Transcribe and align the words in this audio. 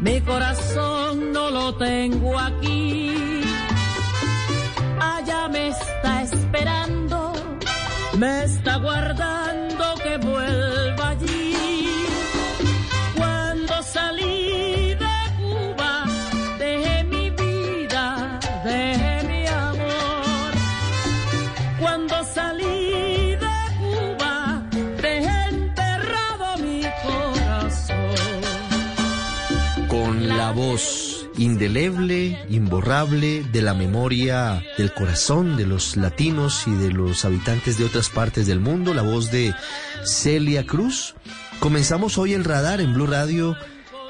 Mi 0.00 0.20
corazón 0.20 1.32
no 1.32 1.50
lo 1.50 1.74
tengo 1.76 2.38
aquí. 2.38 3.42
Allá 5.00 5.48
me 5.48 5.68
está 5.68 6.22
esperando, 6.22 7.32
me 8.16 8.44
está 8.44 8.76
guardando 8.76 9.67
indeleble, 31.38 32.44
imborrable 32.50 33.44
de 33.44 33.62
la 33.62 33.72
memoria 33.72 34.62
del 34.76 34.92
corazón 34.92 35.56
de 35.56 35.66
los 35.66 35.96
latinos 35.96 36.64
y 36.66 36.72
de 36.72 36.90
los 36.90 37.24
habitantes 37.24 37.78
de 37.78 37.84
otras 37.84 38.10
partes 38.10 38.46
del 38.46 38.60
mundo, 38.60 38.92
la 38.92 39.02
voz 39.02 39.30
de 39.30 39.54
Celia 40.04 40.66
Cruz. 40.66 41.14
Comenzamos 41.60 42.18
hoy 42.18 42.34
el 42.34 42.44
radar 42.44 42.80
en 42.80 42.92
Blue 42.92 43.06
Radio 43.06 43.56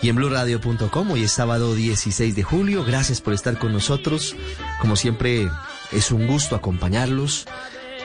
y 0.00 0.08
en 0.08 0.16
bluradio.com. 0.16 1.10
Hoy 1.10 1.24
es 1.24 1.32
sábado 1.32 1.74
16 1.74 2.34
de 2.34 2.42
julio. 2.42 2.84
Gracias 2.84 3.20
por 3.20 3.34
estar 3.34 3.58
con 3.58 3.72
nosotros. 3.72 4.34
Como 4.80 4.96
siempre, 4.96 5.50
es 5.92 6.10
un 6.10 6.26
gusto 6.26 6.56
acompañarlos. 6.56 7.46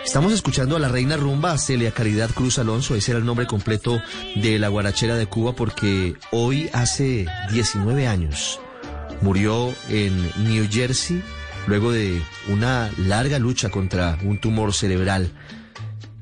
Estamos 0.04 0.34
escuchando 0.34 0.76
a 0.76 0.80
la 0.80 0.90
reina 0.90 1.16
rumba, 1.16 1.58
Celia 1.58 1.92
Caridad 1.92 2.30
Cruz 2.32 2.60
Alonso, 2.60 2.94
ese 2.94 3.12
era 3.12 3.20
el 3.20 3.26
nombre 3.26 3.48
completo 3.48 4.02
de 4.36 4.60
la 4.60 4.68
guarachera 4.68 5.16
de 5.16 5.28
Cuba 5.28 5.56
porque 5.56 6.16
hoy 6.32 6.70
hace 6.74 7.26
19 7.52 8.06
años 8.06 8.60
murió 9.24 9.74
en 9.90 10.30
New 10.48 10.68
Jersey 10.70 11.24
luego 11.66 11.92
de 11.92 12.22
una 12.50 12.92
larga 12.98 13.40
lucha 13.40 13.70
contra 13.70 14.20
un 14.24 14.38
tumor 14.38 14.74
cerebral. 14.74 15.32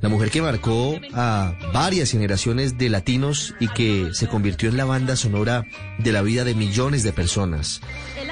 La 0.01 0.09
mujer 0.09 0.31
que 0.31 0.41
marcó 0.41 0.99
a 1.13 1.53
varias 1.73 2.11
generaciones 2.11 2.77
de 2.77 2.89
latinos 2.89 3.53
y 3.59 3.67
que 3.67 4.09
se 4.13 4.27
convirtió 4.27 4.69
en 4.69 4.77
la 4.77 4.85
banda 4.85 5.15
sonora 5.15 5.63
de 5.99 6.11
la 6.11 6.21
vida 6.21 6.43
de 6.43 6.55
millones 6.55 7.03
de 7.03 7.13
personas, 7.13 7.81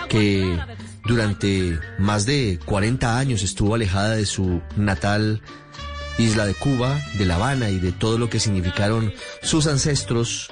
que 0.07 0.57
durante 1.05 1.79
más 1.99 2.25
de 2.25 2.59
40 2.65 3.17
años 3.17 3.43
estuvo 3.43 3.75
alejada 3.75 4.15
de 4.15 4.25
su 4.25 4.61
natal 4.77 5.41
isla 6.17 6.45
de 6.45 6.53
Cuba, 6.53 6.99
de 7.17 7.25
La 7.25 7.35
Habana 7.35 7.69
y 7.69 7.79
de 7.79 7.91
todo 7.91 8.17
lo 8.17 8.29
que 8.29 8.39
significaron 8.39 9.13
sus 9.41 9.67
ancestros, 9.67 10.51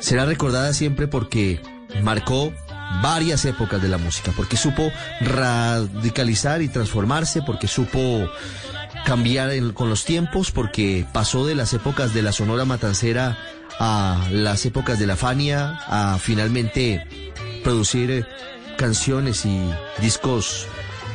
será 0.00 0.24
recordada 0.24 0.72
siempre 0.72 1.08
porque 1.08 1.60
marcó 2.02 2.52
varias 3.00 3.44
épocas 3.44 3.80
de 3.80 3.88
la 3.88 3.98
música, 3.98 4.32
porque 4.36 4.56
supo 4.56 4.90
radicalizar 5.20 6.62
y 6.62 6.68
transformarse, 6.68 7.42
porque 7.42 7.68
supo 7.68 8.28
cambiar 9.04 9.50
en- 9.52 9.72
con 9.72 9.88
los 9.88 10.04
tiempos, 10.04 10.50
porque 10.50 11.06
pasó 11.12 11.46
de 11.46 11.54
las 11.54 11.72
épocas 11.72 12.14
de 12.14 12.22
la 12.22 12.32
Sonora 12.32 12.64
Matancera 12.64 13.38
a 13.78 14.26
las 14.30 14.64
épocas 14.66 14.98
de 14.98 15.06
la 15.06 15.16
Fania, 15.16 15.78
a 15.86 16.18
finalmente 16.20 17.04
producir 17.64 18.10
eh, 18.10 18.26
canciones 18.76 19.44
y 19.46 19.60
discos 20.00 20.66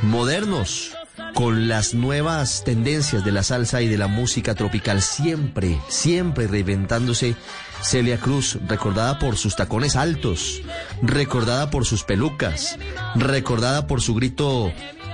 modernos 0.01 0.91
con 1.33 1.67
las 1.67 1.93
nuevas 1.93 2.63
tendencias 2.63 3.23
de 3.23 3.31
la 3.31 3.43
salsa 3.43 3.81
y 3.81 3.87
de 3.87 3.97
la 3.97 4.07
música 4.07 4.55
tropical, 4.55 5.01
siempre, 5.01 5.79
siempre 5.87 6.47
reinventándose. 6.47 7.35
Celia 7.81 8.19
Cruz, 8.19 8.57
recordada 8.67 9.19
por 9.19 9.37
sus 9.37 9.55
tacones 9.55 9.95
altos, 9.95 10.61
recordada 11.01 11.69
por 11.69 11.85
sus 11.85 12.03
pelucas, 12.03 12.77
recordada 13.15 13.87
por 13.87 14.01
su 14.01 14.15
grito 14.15 14.71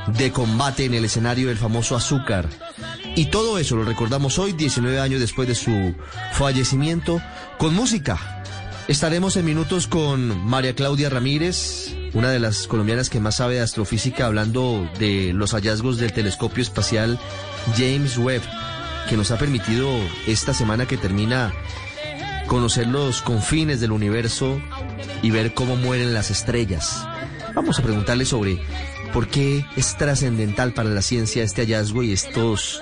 de 0.07 0.31
combate 0.31 0.85
en 0.85 0.93
el 0.93 1.05
escenario 1.05 1.47
del 1.47 1.57
famoso 1.57 1.95
Azúcar. 1.95 2.49
Y 3.15 3.25
todo 3.25 3.59
eso 3.59 3.75
lo 3.75 3.83
recordamos 3.83 4.39
hoy, 4.39 4.53
19 4.53 4.99
años 4.99 5.19
después 5.19 5.47
de 5.47 5.55
su 5.55 5.93
fallecimiento, 6.33 7.21
con 7.57 7.73
música. 7.73 8.43
Estaremos 8.87 9.37
en 9.37 9.45
minutos 9.45 9.87
con 9.87 10.45
María 10.45 10.75
Claudia 10.75 11.09
Ramírez, 11.09 11.95
una 12.13 12.31
de 12.31 12.39
las 12.39 12.67
colombianas 12.67 13.09
que 13.09 13.19
más 13.19 13.35
sabe 13.35 13.55
de 13.55 13.61
astrofísica, 13.61 14.25
hablando 14.25 14.89
de 14.99 15.31
los 15.33 15.53
hallazgos 15.53 15.97
del 15.97 16.11
telescopio 16.11 16.61
espacial 16.61 17.17
James 17.77 18.17
Webb, 18.17 18.41
que 19.09 19.15
nos 19.15 19.31
ha 19.31 19.37
permitido 19.37 19.89
esta 20.27 20.53
semana 20.53 20.85
que 20.85 20.97
termina 20.97 21.53
conocer 22.47 22.87
los 22.87 23.21
confines 23.21 23.79
del 23.79 23.91
universo 23.91 24.61
y 25.21 25.31
ver 25.31 25.53
cómo 25.53 25.75
mueren 25.75 26.13
las 26.13 26.31
estrellas. 26.31 27.05
Vamos 27.55 27.79
a 27.79 27.83
preguntarle 27.83 28.25
sobre 28.25 28.59
por 29.13 29.27
qué 29.27 29.65
es 29.75 29.95
trascendental 29.97 30.73
para 30.73 30.89
la 30.89 31.01
ciencia 31.01 31.43
este 31.43 31.61
hallazgo 31.61 32.03
y 32.03 32.11
estos 32.11 32.81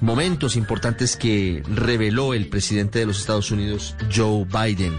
momentos 0.00 0.56
importantes 0.56 1.16
que 1.16 1.62
reveló 1.68 2.34
el 2.34 2.48
presidente 2.48 2.98
de 2.98 3.06
los 3.06 3.20
Estados 3.20 3.50
Unidos, 3.50 3.94
Joe 4.14 4.44
Biden. 4.44 4.96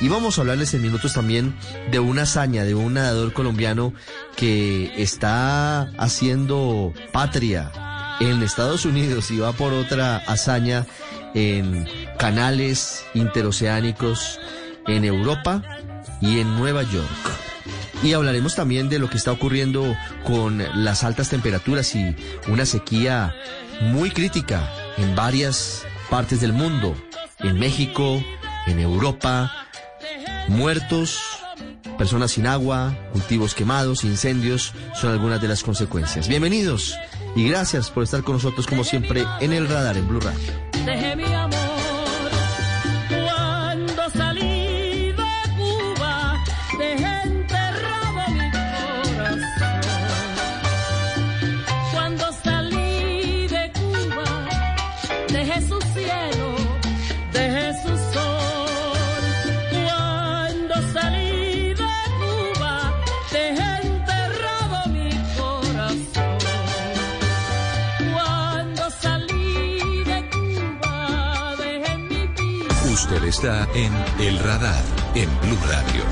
Y 0.00 0.08
vamos 0.08 0.36
a 0.36 0.40
hablarles 0.40 0.74
en 0.74 0.82
minutos 0.82 1.12
también 1.12 1.54
de 1.90 2.00
una 2.00 2.22
hazaña 2.22 2.64
de 2.64 2.74
un 2.74 2.94
nadador 2.94 3.32
colombiano 3.32 3.92
que 4.36 4.90
está 5.00 5.82
haciendo 5.96 6.92
patria 7.12 7.70
en 8.18 8.42
Estados 8.42 8.84
Unidos 8.84 9.30
y 9.30 9.38
va 9.38 9.52
por 9.52 9.72
otra 9.72 10.16
hazaña 10.16 10.86
en 11.34 11.86
canales 12.18 13.04
interoceánicos 13.14 14.38
en 14.86 15.04
Europa 15.04 15.62
y 16.20 16.40
en 16.40 16.56
Nueva 16.56 16.82
York. 16.82 17.08
Y 18.02 18.14
hablaremos 18.14 18.56
también 18.56 18.88
de 18.88 18.98
lo 18.98 19.08
que 19.08 19.16
está 19.16 19.30
ocurriendo 19.30 19.96
con 20.24 20.62
las 20.84 21.04
altas 21.04 21.28
temperaturas 21.28 21.94
y 21.94 22.16
una 22.48 22.66
sequía 22.66 23.34
muy 23.80 24.10
crítica 24.10 24.68
en 24.98 25.14
varias 25.14 25.84
partes 26.10 26.40
del 26.40 26.52
mundo, 26.52 26.96
en 27.38 27.58
México, 27.58 28.22
en 28.66 28.80
Europa, 28.80 29.52
muertos, 30.48 31.20
personas 31.96 32.32
sin 32.32 32.46
agua, 32.46 32.96
cultivos 33.12 33.54
quemados, 33.54 34.02
incendios, 34.02 34.72
son 34.94 35.12
algunas 35.12 35.40
de 35.40 35.48
las 35.48 35.62
consecuencias. 35.62 36.26
Bienvenidos 36.26 36.96
y 37.36 37.48
gracias 37.48 37.90
por 37.90 38.02
estar 38.02 38.22
con 38.22 38.34
nosotros 38.34 38.66
como 38.66 38.82
siempre 38.82 39.24
en 39.40 39.52
el 39.52 39.68
radar 39.68 39.96
en 39.96 40.08
Blue 40.08 40.20
Radio. 40.20 40.71
Dejé 40.84 41.16
mi 41.16 41.34
amor. 41.34 41.71
Está 73.20 73.68
en 73.74 73.92
El 74.20 74.38
Radar 74.38 74.82
en 75.14 75.28
Blue 75.42 75.58
Radio. 75.66 76.02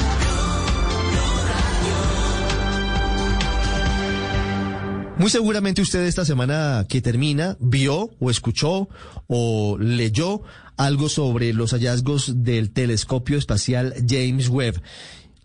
Muy 5.16 5.30
seguramente 5.30 5.80
usted 5.80 6.04
esta 6.04 6.26
semana 6.26 6.84
que 6.88 7.00
termina 7.00 7.56
vio 7.58 8.10
o 8.20 8.30
escuchó 8.30 8.90
o 9.26 9.78
leyó 9.78 10.42
algo 10.76 11.08
sobre 11.08 11.54
los 11.54 11.72
hallazgos 11.72 12.44
del 12.44 12.70
telescopio 12.70 13.38
espacial 13.38 13.94
James 14.06 14.48
Webb. 14.50 14.80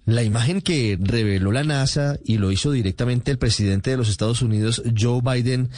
La 0.06 0.24
imagen 0.24 0.62
que 0.62 1.00
reveló 1.02 1.52
la 1.52 1.63
NASA 1.63 2.19
y 2.24 2.38
lo 2.38 2.52
hizo 2.52 2.72
directamente 2.72 3.31
el 3.31 3.38
presidente 3.38 3.92
de 3.92 3.98
los 3.98 4.10
Estados 4.10 4.42
Unidos, 4.42 4.84
Joe 4.96 5.22
Biden, 5.22 5.69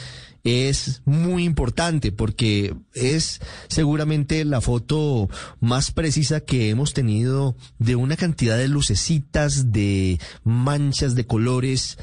es 0.48 1.02
muy 1.04 1.44
importante 1.44 2.12
porque 2.12 2.74
es 2.94 3.40
seguramente 3.68 4.44
la 4.44 4.60
foto 4.60 5.28
más 5.60 5.90
precisa 5.90 6.40
que 6.40 6.70
hemos 6.70 6.92
tenido 6.94 7.56
de 7.78 7.96
una 7.96 8.16
cantidad 8.16 8.56
de 8.56 8.68
lucecitas, 8.68 9.72
de 9.72 10.18
manchas, 10.44 11.14
de 11.14 11.26
colores, 11.26 11.98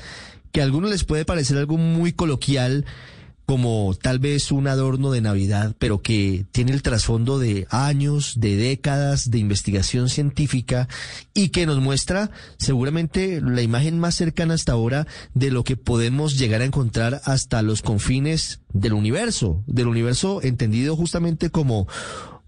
que 0.52 0.62
a 0.62 0.64
algunos 0.64 0.90
les 0.90 1.04
puede 1.04 1.26
parecer 1.26 1.58
algo 1.58 1.78
muy 1.78 2.14
coloquial, 2.14 2.86
como 3.46 3.96
tal 4.02 4.20
vez 4.20 4.52
un 4.52 4.68
adorno 4.68 5.12
de 5.12 5.22
Navidad, 5.22 5.76
pero 5.78 6.02
que 6.02 6.46
tiene 6.52 6.72
el 6.72 6.82
trasfondo 6.82 7.40
de 7.40 7.68
años, 7.70 8.40
de 8.40 8.56
décadas 8.56 9.30
de 9.30 9.38
investigación 9.38 10.10
científica 10.10 10.88
y 11.34 11.50
que 11.50 11.66
nos 11.66 11.80
muestra 11.80 12.32
seguramente 12.58 13.42
la 13.42 13.62
imagen 13.62 14.00
más 14.00 14.16
cercana 14.16 14.56
hasta 14.56 14.74
ahora 14.74 15.08
de 15.34 15.52
lo 15.52 15.64
que 15.64 15.78
podemos 15.78 16.38
llegar 16.38 16.62
a 16.62 16.66
encontrar 16.66 17.22
hasta 17.26 17.62
los 17.62 17.82
confines 17.82 18.62
del 18.74 18.94
universo, 18.94 19.64
del 19.68 19.88
universo 19.88 20.42
entendido 20.42 20.96
justamente 20.96 21.50
como 21.50 21.88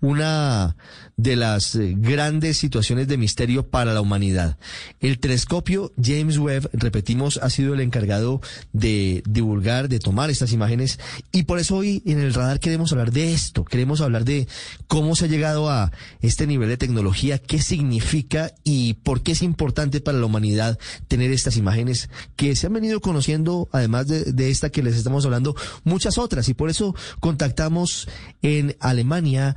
una 0.02 0.76
de 1.18 1.36
las 1.36 1.76
eh, 1.76 1.96
grandes 1.98 2.58
situaciones 2.58 3.08
de 3.08 3.18
misterio 3.18 3.68
para 3.68 3.94
la 3.94 4.02
humanidad. 4.02 4.58
El 5.00 5.20
telescopio 5.20 5.92
James 6.02 6.38
Webb, 6.38 6.70
repetimos, 6.74 7.40
ha 7.42 7.50
sido 7.50 7.74
el 7.74 7.80
encargado 7.80 8.40
de 8.72 9.24
divulgar, 9.28 9.90
de 9.90 10.00
tomar 10.00 10.30
estas 10.30 10.52
imágenes 10.52 11.00
y 11.32 11.44
por 11.44 11.58
eso 11.58 11.78
hoy 11.78 12.04
en 12.06 12.20
el 12.20 12.36
radar 12.36 12.60
queremos 12.60 12.92
hablar 12.92 13.12
de 13.12 13.34
esto, 13.34 13.66
queremos 13.66 14.02
hablar 14.02 14.26
de 14.26 14.48
cómo 14.88 15.16
se 15.16 15.26
ha 15.26 15.28
llegado 15.28 15.72
a 15.72 15.92
este 16.22 16.46
nivel 16.46 16.70
de 16.70 16.78
tecnología, 16.78 17.40
qué 17.40 17.60
significa 17.62 18.54
y 18.64 18.94
por 18.94 19.24
qué 19.24 19.32
es 19.32 19.42
importante 19.42 20.02
para 20.02 20.20
la 20.20 20.26
humanidad 20.26 20.78
tener 21.08 21.32
estas 21.32 21.58
imágenes 21.58 22.10
que 22.36 22.56
se 22.56 22.68
han 22.68 22.74
venido 22.74 23.02
conociendo, 23.02 23.70
además 23.72 24.08
de, 24.08 24.24
de 24.34 24.52
esta 24.52 24.70
que 24.70 24.84
les 24.84 24.96
estamos 24.96 25.26
hablando, 25.26 25.56
muchas 25.84 26.20
otras 26.20 26.48
y 26.48 26.54
por 26.54 26.70
eso 26.70 26.94
contactamos 27.20 28.08
en 28.44 28.76
Alemania 28.80 29.56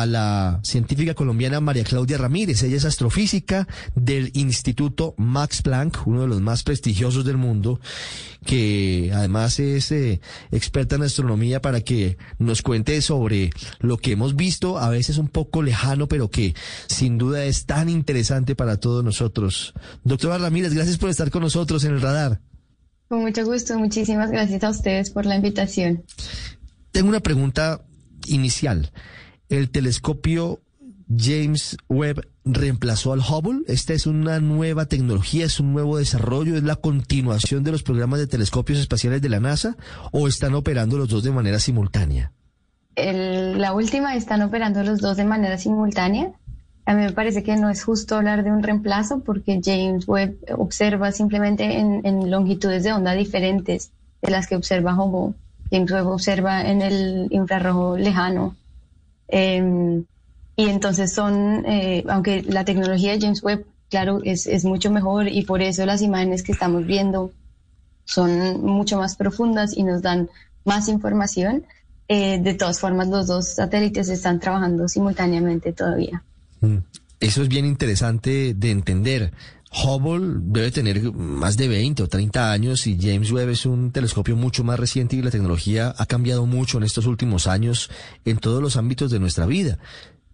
a 0.00 0.06
la 0.06 0.60
científica 0.62 1.12
colombiana 1.12 1.60
María 1.60 1.84
Claudia 1.84 2.16
Ramírez. 2.16 2.62
Ella 2.62 2.76
es 2.76 2.86
astrofísica 2.86 3.68
del 3.94 4.30
Instituto 4.34 5.14
Max 5.18 5.60
Planck, 5.60 6.06
uno 6.06 6.22
de 6.22 6.28
los 6.28 6.40
más 6.40 6.62
prestigiosos 6.62 7.26
del 7.26 7.36
mundo, 7.36 7.78
que 8.46 9.10
además 9.14 9.58
es 9.58 9.92
eh, 9.92 10.22
experta 10.50 10.96
en 10.96 11.02
astronomía 11.02 11.60
para 11.60 11.82
que 11.82 12.16
nos 12.38 12.62
cuente 12.62 13.02
sobre 13.02 13.50
lo 13.80 13.98
que 13.98 14.12
hemos 14.12 14.34
visto, 14.34 14.78
a 14.78 14.88
veces 14.88 15.18
un 15.18 15.28
poco 15.28 15.62
lejano, 15.62 16.08
pero 16.08 16.30
que 16.30 16.54
sin 16.86 17.18
duda 17.18 17.44
es 17.44 17.66
tan 17.66 17.90
interesante 17.90 18.56
para 18.56 18.78
todos 18.78 19.04
nosotros. 19.04 19.74
Doctora 20.04 20.38
Ramírez, 20.38 20.72
gracias 20.72 20.96
por 20.96 21.10
estar 21.10 21.30
con 21.30 21.42
nosotros 21.42 21.84
en 21.84 21.92
el 21.92 22.00
radar. 22.00 22.40
Con 23.08 23.20
mucho 23.20 23.44
gusto, 23.44 23.78
muchísimas 23.78 24.30
gracias 24.30 24.64
a 24.64 24.70
ustedes 24.70 25.10
por 25.10 25.26
la 25.26 25.36
invitación. 25.36 26.02
Tengo 26.92 27.10
una 27.10 27.20
pregunta 27.20 27.82
inicial 28.26 28.90
el 29.52 29.68
telescopio 29.68 30.60
James 31.14 31.76
Webb 31.90 32.26
reemplazó 32.46 33.12
al 33.12 33.20
Hubble. 33.20 33.60
Esta 33.68 33.92
es 33.92 34.06
una 34.06 34.40
nueva 34.40 34.86
tecnología, 34.86 35.44
es 35.44 35.60
un 35.60 35.74
nuevo 35.74 35.98
desarrollo, 35.98 36.56
es 36.56 36.62
la 36.62 36.76
continuación 36.76 37.62
de 37.62 37.70
los 37.70 37.82
programas 37.82 38.18
de 38.18 38.26
telescopios 38.26 38.78
espaciales 38.78 39.20
de 39.20 39.28
la 39.28 39.40
NASA 39.40 39.76
o 40.10 40.26
están 40.26 40.54
operando 40.54 40.96
los 40.96 41.10
dos 41.10 41.22
de 41.22 41.32
manera 41.32 41.58
simultánea. 41.58 42.32
la 42.96 43.74
última 43.74 44.16
están 44.16 44.40
operando 44.40 44.82
los 44.84 45.00
dos 45.02 45.18
de 45.18 45.24
manera 45.24 45.58
simultánea. 45.58 46.32
A 46.86 46.94
mí 46.94 47.02
me 47.02 47.12
parece 47.12 47.42
que 47.42 47.56
no 47.56 47.68
es 47.68 47.84
justo 47.84 48.16
hablar 48.16 48.44
de 48.44 48.50
un 48.50 48.62
reemplazo 48.62 49.20
porque 49.20 49.60
James 49.62 50.08
Webb 50.08 50.34
observa 50.56 51.12
simplemente 51.12 51.78
en, 51.78 52.06
en 52.06 52.30
longitudes 52.30 52.84
de 52.84 52.92
onda 52.94 53.12
diferentes 53.12 53.90
de 54.22 54.30
las 54.30 54.46
que 54.46 54.56
observa 54.56 54.94
Hubble. 54.94 55.34
James 55.70 55.92
Webb 55.92 56.06
observa 56.06 56.62
en 56.62 56.80
el 56.80 57.28
infrarrojo 57.30 57.98
lejano 57.98 58.56
Em, 59.32 60.04
y 60.56 60.68
entonces 60.68 61.14
son, 61.14 61.64
eh, 61.66 62.04
aunque 62.06 62.42
la 62.42 62.66
tecnología 62.66 63.12
de 63.12 63.20
James 63.20 63.42
Webb, 63.42 63.64
claro, 63.88 64.20
es, 64.22 64.46
es 64.46 64.64
mucho 64.64 64.90
mejor 64.90 65.26
y 65.26 65.42
por 65.42 65.62
eso 65.62 65.86
las 65.86 66.02
imágenes 66.02 66.42
que 66.42 66.52
estamos 66.52 66.86
viendo 66.86 67.32
son 68.04 68.60
mucho 68.60 68.98
más 68.98 69.16
profundas 69.16 69.74
y 69.74 69.84
nos 69.84 70.02
dan 70.02 70.28
más 70.64 70.88
información. 70.88 71.64
Eh, 72.08 72.38
de 72.42 72.52
todas 72.52 72.78
formas, 72.78 73.08
los 73.08 73.26
dos 73.26 73.54
satélites 73.54 74.10
están 74.10 74.38
trabajando 74.38 74.86
simultáneamente 74.86 75.72
todavía. 75.72 76.22
Mm. 76.60 76.78
Eso 77.18 77.42
es 77.42 77.48
bien 77.48 77.64
interesante 77.64 78.52
de 78.52 78.70
entender. 78.70 79.32
Hubble 79.72 80.40
debe 80.42 80.70
tener 80.70 81.12
más 81.12 81.56
de 81.56 81.66
20 81.66 82.02
o 82.02 82.08
30 82.08 82.52
años 82.52 82.86
y 82.86 82.98
James 83.00 83.32
Webb 83.32 83.50
es 83.50 83.64
un 83.64 83.90
telescopio 83.90 84.36
mucho 84.36 84.64
más 84.64 84.78
reciente 84.78 85.16
y 85.16 85.22
la 85.22 85.30
tecnología 85.30 85.94
ha 85.96 86.06
cambiado 86.06 86.44
mucho 86.46 86.78
en 86.78 86.84
estos 86.84 87.06
últimos 87.06 87.46
años 87.46 87.90
en 88.24 88.36
todos 88.38 88.62
los 88.62 88.76
ámbitos 88.76 89.10
de 89.10 89.18
nuestra 89.18 89.46
vida. 89.46 89.78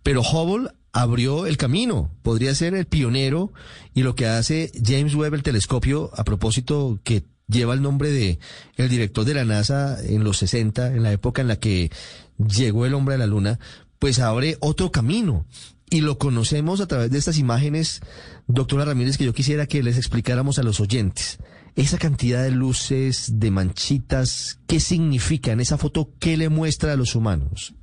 Pero 0.02 0.23
Hubble 0.23 0.70
abrió 0.93 1.46
el 1.46 1.56
camino, 1.56 2.11
podría 2.23 2.55
ser 2.55 2.75
el 2.75 2.87
pionero 2.87 3.52
y 3.94 4.02
lo 4.02 4.17
que 4.17 4.26
hace 4.26 4.73
James 4.85 5.14
Webb 5.14 5.35
el 5.35 5.43
telescopio 5.43 6.11
a 6.17 6.25
propósito 6.25 6.99
que 7.05 7.25
lleva 7.46 7.75
el 7.75 7.82
nombre 7.82 8.11
de 8.11 8.40
el 8.76 8.88
director 8.88 9.25
de 9.25 9.35
la 9.35 9.44
NASA 9.44 9.99
en 10.02 10.25
los 10.25 10.38
60, 10.38 10.94
en 10.94 11.02
la 11.02 11.12
época 11.12 11.43
en 11.43 11.49
la 11.49 11.56
que 11.56 11.90
llegó 12.38 12.87
el 12.87 12.94
hombre 12.94 13.14
a 13.14 13.19
la 13.19 13.26
luna, 13.26 13.61
pues 13.99 14.19
abre 14.19 14.56
otro 14.61 14.90
camino 14.90 15.46
y 15.90 16.02
lo 16.02 16.19
conocemos 16.19 16.81
a 16.81 16.87
través 16.87 17.11
de 17.11 17.19
estas 17.19 17.38
imágenes, 17.38 18.00
doctora 18.48 18.86
Ramírez, 18.86 19.16
que 19.16 19.24
yo 19.24 19.34
quisiera 19.34 19.66
que 19.66 19.82
les 19.82 19.96
explicáramos 19.96 20.58
a 20.58 20.62
los 20.62 20.80
oyentes. 20.80 21.38
Esa 21.76 21.98
cantidad 21.98 22.42
de 22.42 22.50
luces, 22.50 23.38
de 23.38 23.50
manchitas, 23.52 24.58
¿qué 24.66 24.80
significa 24.80 25.52
en 25.52 25.60
esa 25.60 25.78
foto? 25.78 26.10
¿Qué 26.18 26.36
le 26.36 26.48
muestra 26.48 26.92
a 26.92 26.96
los 26.96 27.14
humanos? 27.14 27.74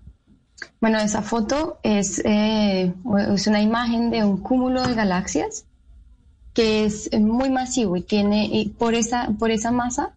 Bueno, 0.82 0.98
esa 1.00 1.22
foto 1.22 1.80
es, 1.84 2.22
eh, 2.26 2.94
es 3.34 3.48
una 3.48 3.62
imagen 3.62 4.10
de 4.10 4.24
un 4.24 4.38
cúmulo 4.38 4.86
de 4.86 4.96
galaxias 4.96 5.66
que 6.54 6.86
es 6.86 7.10
muy 7.20 7.50
masivo 7.50 7.98
y 7.98 8.02
tiene, 8.02 8.72
por, 8.78 8.96
esa, 8.96 9.30
por 9.38 9.52
esa 9.52 9.72
masa, 9.72 10.16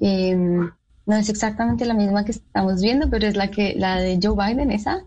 em, 0.00 0.70
no 1.06 1.16
es 1.16 1.28
exactamente 1.28 1.84
la 1.84 1.94
misma 1.94 2.24
que 2.24 2.30
estamos 2.30 2.80
viendo, 2.80 3.10
pero 3.10 3.26
es 3.26 3.36
la, 3.36 3.50
que, 3.50 3.74
la 3.76 3.96
de 3.96 4.18
Joe 4.22 4.36
Biden, 4.36 4.70
esa, 4.70 5.02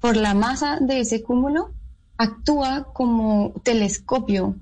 por 0.00 0.16
la 0.16 0.34
masa 0.34 0.78
de 0.80 1.00
ese 1.00 1.22
cúmulo, 1.22 1.72
actúa 2.18 2.92
como 2.92 3.54
telescopio 3.62 4.56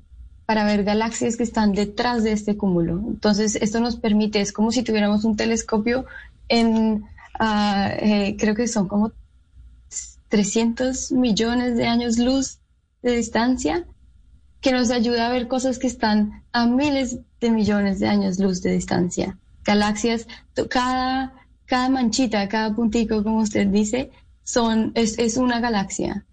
para 0.44 0.64
ver 0.64 0.84
galaxias 0.84 1.36
que 1.36 1.42
están 1.42 1.72
detrás 1.72 2.22
de 2.22 2.32
este 2.32 2.56
cúmulo. 2.56 3.02
Entonces, 3.08 3.56
esto 3.56 3.80
nos 3.80 3.96
permite, 3.96 4.40
es 4.40 4.52
como 4.52 4.70
si 4.70 4.84
tuviéramos 4.84 5.24
un 5.24 5.36
telescopio 5.36 6.06
en, 6.48 7.04
eh, 7.40 8.36
creo 8.38 8.54
que 8.54 8.68
son 8.68 8.86
como 8.86 9.12
300 10.28 11.12
millones 11.12 11.76
de 11.76 11.86
años 11.86 12.18
luz 12.18 12.58
de 13.02 13.16
distancia, 13.16 13.86
que 14.60 14.72
nos 14.72 14.90
ayuda 14.90 15.26
a 15.26 15.32
ver 15.32 15.48
cosas 15.48 15.78
que 15.78 15.86
están 15.86 16.42
a 16.52 16.66
miles 16.66 17.18
de 17.40 17.50
millones 17.50 18.00
de 18.00 18.08
años 18.08 18.38
luz 18.38 18.62
de 18.62 18.72
distancia. 18.72 19.38
Galaxias, 19.64 20.26
cada, 20.68 21.34
cada 21.64 21.88
manchita, 21.88 22.48
cada 22.48 22.74
puntico, 22.74 23.22
como 23.24 23.38
usted 23.38 23.66
dice, 23.68 24.10
son, 24.44 24.92
es, 24.94 25.18
es 25.18 25.36
una 25.38 25.60
galaxia. 25.60 26.25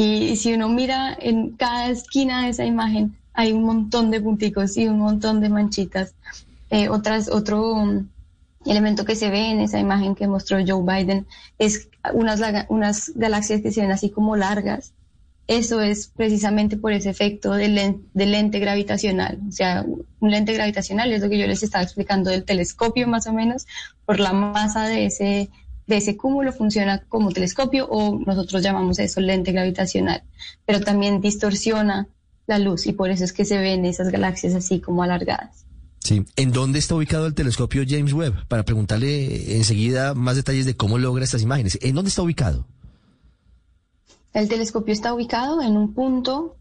Y, 0.00 0.36
si 0.36 0.54
uno 0.54 0.70
mira 0.70 1.14
en 1.20 1.50
cada 1.50 1.90
esquina 1.90 2.44
de 2.44 2.48
esa 2.48 2.64
imagen, 2.64 3.18
hay 3.34 3.52
un 3.52 3.64
montón 3.64 4.10
de 4.10 4.22
punticos 4.22 4.78
y 4.78 4.88
un 4.88 4.98
montón 4.98 5.42
de 5.42 5.50
manchitas. 5.50 6.14
Eh, 6.70 6.88
otras, 6.88 7.28
otro 7.28 7.74
um, 7.74 8.08
elemento 8.64 9.04
que 9.04 9.14
se 9.14 9.28
ve 9.28 9.50
en 9.50 9.60
esa 9.60 9.78
imagen 9.78 10.14
que 10.14 10.26
mostró 10.26 10.56
Joe 10.66 10.82
Biden 10.82 11.26
es 11.58 11.90
unas, 12.14 12.40
unas 12.70 13.12
galaxias 13.14 13.60
que 13.60 13.72
se 13.72 13.82
ven 13.82 13.92
así 13.92 14.08
como 14.08 14.36
largas. 14.36 14.94
Eso 15.46 15.82
es 15.82 16.06
precisamente 16.06 16.78
por 16.78 16.92
ese 16.92 17.10
efecto 17.10 17.52
del, 17.52 18.00
del, 18.14 18.30
lente 18.30 18.58
gravitacional. 18.58 19.38
O 19.50 19.52
sea, 19.52 19.84
un 19.84 20.30
lente 20.30 20.54
gravitacional 20.54 21.12
es 21.12 21.20
lo 21.20 21.28
que 21.28 21.38
yo 21.38 21.46
les 21.46 21.62
estaba 21.62 21.84
explicando 21.84 22.30
del 22.30 22.44
telescopio 22.44 23.06
más 23.06 23.26
o 23.26 23.34
menos, 23.34 23.66
por 24.06 24.18
la 24.18 24.32
masa 24.32 24.86
de 24.86 25.04
ese, 25.04 25.50
de 25.90 25.98
ese 25.98 26.16
cúmulo 26.16 26.52
funciona 26.52 27.02
como 27.08 27.32
telescopio 27.32 27.86
o 27.90 28.18
nosotros 28.24 28.62
llamamos 28.62 28.98
eso 28.98 29.20
lente 29.20 29.52
gravitacional, 29.52 30.22
pero 30.64 30.80
también 30.80 31.20
distorsiona 31.20 32.08
la 32.46 32.58
luz 32.58 32.86
y 32.86 32.92
por 32.92 33.10
eso 33.10 33.24
es 33.24 33.32
que 33.32 33.44
se 33.44 33.58
ven 33.58 33.84
esas 33.84 34.08
galaxias 34.08 34.54
así 34.54 34.80
como 34.80 35.02
alargadas. 35.02 35.66
Sí. 35.98 36.24
¿En 36.36 36.52
dónde 36.52 36.78
está 36.78 36.94
ubicado 36.94 37.26
el 37.26 37.34
telescopio 37.34 37.82
James 37.86 38.14
Webb? 38.14 38.46
Para 38.48 38.64
preguntarle 38.64 39.56
enseguida 39.56 40.14
más 40.14 40.36
detalles 40.36 40.64
de 40.64 40.74
cómo 40.74 40.96
logra 40.96 41.24
estas 41.24 41.42
imágenes. 41.42 41.78
¿En 41.82 41.94
dónde 41.94 42.08
está 42.08 42.22
ubicado? 42.22 42.64
El 44.32 44.48
telescopio 44.48 44.92
está 44.92 45.12
ubicado 45.12 45.60
en 45.60 45.76
un 45.76 45.92
punto 45.92 46.56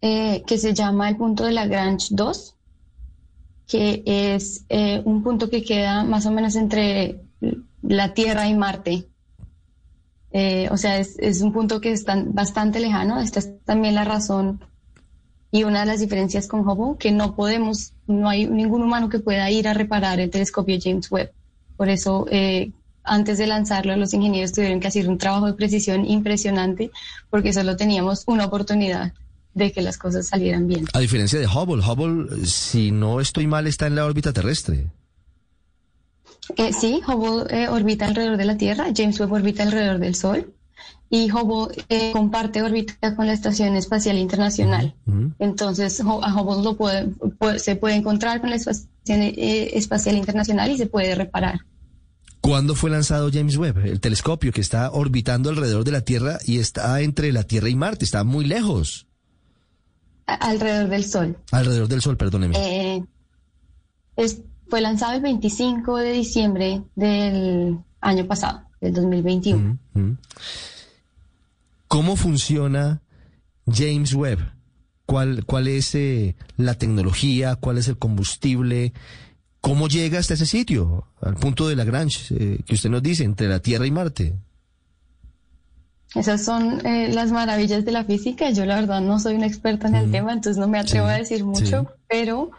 eh, 0.00 0.42
que 0.46 0.58
se 0.58 0.74
llama 0.74 1.08
el 1.08 1.16
punto 1.16 1.44
de 1.44 1.52
Lagrange 1.52 2.08
2, 2.10 2.56
que 3.68 4.02
es 4.06 4.64
eh, 4.68 5.02
un 5.04 5.22
punto 5.22 5.48
que 5.50 5.62
queda 5.62 6.02
más 6.02 6.26
o 6.26 6.32
menos 6.32 6.56
entre 6.56 7.20
la 7.88 8.14
Tierra 8.14 8.48
y 8.48 8.54
Marte. 8.54 9.08
Eh, 10.32 10.68
o 10.70 10.76
sea, 10.76 10.98
es, 10.98 11.40
un 11.42 11.52
punto 11.52 11.80
que 11.80 11.92
está 11.92 12.22
bastante 12.26 12.80
lejano. 12.80 13.20
Esta 13.20 13.38
es 13.40 13.64
también 13.64 13.94
la 13.94 14.04
razón 14.04 14.60
Y 15.52 15.62
una 15.62 15.80
de 15.80 15.86
las 15.86 16.00
diferencias 16.00 16.48
con 16.48 16.68
Hubble, 16.68 16.98
que 16.98 17.12
no 17.12 17.36
podemos, 17.36 17.92
no 18.08 18.28
hay 18.28 18.46
ningún 18.46 18.82
humano 18.82 19.08
que 19.08 19.20
pueda 19.20 19.48
ir 19.50 19.68
a 19.68 19.74
reparar 19.74 20.18
el 20.18 20.30
telescopio 20.30 20.76
James 20.82 21.10
Webb. 21.12 21.30
Por 21.76 21.88
eso, 21.88 22.26
eh, 22.30 22.72
antes 23.04 23.38
de 23.38 23.46
lanzarlo, 23.46 23.96
los 23.96 24.12
ingenieros 24.14 24.52
tuvieron 24.52 24.80
que 24.80 24.88
hacer 24.88 25.08
un 25.08 25.18
trabajo 25.18 25.46
de 25.46 25.52
precisión 25.54 26.04
impresionante, 26.04 26.90
porque 27.30 27.52
solo 27.52 27.76
teníamos 27.76 28.24
una 28.26 28.46
oportunidad 28.46 29.12
de 29.54 29.70
que 29.70 29.82
las 29.82 29.96
cosas 29.96 30.26
salieran 30.26 30.66
bien. 30.66 30.86
A 30.92 30.98
diferencia 30.98 31.38
de 31.38 31.46
Hubble, 31.46 31.84
Hubble, 31.86 32.44
si 32.46 32.90
no 32.90 33.20
estoy 33.20 33.46
mal, 33.46 33.68
está 33.68 33.86
en 33.86 33.94
la 33.94 34.04
órbita 34.04 34.32
terrestre. 34.32 34.88
Eh, 36.56 36.72
sí, 36.72 37.00
Hubble 37.06 37.46
eh, 37.50 37.68
orbita 37.68 38.06
alrededor 38.06 38.36
de 38.36 38.44
la 38.44 38.56
Tierra, 38.56 38.86
James 38.94 39.18
Webb 39.20 39.32
orbita 39.32 39.62
alrededor 39.62 39.98
del 39.98 40.14
Sol 40.14 40.52
y 41.10 41.30
Hubble 41.30 41.84
eh, 41.88 42.12
comparte 42.12 42.62
órbita 42.62 43.14
con 43.14 43.26
la 43.26 43.32
Estación 43.32 43.76
Espacial 43.76 44.18
Internacional. 44.18 44.94
Entonces, 45.38 46.00
a 46.00 46.04
Hubble 46.04 46.62
lo 46.62 46.76
puede, 46.76 47.12
se 47.58 47.76
puede 47.76 47.94
encontrar 47.94 48.40
con 48.40 48.50
la 48.50 48.56
Estación 48.56 49.22
Espacial 49.22 50.16
Internacional 50.16 50.70
y 50.70 50.78
se 50.78 50.86
puede 50.86 51.14
reparar. 51.14 51.60
¿Cuándo 52.40 52.74
fue 52.74 52.90
lanzado 52.90 53.30
James 53.32 53.56
Webb? 53.56 53.86
El 53.86 54.00
telescopio 54.00 54.52
que 54.52 54.60
está 54.60 54.90
orbitando 54.90 55.48
alrededor 55.48 55.84
de 55.84 55.92
la 55.92 56.02
Tierra 56.02 56.38
y 56.44 56.58
está 56.58 57.00
entre 57.00 57.32
la 57.32 57.44
Tierra 57.44 57.70
y 57.70 57.74
Marte, 57.74 58.04
está 58.04 58.22
muy 58.22 58.44
lejos. 58.44 59.06
alrededor 60.26 60.90
del 60.90 61.04
Sol. 61.04 61.38
Alrededor 61.52 61.88
del 61.88 62.02
Sol, 62.02 62.16
perdóneme. 62.18 62.56
Eh, 62.58 63.02
fue 64.74 64.80
lanzado 64.80 65.12
el 65.12 65.20
25 65.20 65.98
de 65.98 66.10
diciembre 66.10 66.82
del 66.96 67.78
año 68.00 68.26
pasado, 68.26 68.62
del 68.80 68.92
2021. 68.92 69.78
¿Cómo 71.86 72.16
funciona 72.16 73.00
James 73.72 74.14
Webb? 74.14 74.40
¿Cuál, 75.06 75.44
cuál 75.44 75.68
es 75.68 75.94
eh, 75.94 76.34
la 76.56 76.74
tecnología? 76.74 77.54
¿Cuál 77.54 77.78
es 77.78 77.86
el 77.86 77.98
combustible? 77.98 78.92
¿Cómo 79.60 79.86
llega 79.86 80.18
hasta 80.18 80.34
ese 80.34 80.46
sitio? 80.46 81.06
Al 81.20 81.36
punto 81.36 81.68
de 81.68 81.76
Lagrange, 81.76 82.34
eh, 82.34 82.58
que 82.66 82.74
usted 82.74 82.90
nos 82.90 83.00
dice, 83.00 83.22
entre 83.22 83.46
la 83.46 83.60
Tierra 83.60 83.86
y 83.86 83.92
Marte. 83.92 84.34
Esas 86.16 86.44
son 86.44 86.84
eh, 86.84 87.12
las 87.14 87.30
maravillas 87.30 87.84
de 87.84 87.92
la 87.92 88.02
física. 88.02 88.50
Yo 88.50 88.66
la 88.66 88.74
verdad 88.74 89.00
no 89.00 89.20
soy 89.20 89.36
una 89.36 89.46
experta 89.46 89.86
en 89.86 89.94
el 89.94 90.10
tema, 90.10 90.32
entonces 90.32 90.58
no 90.58 90.66
me 90.66 90.80
atrevo 90.80 91.06
a 91.06 91.12
decir 91.12 91.44
mucho, 91.44 91.94
pero 92.08 92.50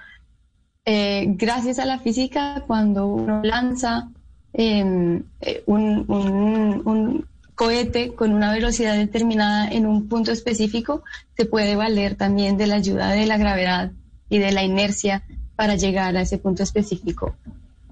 gracias 0.85 1.79
a 1.79 1.85
la 1.85 1.99
física, 1.99 2.63
cuando 2.67 3.07
uno 3.07 3.41
lanza 3.43 4.09
em, 4.53 5.23
un, 5.65 7.25
cohete 7.55 8.13
con 8.13 8.33
una 8.33 8.53
velocidad 8.53 8.95
determinada 8.97 9.67
en 9.69 9.85
un 9.85 10.07
punto 10.07 10.31
específico, 10.31 11.03
se 11.37 11.45
puede 11.45 11.75
valer 11.75 12.15
también 12.15 12.57
de 12.57 12.67
la 12.67 12.75
ayuda 12.75 13.11
de 13.11 13.25
la 13.25 13.37
gravedad 13.37 13.91
y 14.29 14.39
de 14.39 14.51
la 14.51 14.63
inercia 14.63 15.23
para 15.55 15.75
llegar 15.75 16.15
a 16.17 16.21
ese 16.21 16.37
punto 16.37 16.63
específico. 16.63 17.35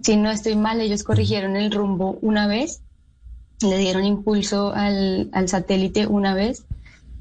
Si 0.02 0.18
no 0.18 0.30
estoy 0.30 0.56
mal, 0.56 0.82
ellos 0.82 1.04
corrigieron 1.04 1.56
el 1.56 1.72
rumbo 1.72 2.18
una 2.22 2.46
vez, 2.46 2.82
le 3.62 3.78
dieron 3.78 4.04
impulso 4.04 4.74
al, 4.74 5.30
satélite 5.48 6.08
una 6.08 6.34
vez 6.34 6.66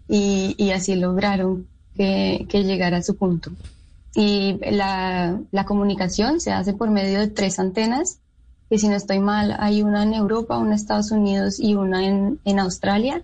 y, 0.08 0.70
así 0.72 0.96
lograron 0.96 1.68
que, 1.96 2.46
llegara 2.50 2.98
a 2.98 3.02
su 3.02 3.16
punto. 3.16 3.52
Y 4.14 4.58
la, 4.70 5.40
la 5.50 5.64
comunicación 5.64 6.40
se 6.40 6.52
hace 6.52 6.74
por 6.74 6.90
medio 6.90 7.20
de 7.20 7.28
tres 7.28 7.58
antenas 7.58 8.18
que 8.72 8.78
si 8.78 8.88
no 8.88 8.96
estoy 8.96 9.20
mal, 9.20 9.54
hay 9.58 9.82
una 9.82 10.02
en 10.02 10.14
Europa, 10.14 10.56
una 10.56 10.68
en 10.68 10.76
Estados 10.76 11.10
Unidos 11.10 11.60
y 11.60 11.74
una 11.74 12.06
en, 12.06 12.58
Australia, 12.58 13.22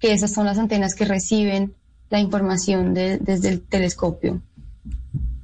que 0.00 0.12
esas 0.12 0.34
son 0.34 0.44
las 0.44 0.58
antenas 0.58 0.96
que 0.96 1.04
reciben 1.04 1.72
la 2.10 2.18
información 2.18 2.92
desde 2.92 3.48
el 3.48 3.60
telescopio. 3.60 4.42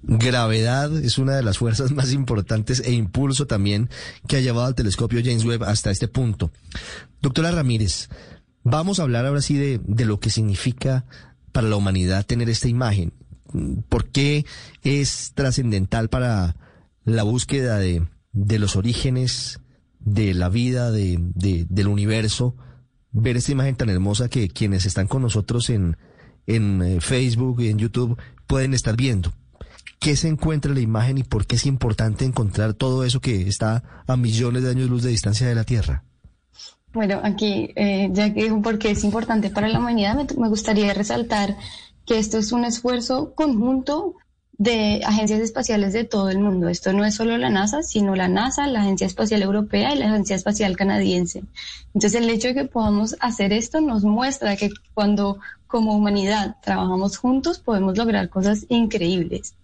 Gravedad 0.02 0.92
es 0.96 1.18
una 1.18 1.36
de 1.36 1.44
las 1.44 1.58
fuerzas 1.58 1.92
más 1.92 2.12
importantes 2.12 2.80
e 2.80 2.90
impulso 2.90 3.46
también 3.46 3.88
que 4.26 4.38
ha 4.38 4.40
llevado 4.40 4.66
al 4.66 4.74
telescopio 4.74 5.20
James 5.22 5.44
Webb 5.44 5.62
hasta 5.62 5.92
este 5.92 6.08
punto. 6.08 6.50
Doctora 7.22 7.52
Ramírez, 7.52 8.08
vamos 8.64 8.98
a 8.98 9.04
hablar 9.04 9.24
ahora 9.24 9.40
sí 9.40 9.56
de, 9.56 9.80
de 9.84 10.04
lo 10.04 10.18
que 10.18 10.30
significa 10.30 11.04
para 11.52 11.68
la 11.68 11.76
humanidad 11.76 12.26
tener 12.26 12.50
esta 12.50 12.66
imagen. 12.66 13.12
¿Por 13.88 14.10
qué 14.10 14.44
es 14.82 15.32
trascendental 15.34 16.08
para 16.08 16.56
la 17.04 17.22
búsqueda 17.22 17.78
de, 17.78 18.06
de 18.32 18.58
los 18.58 18.76
orígenes 18.76 19.60
de 20.00 20.34
la 20.34 20.48
vida, 20.48 20.90
de, 20.90 21.18
del 21.68 21.88
universo, 21.88 22.56
ver 23.12 23.36
esta 23.36 23.52
imagen 23.52 23.76
tan 23.76 23.90
hermosa 23.90 24.28
que 24.28 24.48
quienes 24.48 24.86
están 24.86 25.06
con 25.06 25.22
nosotros 25.22 25.70
en, 25.70 25.96
en 26.46 26.82
eh, 26.82 27.00
Facebook 27.00 27.60
y 27.60 27.68
en 27.68 27.78
YouTube 27.78 28.18
pueden 28.46 28.74
estar 28.74 28.96
viendo. 28.96 29.32
¿Qué 29.98 30.16
se 30.16 30.28
encuentra 30.28 30.70
en 30.70 30.76
la 30.76 30.82
imagen 30.82 31.18
y 31.18 31.24
por 31.24 31.46
qué 31.46 31.56
es 31.56 31.66
importante 31.66 32.24
encontrar 32.24 32.74
todo 32.74 33.04
eso 33.04 33.20
que 33.20 33.48
está 33.48 34.04
a 34.06 34.16
millones 34.16 34.62
de 34.62 34.70
años 34.70 34.88
luz 34.88 35.02
de 35.02 35.10
distancia 35.10 35.48
de 35.48 35.54
la 35.54 35.64
Tierra? 35.64 36.04
Bueno, 36.92 37.20
aquí, 37.22 37.70
eh, 37.76 38.08
ya 38.12 38.32
que 38.32 38.44
dijo 38.44 38.62
por 38.62 38.84
es 38.84 39.04
importante 39.04 39.50
para 39.50 39.68
la 39.68 39.78
humanidad, 39.78 40.16
me 40.38 40.48
gustaría 40.48 40.94
resaltar 40.94 41.56
que 42.08 42.18
esto 42.18 42.38
es 42.38 42.52
un 42.52 42.64
esfuerzo 42.64 43.34
conjunto 43.34 44.14
de 44.56 45.02
agencias 45.04 45.40
espaciales 45.40 45.92
de 45.92 46.04
todo 46.04 46.30
el 46.30 46.40
mundo. 46.40 46.68
Esto 46.68 46.92
no 46.94 47.04
es 47.04 47.14
solo 47.14 47.36
la 47.36 47.50
NASA, 47.50 47.82
sino 47.82 48.16
la 48.16 48.28
NASA, 48.28 48.66
la 48.66 48.80
Agencia 48.80 49.06
Espacial 49.06 49.42
Europea 49.42 49.94
y 49.94 49.98
la 49.98 50.06
Agencia 50.06 50.34
Espacial 50.34 50.74
Canadiense. 50.74 51.44
Entonces 51.94 52.14
el 52.14 52.30
hecho 52.30 52.48
de 52.48 52.54
que 52.54 52.64
podamos 52.64 53.14
hacer 53.20 53.52
esto 53.52 53.82
nos 53.82 54.04
muestra 54.04 54.56
que 54.56 54.70
cuando 54.94 55.38
como 55.66 55.94
humanidad 55.94 56.56
trabajamos 56.62 57.18
juntos 57.18 57.58
podemos 57.58 57.96
lograr 57.98 58.30
cosas 58.30 58.64
increíbles. 58.70 59.54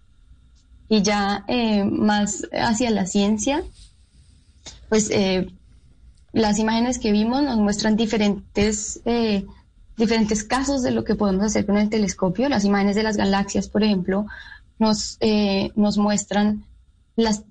Y 0.87 1.01
ya 1.01 1.43
eh, 1.47 1.83
más 1.83 2.47
hacia 2.53 2.91
la 2.91 3.07
ciencia, 3.07 3.63
pues 4.87 5.09
eh, 5.09 5.47
las 6.31 6.59
imágenes 6.59 6.99
que 6.99 7.11
vimos 7.11 7.41
nos 7.41 7.57
muestran 7.57 7.95
diferentes, 7.95 9.01
eh, 9.05 9.45
diferentes 9.97 10.43
casos 10.43 10.83
de 10.83 10.91
lo 10.91 11.03
que 11.03 11.15
podemos 11.15 11.45
hacer 11.45 11.65
con 11.65 11.77
el 11.77 11.89
telescopio. 11.89 12.49
Las 12.49 12.65
imágenes 12.65 12.95
de 12.95 13.03
las 13.03 13.17
galaxias, 13.17 13.69
por 13.69 13.83
ejemplo, 13.83 14.25
nos, 14.79 15.17
eh, 15.19 15.71
nos 15.75 15.97
muestran 15.97 16.65
las 17.15 17.43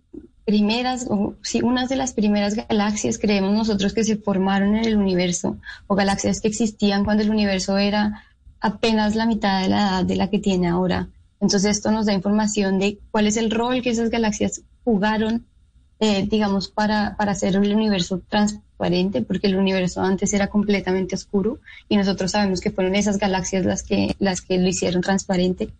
primeras, 0.44 1.06
o 1.08 1.36
sí, 1.42 1.62
unas 1.62 1.88
de 1.88 1.96
las 1.96 2.12
primeras 2.12 2.54
galaxias, 2.54 3.18
creemos 3.18 3.54
nosotros 3.54 3.94
que 3.94 4.04
se 4.04 4.16
formaron 4.16 4.76
en 4.76 4.84
el 4.84 4.96
universo, 4.96 5.56
o 5.86 5.94
galaxias 5.94 6.40
que 6.40 6.48
existían 6.48 7.04
cuando 7.04 7.22
el 7.22 7.30
universo 7.30 7.78
era 7.78 8.24
apenas 8.60 9.14
la 9.14 9.26
mitad 9.26 9.62
de 9.62 9.68
la 9.68 9.76
edad 9.76 10.04
de 10.04 10.16
la 10.16 10.28
que 10.28 10.38
tiene 10.38 10.68
ahora. 10.68 11.08
Entonces 11.40 11.76
esto 11.76 11.90
nos 11.90 12.06
da 12.06 12.12
información 12.12 12.78
de 12.78 12.98
cuál 13.10 13.26
es 13.26 13.36
el 13.36 13.50
rol 13.50 13.82
que 13.82 13.90
esas 13.90 14.10
galaxias 14.10 14.62
jugaron, 14.84 15.46
eh, 16.00 16.26
digamos, 16.26 16.68
para, 16.68 17.16
para 17.16 17.32
hacer 17.32 17.56
el 17.56 17.74
universo 17.74 18.20
transparente, 18.76 19.22
porque 19.22 19.46
el 19.46 19.56
universo 19.56 20.02
antes 20.02 20.32
era 20.32 20.48
completamente 20.48 21.14
oscuro 21.14 21.58
y 21.88 21.96
nosotros 21.96 22.32
sabemos 22.32 22.60
que 22.60 22.70
fueron 22.70 22.94
esas 22.94 23.18
galaxias 23.18 23.64
las 23.64 23.82
que, 23.82 24.16
las 24.18 24.40
que 24.40 24.58
lo 24.58 24.68
hicieron 24.68 25.00
transparente 25.00 25.70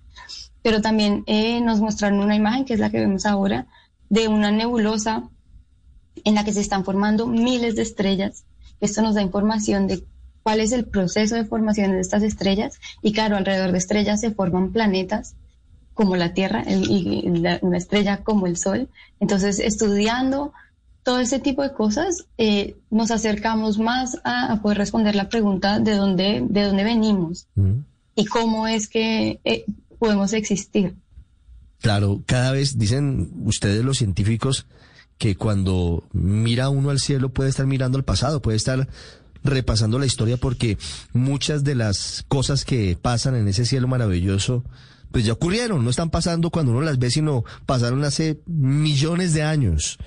pero 0.65 0.81
también 0.81 1.25
eh, 1.27 1.61
nos 1.61 1.81
mostraron 1.81 2.21
una 2.21 2.37
imagen, 2.37 2.65
que 2.65 2.73
es 2.73 2.81
la 2.81 2.89
que 2.89 2.99
vemos 2.99 3.27
ahora, 3.27 3.67
de 4.09 4.29
una 4.29 4.51
nebulosa 4.51 5.29
en 6.25 6.35
la 6.35 6.43
que 6.43 6.55
se 6.55 6.63
están 6.63 6.87
formando 6.87 7.27
miles 7.27 7.77
de 7.77 7.83
estrellas. 7.83 8.45
Esto 8.81 9.03
nos 9.03 9.15
da 9.15 9.21
información 9.21 9.87
de 9.87 10.03
cuál 10.43 10.61
es 10.61 10.73
el 10.73 10.87
proceso 10.87 11.35
de 11.35 11.45
formación 11.45 11.93
de 11.93 12.01
estas 12.01 12.23
estrellas 12.23 12.81
y 13.03 13.13
claro, 13.13 13.37
alrededor 13.37 13.73
de 13.73 13.79
estrellas 13.79 14.23
se 14.23 14.31
forman 14.31 14.73
planetas 14.73 15.35
como 15.93 16.17
la 16.17 16.33
Tierra 16.33 16.65
y 16.67 17.29
una 17.61 17.77
estrella 17.77 18.23
como 18.25 18.47
el 18.47 18.57
Sol. 18.57 18.89
Entonces, 19.21 19.59
estudiando 19.59 20.55
todo 21.05 21.21
ese 21.21 21.39
tipo 21.39 21.63
de 21.63 21.73
cosas, 21.73 22.25
eh, 22.39 22.77
nos 22.91 23.11
acercamos 23.11 23.79
más 23.79 24.19
a, 24.25 24.61
poder 24.63 24.79
responder 24.79 25.15
la 25.15 25.29
pregunta 25.29 25.79
de 25.79 25.95
dónde, 25.95 26.43
de 26.49 26.63
dónde 26.63 26.83
venimos 26.83 27.47
mm. 27.55 27.73
y 28.17 28.25
cómo 28.25 28.67
es 28.67 28.89
que 28.89 29.39
eh, 29.45 29.67
podemos 29.99 30.33
existir. 30.33 30.95
Claro, 31.81 32.23
cada 32.25 32.53
vez 32.53 32.79
dicen 32.79 33.31
ustedes 33.45 33.85
los 33.85 33.99
científicos 33.99 34.67
que 35.19 35.37
cuando 35.37 36.05
mira 36.13 36.71
uno 36.71 36.89
al 36.89 36.99
cielo 36.99 37.29
puede 37.29 37.51
estar 37.51 37.67
mirando 37.67 37.99
al 37.99 38.05
pasado, 38.05 38.41
puede 38.41 38.57
estar 38.57 38.89
repasando 39.45 39.99
la 39.99 40.07
historia 40.07 40.39
porque 40.39 40.79
muchas 41.13 41.65
de 41.65 41.75
las 41.75 42.25
cosas 42.29 42.65
que 42.65 42.97
pasan 43.01 43.37
en 43.37 43.47
ese 43.47 43.67
cielo 43.67 43.87
maravilloso 43.87 44.65
pues 45.13 45.27
ya 45.27 45.35
ocurrieron, 45.35 45.85
no 45.85 45.91
están 45.91 46.11
pasando 46.11 46.51
cuando 46.51 46.73
uno 46.73 46.81
las 46.81 46.99
ve, 46.99 47.09
sino 47.09 47.45
pasaron 47.67 48.03
hace 48.03 48.41
millones 48.47 49.33
de 49.33 49.45
años. 49.45 49.99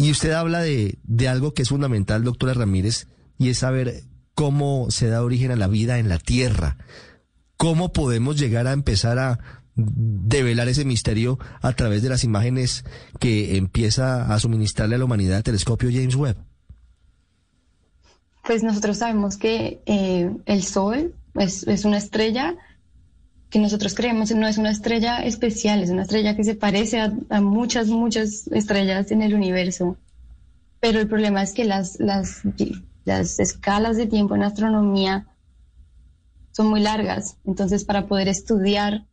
Y 0.00 0.10
usted 0.10 0.32
habla 0.32 0.62
de, 0.62 0.98
de 1.02 1.28
algo 1.28 1.52
que 1.52 1.60
es 1.60 1.68
fundamental, 1.68 2.24
doctora 2.24 2.54
Ramírez, 2.54 3.06
y 3.36 3.50
es 3.50 3.58
saber 3.58 4.04
cómo 4.32 4.90
se 4.90 5.08
da 5.08 5.22
origen 5.22 5.50
a 5.50 5.56
la 5.56 5.68
vida 5.68 5.98
en 5.98 6.08
la 6.08 6.18
Tierra. 6.18 6.78
¿Cómo 7.58 7.92
podemos 7.92 8.40
llegar 8.40 8.66
a 8.66 8.72
empezar 8.72 9.18
a 9.18 9.38
develar 9.74 10.68
ese 10.68 10.86
misterio 10.86 11.38
a 11.60 11.74
través 11.74 12.00
de 12.00 12.08
las 12.08 12.24
imágenes 12.24 12.86
que 13.18 13.58
empieza 13.58 14.32
a 14.32 14.40
suministrarle 14.40 14.94
a 14.94 14.98
la 14.98 15.04
humanidad 15.04 15.36
el 15.36 15.42
telescopio 15.42 15.90
James 15.92 16.16
Webb? 16.16 16.38
Pues 18.46 18.62
nosotros 18.62 18.96
sabemos 18.96 19.36
que 19.36 19.82
eh, 19.84 20.34
el 20.46 20.62
Sol 20.62 21.14
es, 21.34 21.84
una 21.84 21.98
estrella 21.98 22.56
que 23.50 23.58
nosotros 23.58 23.94
creemos 23.94 24.30
no 24.30 24.46
es 24.46 24.58
una 24.58 24.70
estrella 24.70 25.18
especial, 25.18 25.82
es 25.82 25.90
una 25.90 26.02
estrella 26.02 26.36
que 26.36 26.44
se 26.44 26.54
parece 26.54 27.00
a, 27.00 27.40
muchas, 27.40 27.88
muchas 27.88 28.46
estrellas 28.48 29.10
en 29.10 29.22
el 29.22 29.34
universo. 29.34 29.96
Pero 30.78 31.00
el 31.00 31.08
problema 31.08 31.42
es 31.42 31.52
que 31.52 31.64
las, 31.64 31.98
las, 31.98 32.42
las 33.04 33.40
escalas 33.40 33.96
de 33.96 34.06
tiempo 34.06 34.36
en 34.36 34.44
astronomía 34.44 35.26
son 36.52 36.68
muy 36.68 36.80
largas. 36.80 37.36
Entonces, 37.44 37.84
para 37.84 38.06
poder 38.06 38.28
estudiar 38.28 39.04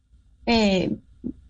eh, 0.46 0.98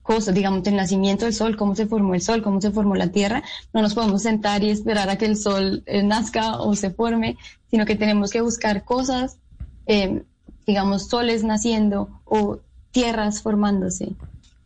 cosas, 0.01 0.33
digamos, 0.33 0.65
el 0.65 0.77
nacimiento 0.77 1.25
del 1.25 1.33
Sol, 1.33 1.57
cómo 1.57 1.75
se 1.75 1.87
formó 1.87 2.15
el 2.15 2.21
Sol, 2.21 2.41
cómo 2.41 2.61
se 2.61 2.71
formó 2.71 2.95
la 2.95 3.11
Tierra, 3.11 3.43
no 3.73 3.81
nos 3.81 3.93
podemos 3.93 4.23
sentar 4.23 4.63
y 4.63 4.69
esperar 4.69 5.09
a 5.09 5.17
que 5.17 5.25
el 5.25 5.35
Sol 5.35 5.83
eh, 5.85 6.03
nazca 6.03 6.61
o 6.61 6.73
se 6.73 6.89
forme, 6.89 7.37
sino 7.69 7.85
que 7.85 7.97
tenemos 7.97 8.31
que 8.31 8.39
buscar 8.39 8.85
cosas, 8.85 9.39
eh, 9.87 10.23
digamos, 10.65 11.09
soles 11.09 11.43
naciendo 11.43 12.21
o 12.23 12.61
tierras 12.97 13.43
formándose. 13.43 14.15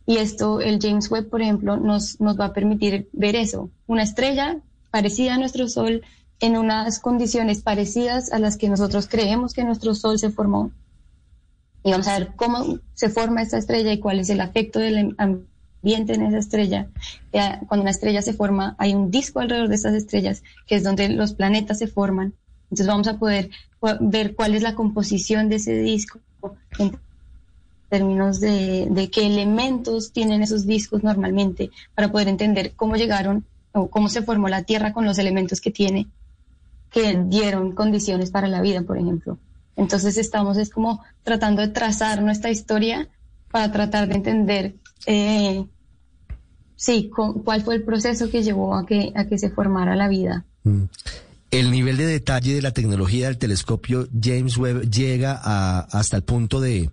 Y 0.06 0.16
esto, 0.16 0.62
el 0.62 0.78
James 0.80 1.10
Webb, 1.10 1.28
por 1.28 1.42
ejemplo, 1.42 1.76
nos, 1.76 2.18
nos 2.18 2.40
va 2.40 2.46
a 2.46 2.52
permitir 2.54 3.10
ver 3.12 3.36
eso, 3.36 3.68
una 3.86 4.04
estrella 4.04 4.56
parecida 4.90 5.34
a 5.34 5.38
nuestro 5.38 5.68
Sol 5.68 6.00
en 6.40 6.56
unas 6.56 6.98
condiciones 6.98 7.60
parecidas 7.60 8.32
a 8.32 8.38
las 8.38 8.56
que 8.56 8.70
nosotros 8.70 9.06
creemos 9.06 9.52
que 9.52 9.64
nuestro 9.64 9.94
Sol 9.94 10.18
se 10.18 10.30
formó 10.30 10.72
y 11.84 11.90
vamos 11.90 12.08
a 12.08 12.18
ver 12.18 12.32
cómo 12.34 12.78
se 12.94 13.10
forma 13.10 13.42
esta 13.42 13.58
estrella 13.58 13.92
y 13.92 14.00
cuál 14.00 14.18
es 14.20 14.30
el 14.30 14.40
afecto 14.40 14.78
del 14.78 15.14
ambiente 15.18 16.14
en 16.14 16.22
esa 16.22 16.38
estrella. 16.38 16.88
Cuando 17.68 17.82
una 17.82 17.90
estrella 17.90 18.22
se 18.22 18.32
forma, 18.32 18.76
hay 18.78 18.94
un 18.94 19.10
disco 19.10 19.40
alrededor 19.40 19.68
de 19.68 19.74
esas 19.74 19.92
estrellas, 19.92 20.42
que 20.66 20.76
es 20.76 20.84
donde 20.84 21.10
los 21.10 21.34
planetas 21.34 21.80
se 21.80 21.86
forman. 21.86 22.32
Entonces 22.64 22.86
vamos 22.86 23.08
a 23.08 23.18
poder 23.18 23.50
ver 24.00 24.34
cuál 24.34 24.54
es 24.54 24.62
la 24.62 24.74
composición 24.74 25.50
de 25.50 25.56
ese 25.56 25.74
disco 25.74 26.18
términos 27.92 28.40
de, 28.40 28.86
de 28.88 29.10
qué 29.10 29.26
elementos 29.26 30.12
tienen 30.12 30.40
esos 30.40 30.66
discos 30.66 31.02
normalmente, 31.02 31.70
para 31.94 32.10
poder 32.10 32.28
entender 32.28 32.72
cómo 32.74 32.96
llegaron 32.96 33.44
o 33.72 33.90
cómo 33.90 34.08
se 34.08 34.22
formó 34.22 34.48
la 34.48 34.62
Tierra 34.62 34.94
con 34.94 35.04
los 35.04 35.18
elementos 35.18 35.60
que 35.60 35.70
tiene, 35.70 36.08
que 36.90 37.22
dieron 37.26 37.72
condiciones 37.72 38.30
para 38.30 38.48
la 38.48 38.62
vida, 38.62 38.80
por 38.80 38.96
ejemplo. 38.96 39.38
Entonces 39.76 40.16
estamos 40.16 40.56
es 40.56 40.70
como 40.70 41.04
tratando 41.22 41.60
de 41.60 41.68
trazar 41.68 42.22
nuestra 42.22 42.50
historia 42.50 43.10
para 43.50 43.70
tratar 43.70 44.08
de 44.08 44.14
entender, 44.14 44.74
eh, 45.04 45.62
sí, 46.74 47.10
cuál 47.44 47.60
fue 47.60 47.74
el 47.74 47.82
proceso 47.82 48.30
que 48.30 48.42
llevó 48.42 48.74
a 48.74 48.86
que, 48.86 49.12
a 49.14 49.26
que 49.26 49.36
se 49.36 49.50
formara 49.50 49.96
la 49.96 50.08
vida. 50.08 50.46
Mm. 50.64 50.84
El 51.50 51.70
nivel 51.70 51.98
de 51.98 52.06
detalle 52.06 52.54
de 52.54 52.62
la 52.62 52.70
tecnología 52.70 53.26
del 53.26 53.36
telescopio 53.36 54.08
James 54.18 54.56
Webb 54.56 54.88
llega 54.90 55.38
a, 55.42 55.80
hasta 55.80 56.16
el 56.16 56.22
punto 56.22 56.58
de 56.58 56.90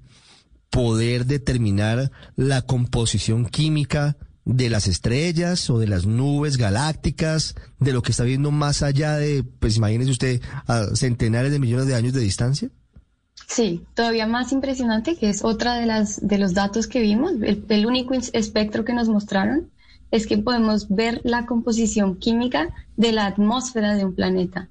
poder 0.70 1.26
determinar 1.26 2.12
la 2.36 2.62
composición 2.62 3.46
química 3.46 4.18
de 4.46 4.70
las 4.70 4.88
estrellas 4.88 5.70
o 5.70 5.78
de 5.78 5.88
las 5.88 6.06
nubes 6.06 6.58
galácticas, 6.58 7.56
de 7.80 7.94
lo 7.94 8.02
que 8.02 8.12
está 8.12 8.24
viendo 8.24 8.52
más 8.52 8.82
allá 8.82 9.16
de, 9.18 9.44
pues 9.44 9.78
imagínese 9.78 10.12
usted, 10.12 10.42
a 10.68 10.96
centenares 10.96 11.52
de 11.52 11.60
millones 11.60 11.88
de 11.88 11.96
años 11.96 12.14
de 12.14 12.22
distancia? 12.22 12.70
Sí, 13.48 13.84
todavía 13.94 14.28
más 14.28 14.52
impresionante, 14.52 15.16
que 15.16 15.30
es 15.30 15.44
otra 15.44 15.76
de 15.76 15.86
las 15.86 16.26
de 16.28 16.38
los 16.38 16.54
datos 16.54 16.88
que 16.88 17.02
vimos, 17.02 17.34
el, 17.42 17.86
único 17.86 18.14
espectro 18.14 18.86
que 18.86 18.94
nos 18.94 19.10
mostraron 19.10 19.72
es 20.12 20.28
que 20.28 20.38
podemos 20.38 20.90
ver 20.90 21.22
la 21.24 21.46
composición 21.46 22.16
química 22.16 22.70
de 22.98 23.12
la 23.12 23.28
atmósfera 23.28 23.96
de 23.96 24.06
un 24.06 24.16
planeta. 24.16 24.70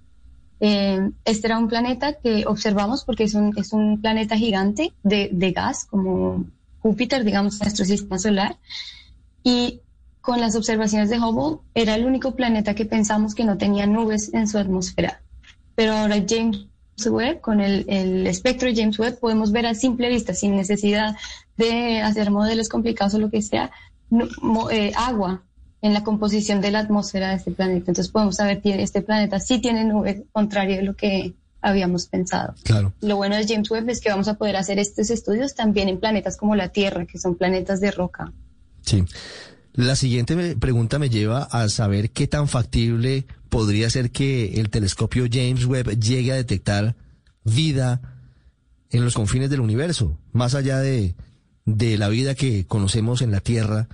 Eh, 0.61 1.11
este 1.25 1.47
era 1.47 1.59
un 1.59 1.69
planeta 1.69 2.15
que 2.15 2.45
observamos 2.47 3.05
porque 3.05 3.25
es 3.25 3.35
un, 3.35 3.57
es 3.57 3.73
un 3.73 4.01
planeta 4.01 4.37
gigante 4.37 4.93
de, 5.03 5.31
de 5.33 5.53
gas, 5.53 5.85
como 5.85 6.47
Júpiter, 6.81 7.25
digamos, 7.25 7.61
nuestro 7.61 7.85
sistema 7.85 8.19
solar, 8.19 8.57
y 9.43 9.81
con 10.21 10.41
las 10.41 10.57
observaciones 10.57 11.09
de 11.09 11.19
Hubble 11.19 11.61
era 11.75 11.95
el 11.95 12.05
único 12.05 12.35
planeta 12.35 12.75
que 12.75 12.85
pensamos 12.85 13.35
que 13.35 13.45
no 13.45 13.57
tenía 13.57 13.87
nubes 13.87 14.35
en 14.35 14.47
su 14.47 14.59
atmósfera. 14.59 15.23
Pero 15.75 15.93
ahora 15.93 16.23
James 16.29 16.67
Webb, 17.07 17.41
con 17.41 17.61
el, 17.61 18.27
espectro 18.27 18.69
de 18.69 18.77
James 18.77 18.99
Webb, 18.99 19.21
podemos 19.21 19.53
ver 19.53 19.67
a 19.67 19.75
simple 19.75 20.09
vista, 20.09 20.35
sin 20.35 20.57
necesidad 20.57 21.17
de 21.57 22.01
hacer 22.01 22.31
modelos 22.31 22.69
complicados 22.69 23.15
o 23.15 23.19
lo 23.19 23.31
que 23.31 23.43
sea, 23.43 23.71
eh, 24.71 24.93
agua 24.97 25.45
en 25.81 25.95
la 25.95 26.03
composición 26.03 26.61
de 26.61 26.71
la 26.71 26.81
atmósfera 26.81 27.31
de 27.31 27.37
este 27.37 27.51
planeta. 27.51 27.91
Entonces 27.91 28.09
podemos 28.09 28.37
saber 28.37 28.61
que 28.61 28.83
este 28.83 29.03
planeta 29.03 29.41
sí 29.41 29.61
tiene 29.61 29.85
nubes, 29.85 30.23
contrario 30.33 30.77
de 30.77 30.83
lo 30.83 30.95
que 30.97 31.35
habíamos 31.61 32.07
pensado. 32.07 32.55
Claro. 32.65 32.93
Lo 33.01 33.17
bueno 33.17 33.37
de 33.37 33.47
James 33.47 33.71
Webb 33.71 33.91
es 33.91 34.01
que 34.01 34.11
vamos 34.11 34.29
a 34.29 34.35
poder 34.35 34.57
hacer 34.57 34.79
estos 34.79 35.11
estudios 35.11 35.55
también 35.55 35.89
en 35.89 35.99
planetas 35.99 36.37
como 36.37 36.57
la 36.57 36.69
Tierra, 36.69 37.07
que 37.07 37.19
son 37.19 37.37
planetas 37.37 37.81
de 37.81 37.91
roca. 37.91 38.33
Sí. 38.83 39.05
La 39.75 39.95
siguiente 39.95 40.57
pregunta 40.57 40.99
me 40.99 41.09
lleva 41.09 41.45
a 41.45 41.69
saber 41.69 42.11
qué 42.11 42.27
tan 42.27 42.49
factible 42.49 43.27
podría 43.49 43.89
ser 43.91 44.11
que 44.11 44.61
el 44.61 44.71
telescopio 44.71 45.27
James 45.31 45.67
Webb 45.67 45.99
llegue 46.01 46.33
a 46.33 46.37
detectar 46.37 46.97
vida 47.45 48.01
en 48.91 49.05
los 49.05 49.15
confines 49.15 49.51
del 49.51 49.61
universo, 49.61 50.19
más 50.33 50.55
allá 50.55 50.79
de, 50.79 51.15
la 51.65 52.09
vida 52.09 52.35
que 52.35 52.67
conocemos 52.67 53.23
en 53.23 53.31
la 53.31 53.41
Tierra. 53.41 53.89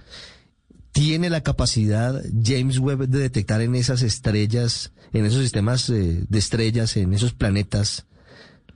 ¿Tiene 0.94 1.28
la 1.28 1.40
capacidad 1.40 2.22
James 2.40 2.78
Webb 2.78 3.09
de 3.09 3.18
detectar 3.18 3.61
en 3.61 3.74
esas 3.74 4.02
estrellas, 4.02 4.92
en 5.12 5.26
esos 5.26 5.42
sistemas 5.42 5.90
eh, 5.90 6.24
de 6.28 6.38
estrellas, 6.38 6.96
en 6.96 7.12
esos 7.12 7.35
planetas, 7.35 8.07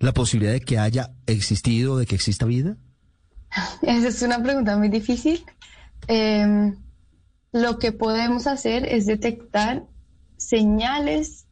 la 0.01 0.13
posibilidad 0.13 0.53
de 0.53 0.61
que 0.61 0.81
haya 0.81 1.13
existido, 1.27 1.97
de 1.97 2.07
que 2.07 2.17
exista 2.17 2.45
vida? 2.45 2.77
Esa 3.83 4.09
es 4.09 4.21
una 4.23 4.43
pregunta 4.43 4.77
muy 4.77 4.89
difícil. 4.89 5.45
Em, 6.09 6.75
lo 7.53 7.79
que 7.79 7.93
podemos 7.93 8.49
hacer 8.49 8.85
es 8.87 9.07
detectar 9.07 9.87
señales 10.37 11.47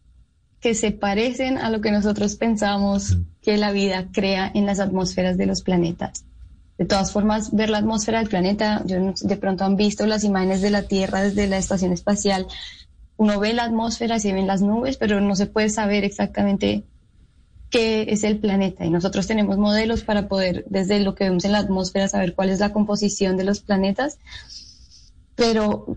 que 0.59 0.75
se 0.75 0.91
parecen 0.91 1.59
a 1.59 1.71
lo 1.71 1.81
que 1.81 1.93
nosotros 1.93 2.35
pensamos 2.35 3.19
que 3.41 3.57
la 3.57 3.71
vida 3.71 4.09
crea 4.13 4.51
en 4.53 4.67
las 4.67 4.81
atmósferas 4.81 5.39
de 5.39 5.47
los 5.47 5.63
planetas. 5.63 6.25
De 6.79 6.85
todas 6.85 7.11
formas, 7.11 7.55
ver 7.55 7.71
la 7.71 7.79
atmósfera 7.79 8.19
del 8.19 8.29
planeta, 8.29 8.83
yo 8.85 8.97
de 9.21 9.37
pronto 9.37 9.65
han 9.65 9.77
visto 9.77 10.07
las 10.07 10.25
imágenes 10.25 10.61
de 10.61 10.71
la 10.71 10.83
Tierra 10.83 11.23
desde 11.23 11.47
la 11.47 11.57
estación 11.57 11.93
espacial. 11.93 12.47
Uno 13.17 13.41
ve 13.41 13.55
la 13.55 13.65
atmósfera, 13.65 14.19
se 14.19 14.33
ven 14.35 14.47
las 14.47 14.61
nubes, 14.61 14.99
pero 14.99 15.21
no 15.21 15.35
se 15.37 15.47
puede 15.47 15.71
saber 15.71 16.05
exactamente 16.05 16.85
qué 17.71 18.07
es 18.09 18.25
el 18.25 18.39
planeta. 18.39 18.85
Y 18.85 18.91
nosotros 18.91 19.27
tenemos 19.27 19.57
modelos 19.57 20.03
para 20.03 20.29
poder, 20.29 20.65
desde 20.69 21.01
lo 21.01 21.15
que 21.15 21.25
vemos 21.25 21.45
en 21.47 21.53
la 21.53 21.59
atmósfera, 21.59 22.09
saber 22.09 22.35
cuál 22.35 22.51
es 22.51 22.61
la 22.61 22.73
composición 22.73 23.37
de 23.37 23.45
los 23.45 23.61
planetas. 23.61 24.19
Pero 25.35 25.97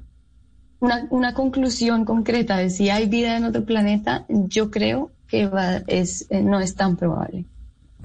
una, 0.80 1.08
una 1.10 1.34
conclusión 1.34 2.06
concreta 2.06 2.58
de 2.58 2.70
si 2.70 2.90
hay 2.90 3.08
vida 3.08 3.36
en 3.36 3.44
otro 3.44 3.66
planeta, 3.66 4.26
yo 4.30 4.72
creo 4.72 5.12
que 5.28 5.48
va, 5.48 5.78
es, 5.88 6.26
eh, 6.30 6.42
no 6.42 6.60
es 6.60 6.76
tan 6.76 6.96
probable. 6.96 7.46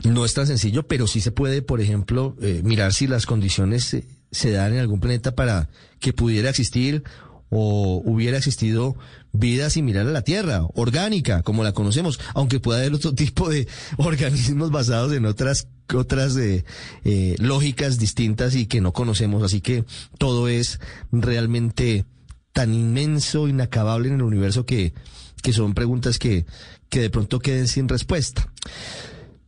No 0.03 0.25
es 0.25 0.35
tan 0.35 0.47
sencillo, 0.47 0.87
pero 0.87 1.07
sí 1.07 1.21
se 1.21 1.31
puede, 1.31 1.63
por 1.63 1.81
ejemplo, 1.81 2.37
eh, 2.43 2.63
mirar 2.65 2.93
si 2.93 3.07
las 3.07 3.27
condiciones 3.27 3.97
se 4.31 4.51
dan 4.51 4.73
en 4.73 4.81
algún 4.81 5.01
planeta 5.01 5.35
para 5.35 5.69
que 6.01 6.13
pudiera 6.13 6.51
existir 6.51 7.05
o 7.49 8.03
hubiera 8.05 8.39
existido 8.39 8.97
vida 9.33 9.71
similar 9.71 10.07
a 10.07 10.11
la 10.11 10.23
Tierra, 10.23 10.67
orgánica, 10.75 11.43
como 11.43 11.63
la 11.63 11.73
conocemos, 11.73 12.19
aunque 12.35 12.59
pueda 12.59 12.81
haber 12.81 12.95
otro 12.95 13.15
tipo 13.15 13.49
de 13.49 13.69
organismos 13.97 14.71
basados 14.71 15.13
en 15.13 15.27
otras 15.27 15.69
otras 15.95 16.35
eh, 16.37 16.65
eh, 17.05 17.37
lógicas 17.39 17.99
distintas 17.99 18.55
y 18.55 18.67
que 18.67 18.81
no 18.81 18.93
conocemos, 18.93 19.43
así 19.43 19.61
que 19.61 19.85
todo 20.19 20.49
es 20.49 20.81
realmente 21.13 22.07
tan 22.53 22.73
inmenso, 22.73 23.49
inacabable 23.49 24.09
en 24.09 24.15
el 24.15 24.23
universo 24.23 24.65
que, 24.65 24.95
que 25.43 25.53
son 25.53 25.75
preguntas 25.75 26.19
que, 26.19 26.47
que 26.89 27.01
de 27.01 27.11
pronto 27.11 27.39
queden 27.39 27.69
sin 27.69 27.89
respuesta. 27.89 28.51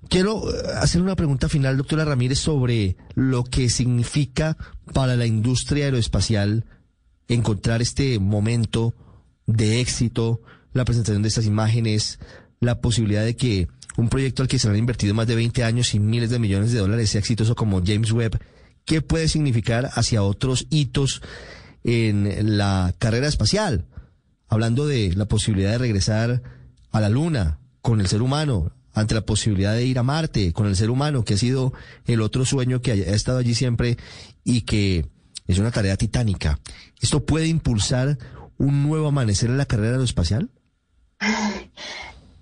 Quiero 0.09 0.51
eh, 0.51 0.63
hacer 0.81 1.03
una 1.03 1.17
pregunta 1.17 1.49
final, 1.49 1.77
doctora 1.77 2.05
Ramírez, 2.05 2.39
sobre 2.39 2.97
lo 3.15 3.45
que 3.45 3.69
significa 3.71 4.57
para 4.93 5.17
la 5.17 5.27
industria 5.27 5.87
aeroespacial 5.87 6.65
encontrar 7.29 7.83
este 7.83 8.19
momento 8.19 8.95
de 9.47 9.81
éxito, 9.81 10.41
la 10.73 10.85
presentación 10.85 11.23
de 11.23 11.29
estas 11.29 11.47
imágenes, 11.47 12.19
la 12.61 12.81
posibilidad 12.81 13.25
de 13.25 13.37
que 13.37 13.69
un 13.97 14.09
proyecto 14.09 14.43
al 14.43 14.49
que 14.49 14.59
se 14.59 14.69
han 14.69 14.77
invertido 14.77 15.15
más 15.15 15.27
de 15.27 15.35
20 15.35 15.65
años 15.65 15.95
y 15.95 16.01
miles 16.01 16.31
de 16.31 16.39
millones 16.39 16.73
de 16.73 16.81
dólares 16.81 17.11
sea 17.11 17.21
exitoso 17.21 17.55
como 17.55 17.83
James 17.85 18.13
Webb, 18.13 18.39
¿qué 18.85 19.03
puede 19.03 19.29
significar 19.29 19.91
hacia 19.95 20.23
otros 20.23 20.67
hitos 20.71 21.23
en 21.83 22.59
la 22.59 22.95
carrera 22.99 23.27
espacial? 23.27 23.87
Hablando 24.49 24.87
de 24.87 25.15
la 25.15 25.27
posibilidad 25.27 25.73
de 25.73 25.79
regresar 25.79 26.43
a 26.93 27.01
la 27.01 27.09
Luna 27.09 27.59
con 27.81 28.01
el 28.01 28.07
ser 28.07 28.23
humano, 28.23 28.73
ante 28.97 29.15
la 29.15 29.21
posibilidad 29.21 29.75
de 29.75 29.85
ir 29.85 29.99
a 29.99 30.03
Marte 30.03 30.53
con 30.55 30.67
el 30.67 30.75
ser 30.75 30.91
humano, 30.91 31.23
que 31.23 31.35
ha 31.35 31.37
sido 31.37 31.75
el 32.07 32.23
otro 32.23 32.47
sueño 32.47 32.81
que 32.81 32.93
ha 32.93 33.15
estado 33.15 33.39
allí 33.39 33.55
siempre 33.55 33.99
y 34.43 34.63
que 34.63 35.07
es 35.47 35.59
una 35.59 35.71
tarea 35.71 35.97
titánica. 35.97 36.59
¿Esto 37.01 37.25
puede 37.25 37.47
impulsar 37.47 38.17
un 38.57 38.83
nuevo 38.83 39.09
amanecer 39.09 39.51
en 39.51 39.59
la 39.59 39.67
carrera 39.67 39.93
aeroespacial? 39.93 40.49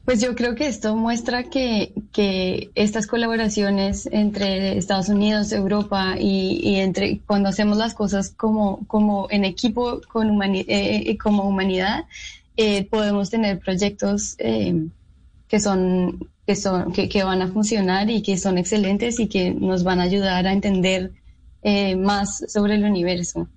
Pues 0.04 0.20
yo 0.20 0.36
creo 0.36 0.54
que 0.54 0.68
esto 0.68 0.94
muestra 0.94 1.42
que, 1.42 1.92
que 2.12 2.70
estas 2.76 3.08
colaboraciones 3.08 4.06
entre 4.12 4.78
Estados 4.78 5.08
Unidos, 5.08 5.50
Europa 5.50 6.16
y, 6.20 6.76
entre 6.76 7.18
cuando 7.26 7.48
hacemos 7.48 7.78
las 7.78 7.94
cosas 7.94 8.30
como, 8.30 8.86
como 8.86 9.26
en 9.30 9.44
equipo 9.44 10.02
con 10.06 10.40
eh, 10.40 10.64
eh, 10.68 11.18
como 11.18 11.48
humanidad, 11.48 12.04
eh, 12.56 12.84
podemos 12.84 13.30
tener 13.30 13.58
proyectos 13.58 14.36
que 15.48 15.60
son 15.60 16.28
que 16.46 16.56
son 16.56 16.92
que, 16.92 17.08
que, 17.08 17.24
van 17.24 17.42
a 17.42 17.48
funcionar 17.48 18.10
y 18.10 18.22
que 18.22 18.36
son 18.36 18.58
excelentes 18.58 19.18
y 19.18 19.28
que 19.28 19.52
nos 19.52 19.82
van 19.82 20.00
a 20.00 20.04
ayudar 20.04 20.46
a 20.46 20.52
entender 20.52 21.12
más 21.96 22.44
sobre 22.48 22.74
el 22.74 22.84
universo. 22.84 23.48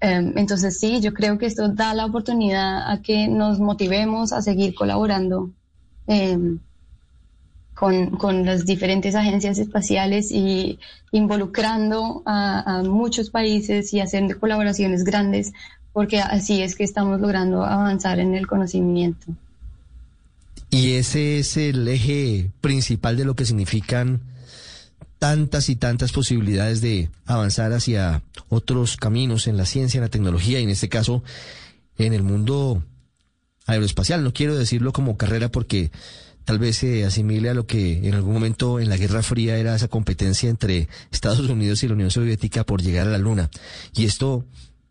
Em, 0.00 0.32
entonces 0.36 0.78
sí, 0.78 1.00
yo 1.00 1.12
creo 1.12 1.36
que 1.36 1.44
esto 1.44 1.68
da 1.68 1.92
la 1.92 2.06
oportunidad 2.06 2.90
a 2.90 3.02
que 3.02 3.28
nos 3.28 3.60
motivemos 3.60 4.32
a 4.32 4.40
seguir 4.40 4.74
colaborando 4.74 5.50
Em, 6.08 6.58
con, 7.74 8.16
con, 8.16 8.46
las 8.46 8.64
diferentes 8.64 9.14
agencias 9.14 9.58
espaciales 9.58 10.32
y 10.32 10.78
involucrando 11.12 12.22
a, 12.24 12.82
muchos 12.82 13.28
países 13.28 13.92
y 13.92 14.00
haciendo 14.00 14.40
colaboraciones 14.40 15.04
grandes, 15.04 15.52
porque 15.92 16.18
así 16.18 16.62
es 16.62 16.74
que 16.74 16.82
estamos 16.82 17.20
logrando 17.20 17.62
avanzar 17.62 18.20
en 18.20 18.34
el 18.34 18.46
conocimiento. 18.46 19.26
Y 20.70 20.92
ese 20.92 21.38
es 21.38 21.56
el 21.56 21.86
eje 21.88 22.50
principal 22.60 23.16
de 23.16 23.24
lo 23.24 23.34
que 23.34 23.46
significan 23.46 24.20
tantas 25.18 25.68
y 25.68 25.76
tantas 25.76 26.12
posibilidades 26.12 26.80
de 26.80 27.10
avanzar 27.26 27.72
hacia 27.72 28.22
otros 28.48 28.96
caminos 28.96 29.46
en 29.46 29.56
la 29.56 29.66
ciencia, 29.66 29.98
en 29.98 30.04
la 30.04 30.10
tecnología 30.10 30.60
y 30.60 30.64
en 30.64 30.70
este 30.70 30.88
caso 30.88 31.22
en 31.96 32.12
el 32.12 32.22
mundo 32.22 32.84
aeroespacial. 33.66 34.22
No 34.22 34.32
quiero 34.32 34.56
decirlo 34.56 34.92
como 34.92 35.16
carrera 35.16 35.50
porque 35.50 35.90
tal 36.44 36.58
vez 36.58 36.76
se 36.78 37.04
asimile 37.04 37.50
a 37.50 37.54
lo 37.54 37.66
que 37.66 38.06
en 38.06 38.14
algún 38.14 38.32
momento 38.32 38.80
en 38.80 38.88
la 38.88 38.96
Guerra 38.96 39.22
Fría 39.22 39.56
era 39.56 39.74
esa 39.74 39.88
competencia 39.88 40.48
entre 40.48 40.88
Estados 41.10 41.40
Unidos 41.40 41.82
y 41.82 41.88
la 41.88 41.94
Unión 41.94 42.10
Soviética 42.10 42.64
por 42.64 42.80
llegar 42.80 43.06
a 43.06 43.10
la 43.10 43.18
Luna. 43.18 43.50
Y 43.94 44.04
esto 44.04 44.46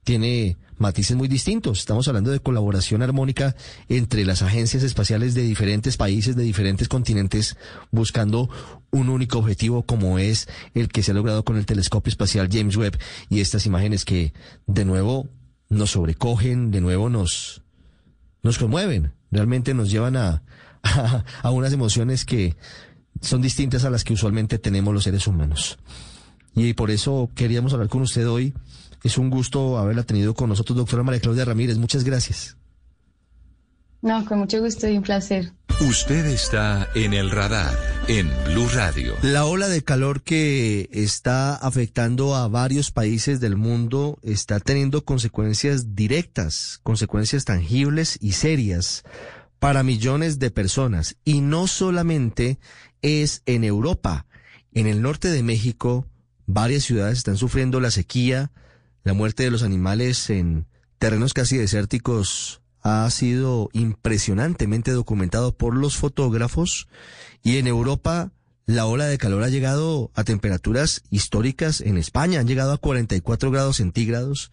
tiene 0.08 0.56
matices 0.78 1.17
muy 1.17 1.28
distintos. 1.28 1.80
Estamos 1.80 2.08
hablando 2.08 2.32
de 2.32 2.39
colaboración 2.39 3.02
armónica 3.02 3.58
entre 3.89 4.24
las 4.24 4.41
agencias 4.41 4.82
espaciales 4.84 5.34
de 5.34 5.41
diferentes 5.41 5.98
países, 5.98 6.38
de 6.38 6.43
diferentes 6.43 6.88
continentes, 6.88 7.58
buscando 7.91 8.50
un 8.89 9.10
único 9.10 9.39
objetivo 9.39 9.84
como 9.84 10.17
es 10.17 10.48
el 10.74 10.88
que 10.88 11.04
se 11.04 11.12
ha 11.12 11.13
logrado 11.13 11.43
con 11.43 11.58
el 11.58 11.65
telescopio 11.65 12.10
espacial 12.10 12.48
James 12.50 12.78
Webb 12.78 12.98
y 13.30 13.41
estas 13.41 13.65
imágenes 13.65 14.06
que 14.06 14.32
de 14.65 14.86
nuevo 14.86 15.28
nos 15.67 15.91
sobrecogen, 15.91 16.72
de 16.72 16.80
nuevo 16.80 17.10
nos, 17.10 17.63
nos 18.43 18.58
conmueven, 18.58 19.12
realmente 19.30 19.74
nos 19.74 19.91
llevan 19.91 20.15
a, 20.15 20.41
a, 21.43 21.52
unas 21.52 21.74
emociones 21.74 22.24
que 22.24 22.56
son 23.20 23.41
distintas 23.41 23.84
a 23.84 23.89
las 23.89 24.06
que 24.06 24.13
usualmente 24.13 24.58
tenemos 24.58 24.93
los 24.93 25.04
seres 25.04 25.28
humanos. 25.28 25.78
Y 26.56 26.76
por 26.76 26.91
eso 26.91 27.30
queríamos 27.36 27.74
hablar 27.74 27.89
con 27.89 28.04
usted 28.04 28.26
hoy. 28.26 28.54
Es 29.08 29.17
un 29.17 29.30
gusto 29.30 29.78
haberla 29.78 30.04
tenido 30.04 30.34
con 30.34 30.50
nosotros, 30.50 30.76
doctora 30.76 31.02
María 31.02 31.22
Claudia 31.22 31.46
Ramírez. 31.46 31.78
Muchas 31.78 32.04
gracias. 32.04 32.58
No, 34.02 34.26
con 34.26 34.39
mucho 34.39 34.62
gusto 34.62 34.86
y 34.89 34.98
un 34.98 35.04
placer. 35.04 35.54
Usted 35.80 36.26
está 36.26 36.89
en 36.93 37.13
el 37.13 37.32
radar 37.32 37.74
en 38.10 38.30
Blue 38.48 38.67
Radio. 38.67 39.13
La 39.22 39.46
ola 39.46 39.70
de 39.70 39.82
calor 39.82 40.24
que 40.24 40.89
está 40.91 41.56
afectando 41.56 42.36
a 42.36 42.50
varios 42.50 42.91
países 42.91 43.39
del 43.39 43.56
mundo 43.56 44.20
está 44.24 44.60
teniendo 44.60 45.06
consecuencias 45.06 45.96
directas, 45.96 46.82
consecuencias 46.84 47.46
tangibles 47.46 48.17
y 48.20 48.34
serias 48.34 49.06
para 49.58 49.84
millones 49.84 50.38
de 50.38 50.52
personas. 50.52 51.15
Y 51.24 51.39
no 51.39 51.67
solamente 51.67 52.60
es 53.02 53.41
en 53.46 53.63
Europa. 53.63 54.26
En 54.74 54.86
el 54.86 55.02
norte 55.02 55.30
de 55.30 55.43
México, 55.43 56.06
varias 56.46 56.84
ciudades 56.84 57.20
están 57.20 57.38
sufriendo 57.38 57.80
la 57.80 57.89
sequía, 57.89 58.52
la 59.08 59.13
muerte 59.13 59.43
de 59.43 59.52
los 59.52 59.63
animales 59.63 60.30
en 60.30 60.65
terrenos 60.98 61.34
casi 61.34 61.56
desérticos 61.56 62.62
ha 62.82 63.10
sido 63.10 63.70
impresionantemente 63.72 64.91
documentado 64.91 65.56
por 65.56 65.78
los 65.78 65.96
fotógrafos 65.96 66.89
y 67.41 67.56
en 67.56 67.67
Europa 67.67 68.34
la 68.65 68.86
ola 68.86 69.06
de 69.06 69.17
calor 69.17 69.43
ha 69.43 69.50
llegado 69.50 70.12
a 70.13 70.26
temperaturas 70.26 71.04
históricas 71.10 71.80
en 71.80 71.98
España, 71.98 72.41
han 72.41 72.48
llegado 72.48 72.74
a 72.74 72.80
44 72.80 73.50
grados 73.50 73.78
centígrados, 73.78 74.52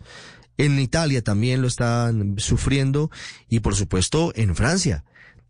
en 0.57 0.79
Italia 0.79 1.21
también 1.21 1.61
lo 1.61 1.67
están 1.67 2.37
sufriendo 2.39 3.11
y 3.49 3.59
por 3.59 3.75
supuesto 3.75 4.33
en 4.37 4.55
Francia. 4.55 5.05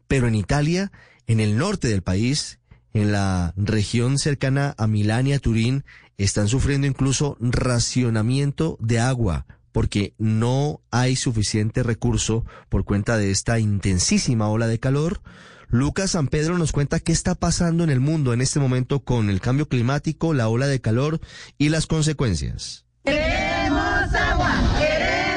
Pero 0.09 0.29
en 0.29 0.35
Italia, 0.35 0.93
en 1.27 1.40
el 1.40 1.59
norte 1.59 1.88
del 1.88 2.01
país, 2.01 2.59
en 2.94 3.12
la 3.12 3.52
región 3.57 4.18
cercana 4.18 4.74
a 4.78 4.87
Milán 4.87 5.26
y 5.26 5.35
a 5.35 5.38
Turín, 5.38 5.85
están 6.16 6.48
sufriendo 6.48 6.87
incluso 6.87 7.37
racionamiento 7.40 8.78
de 8.80 9.00
agua 9.00 9.46
porque 9.74 10.14
no 10.18 10.80
hay 10.92 11.16
suficiente 11.16 11.83
recurso 11.83 12.44
por 12.68 12.85
cuenta 12.85 13.18
de 13.18 13.33
esta 13.33 13.59
intensísima 13.59 14.48
ola 14.48 14.68
de 14.68 14.78
calor. 14.78 15.20
Lucas 15.66 16.12
San 16.12 16.28
Pedro 16.28 16.57
nos 16.59 16.70
cuenta 16.70 17.00
qué 17.00 17.11
está 17.11 17.35
pasando 17.35 17.83
en 17.83 17.90
el 17.90 17.98
mundo 17.98 18.33
en 18.33 18.40
este 18.40 18.61
momento 18.61 19.00
con 19.00 19.28
el 19.28 19.40
cambio 19.40 19.68
climático, 19.68 20.33
la 20.33 20.46
ola 20.48 20.68
de 20.68 20.80
calor 20.80 21.20
y 21.59 21.70
las 21.70 21.88
consecuencias. 21.88 22.87
Queremos 23.04 24.14
agua, 24.14 24.62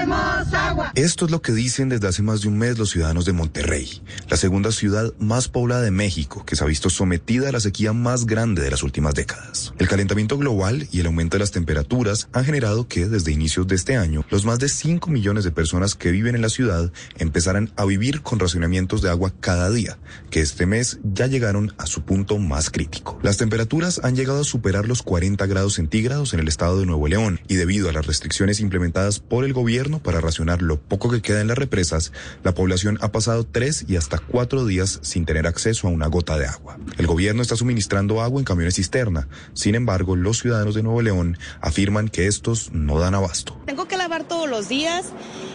queremos 0.08 0.54
agua. 0.54 0.92
Esto 0.96 1.26
es 1.26 1.32
lo 1.32 1.42
que 1.42 1.52
dicen 1.52 1.90
desde 1.90 2.08
hace 2.08 2.22
más 2.22 2.42
de 2.42 2.48
un 2.48 2.58
mes 2.58 2.78
los 2.78 2.92
ciudadanos 2.92 3.26
de 3.26 3.34
Monterrey, 3.34 4.02
la 4.30 4.38
segunda 4.38 4.72
ciudad 4.72 5.14
más 5.20 5.48
poblada 5.48 5.82
de 5.82 5.92
México, 5.92 6.46
que 6.46 6.56
se 6.56 6.64
ha 6.64 6.68
visto 6.68 6.90
sometida 6.90 7.50
a 7.50 7.52
la 7.52 7.60
sequía 7.60 7.94
más 7.94 8.26
grande 8.26 8.62
de 8.62 8.72
las 8.72 8.84
últimas 8.84 9.14
décadas. 9.14 9.74
El 9.78 9.88
calentamiento 9.88 10.38
global 10.38 10.88
y 10.92 11.00
el 11.00 11.08
aumento 11.08 11.36
de 11.36 11.40
las 11.40 11.52
temperaturas 11.52 12.30
han 12.34 12.46
generado 12.46 12.88
que, 12.88 13.08
desde 13.08 13.32
inicios 13.32 13.68
de 13.68 13.76
este 13.76 13.98
año, 13.98 14.26
los 14.30 14.46
más 14.46 14.60
de 14.60 14.70
5 14.70 15.10
millones 15.10 15.44
de 15.44 15.52
personas 15.52 15.96
que 15.96 16.12
viven 16.12 16.36
en 16.36 16.42
la 16.42 16.50
ciudad 16.50 16.92
empezaran 17.18 17.72
a 17.76 17.86
vivir 17.86 18.22
con 18.22 18.40
racionamientos 18.40 19.02
de 19.02 19.10
agua 19.10 19.34
cada 19.40 19.70
día, 19.70 19.98
que 20.30 20.42
este 20.42 20.66
mes 20.66 21.00
ya 21.04 21.28
llegaron 21.28 21.74
a 21.78 21.86
su 21.86 22.04
punto 22.04 22.38
más 22.38 22.70
crítico. 22.70 23.20
Las 23.22 23.38
temperaturas 23.38 24.02
han 24.04 24.16
llegado 24.16 24.42
a 24.42 24.46
superar 24.46 24.88
los 24.88 25.04
40 25.04 25.46
grados 25.48 25.76
centígrados 25.76 26.34
en 26.34 26.40
el 26.40 26.48
estado 26.48 26.80
de 26.80 26.86
Nuevo 26.86 27.08
León 27.08 27.40
y 27.48 27.56
debido 27.56 27.90
a 27.90 27.94
las 27.94 28.08
restricciones 28.08 28.60
implementadas 28.60 29.20
por 29.20 29.44
el 29.44 29.54
gobierno 29.54 29.97
para 30.00 30.22
racionar 30.22 30.62
lo 30.62 30.80
poco 30.80 31.10
que 31.10 31.22
queda 31.22 31.42
en 31.42 31.48
las 31.48 31.58
represas, 31.58 32.12
la 32.44 32.54
población 32.54 32.98
ha 33.02 33.12
pasado 33.12 33.46
tres 33.46 33.86
y 33.88 33.96
hasta 33.96 34.18
cuatro 34.18 34.66
días 34.66 35.00
sin 35.02 35.26
tener 35.26 35.48
acceso 35.48 35.88
a 35.88 35.92
una 35.92 36.08
gota 36.08 36.38
de 36.38 36.48
agua. 36.48 36.78
El 36.98 37.08
gobierno 37.08 37.42
está 37.42 37.56
suministrando 37.56 38.22
agua 38.22 38.40
en 38.40 38.46
camiones 38.46 38.76
cisterna. 38.76 39.28
Sin 39.54 39.76
embargo, 39.76 40.16
los 40.16 40.40
ciudadanos 40.40 40.76
de 40.76 40.84
Nuevo 40.84 41.02
León 41.02 41.38
afirman 41.62 42.10
que 42.10 42.28
estos 42.28 42.72
no 42.72 43.00
dan 43.00 43.16
abasto. 43.16 43.60
Tengo 43.66 43.88
que 43.88 43.98
lavar 43.98 44.24
todos 44.24 44.50
los 44.50 44.70
días 44.70 45.06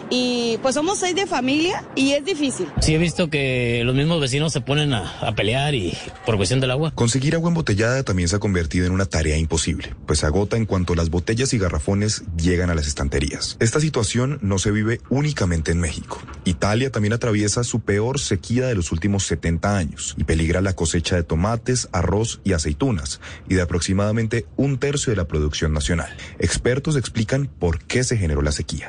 y 0.09 0.57
pues 0.61 0.75
somos 0.75 0.99
seis 0.99 1.15
de 1.15 1.25
familia 1.25 1.83
y 1.95 2.11
es 2.11 2.23
difícil. 2.25 2.67
Sí 2.81 2.95
he 2.95 2.97
visto 2.97 3.29
que 3.29 3.81
los 3.85 3.95
mismos 3.95 4.19
vecinos 4.21 4.53
se 4.53 4.61
ponen 4.61 4.93
a, 4.93 5.19
a, 5.19 5.35
pelear 5.35 5.73
y 5.75 5.97
por 6.25 6.37
cuestión 6.37 6.59
del 6.59 6.71
agua. 6.71 6.91
Conseguir 6.95 7.35
agua 7.35 7.49
embotellada 7.49 8.03
también 8.03 8.29
se 8.29 8.35
ha 8.35 8.39
convertido 8.39 8.85
en 8.85 8.93
una 8.93 9.05
tarea 9.05 9.37
imposible, 9.37 9.95
pues 10.05 10.19
se 10.19 10.25
agota 10.25 10.57
en 10.57 10.65
cuanto 10.65 10.95
las 10.95 11.09
botellas 11.09 11.53
y 11.53 11.57
garrafones 11.57 12.23
llegan 12.37 12.69
a 12.69 12.75
las 12.75 12.87
estanterías. 12.87 13.57
Esta 13.59 13.79
situación 13.79 14.39
no 14.41 14.59
se 14.59 14.71
vive 14.71 15.01
únicamente 15.09 15.71
en 15.71 15.79
México. 15.79 16.21
Italia 16.45 16.91
también 16.91 17.13
atraviesa 17.13 17.63
su 17.63 17.81
peor 17.81 18.19
sequía 18.19 18.67
de 18.67 18.75
los 18.75 18.91
últimos 18.91 19.25
70 19.25 19.75
años 19.77 20.15
y 20.17 20.23
peligra 20.23 20.61
la 20.61 20.73
cosecha 20.73 21.15
de 21.15 21.23
tomates, 21.23 21.89
arroz 21.91 22.41
y 22.43 22.53
aceitunas 22.53 23.19
y 23.47 23.55
de 23.55 23.61
aproximadamente 23.61 24.45
un 24.55 24.77
tercio 24.77 25.11
de 25.11 25.17
la 25.17 25.27
producción 25.27 25.73
nacional. 25.73 26.15
Expertos 26.39 26.95
explican 26.95 27.47
por 27.47 27.83
qué 27.83 28.03
se 28.03 28.17
generó 28.17 28.41
la 28.41 28.51
sequía. 28.51 28.87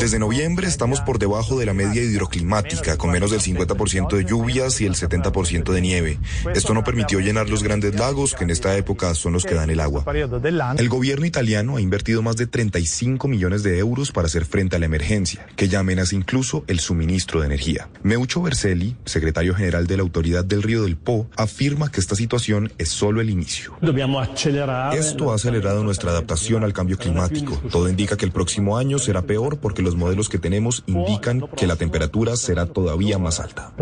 Desde 0.00 0.18
noviembre 0.18 0.66
estamos 0.66 1.00
por 1.00 1.18
debajo 1.18 1.58
de 1.58 1.66
la 1.66 1.74
media 1.74 2.02
hidroclimática, 2.02 2.96
con 2.96 3.10
menos 3.10 3.30
del 3.30 3.40
50% 3.40 4.16
de 4.16 4.24
lluvias 4.24 4.80
y 4.80 4.86
el 4.86 4.94
70% 4.94 5.72
de 5.72 5.80
nieve. 5.80 6.18
Esto 6.54 6.74
no 6.74 6.84
permitió 6.84 7.20
llenar 7.20 7.48
los 7.48 7.62
grandes 7.62 7.94
lagos, 7.94 8.34
que 8.34 8.44
en 8.44 8.50
esta 8.50 8.76
época 8.76 9.14
son 9.14 9.34
los 9.34 9.44
que 9.44 9.54
dan 9.54 9.70
el 9.70 9.80
agua. 9.80 10.04
El 10.76 10.88
gobierno 10.88 11.26
italiano 11.26 11.76
ha 11.76 11.80
invertido 11.80 12.22
más 12.22 12.36
de 12.36 12.46
35 12.46 13.28
millones 13.28 13.62
de 13.62 13.78
euros 13.78 14.12
para 14.12 14.26
hacer 14.26 14.44
frente 14.44 14.76
a 14.76 14.78
la 14.78 14.86
emergencia, 14.86 15.46
que 15.56 15.68
ya 15.68 15.80
amenaza 15.80 16.14
incluso 16.14 16.64
el 16.66 16.80
suministro 16.80 17.40
de 17.40 17.46
energía. 17.46 17.88
Meucho 18.02 18.42
Berselli, 18.42 18.96
secretario 19.04 19.54
general 19.54 19.86
de 19.86 19.96
la 19.96 20.02
Autoridad 20.02 20.44
del 20.44 20.62
Río 20.62 20.82
del 20.82 20.96
Po, 20.96 21.26
afirma 21.36 21.90
que 21.90 22.00
esta 22.00 22.16
situación 22.16 22.72
es 22.78 22.88
solo 22.88 23.20
el 23.20 23.30
inicio. 23.30 23.74
Esto 24.94 25.32
ha 25.32 25.34
acelerado 25.34 25.84
nuestra 25.84 26.10
adaptación 26.10 26.64
al 26.64 26.72
cambio 26.72 26.96
climático. 26.96 27.60
Todo 27.70 27.88
indica 27.88 28.16
que 28.16 28.24
el 28.24 28.32
próximo 28.32 28.78
año 28.78 28.98
será 28.98 29.22
peor 29.22 29.58
porque 29.58 29.73
los 29.82 29.96
modelos 29.96 30.28
que 30.28 30.38
tenemos 30.38 30.84
indican 30.86 31.48
que 31.56 31.66
la 31.66 31.76
temperatura 31.76 32.36
será 32.36 32.66
todavía 32.66 33.18
más 33.18 33.40
alta. 33.40 33.72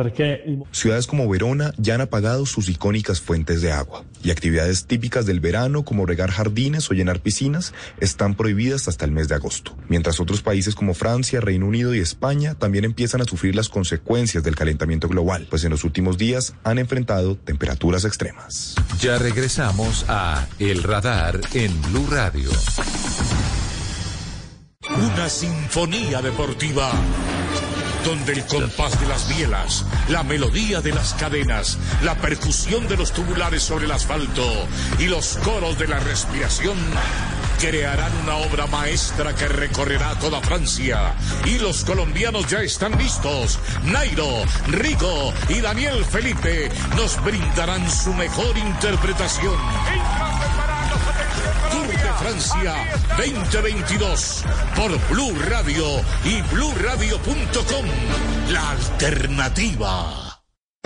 Ciudades 0.70 1.06
como 1.06 1.28
Verona 1.28 1.72
ya 1.76 1.94
han 1.94 2.00
apagado 2.00 2.46
sus 2.46 2.68
icónicas 2.68 3.20
fuentes 3.20 3.60
de 3.62 3.72
agua 3.72 4.04
y 4.24 4.30
actividades 4.30 4.86
típicas 4.86 5.26
del 5.26 5.40
verano 5.40 5.84
como 5.84 6.06
regar 6.06 6.30
jardines 6.30 6.90
o 6.90 6.94
llenar 6.94 7.20
piscinas 7.20 7.74
están 8.00 8.34
prohibidas 8.34 8.88
hasta 8.88 9.04
el 9.04 9.12
mes 9.12 9.28
de 9.28 9.34
agosto, 9.34 9.76
mientras 9.88 10.18
otros 10.18 10.42
países 10.42 10.74
como 10.74 10.94
Francia, 10.94 11.40
Reino 11.40 11.66
Unido 11.66 11.94
y 11.94 11.98
España 11.98 12.22
España 12.22 12.54
también 12.54 12.84
empiezan 12.84 13.20
a 13.20 13.24
sufrir 13.24 13.56
las 13.56 13.68
consecuencias 13.68 14.44
del 14.44 14.54
calentamiento 14.54 15.08
global, 15.08 15.48
pues 15.50 15.64
en 15.64 15.70
los 15.70 15.82
últimos 15.82 16.18
días 16.18 16.54
han 16.62 16.78
enfrentado 16.78 17.36
temperaturas 17.36 18.04
extremas. 18.04 18.76
Ya 19.00 19.18
regresamos 19.18 20.04
a 20.06 20.46
El 20.60 20.84
Radar 20.84 21.40
en 21.52 21.82
Blue 21.82 22.06
Radio. 22.08 22.48
Una 24.96 25.28
sinfonía 25.28 26.20
deportiva 26.20 26.90
donde 28.04 28.32
el 28.32 28.46
compás 28.46 29.00
de 29.00 29.06
las 29.06 29.28
bielas, 29.28 29.84
la 30.08 30.22
melodía 30.22 30.80
de 30.80 30.92
las 30.92 31.14
cadenas, 31.14 31.78
la 32.02 32.14
percusión 32.16 32.88
de 32.88 32.96
los 32.96 33.12
tubulares 33.12 33.62
sobre 33.62 33.84
el 33.84 33.92
asfalto 33.92 34.44
y 34.98 35.06
los 35.06 35.38
coros 35.44 35.78
de 35.78 35.88
la 35.88 36.00
respiración 36.00 36.76
crearán 37.60 38.12
una 38.24 38.36
obra 38.36 38.66
maestra 38.66 39.34
que 39.36 39.46
recorrerá 39.46 40.18
toda 40.18 40.40
Francia. 40.40 41.14
Y 41.44 41.58
los 41.58 41.84
colombianos 41.84 42.48
ya 42.48 42.60
están 42.60 42.98
listos. 42.98 43.60
Nairo, 43.84 44.42
Rico 44.66 45.32
y 45.48 45.60
Daniel 45.60 46.04
Felipe 46.04 46.68
nos 46.96 47.22
brindarán 47.22 47.88
su 47.88 48.12
mejor 48.14 48.58
interpretación. 48.58 49.54
Francia 52.18 52.74
2022 53.16 54.44
por 54.76 54.90
Blue 55.08 55.34
Radio 55.48 55.84
y 56.24 56.42
bluradio.com. 56.42 57.86
La 58.50 58.70
alternativa. 58.70 60.31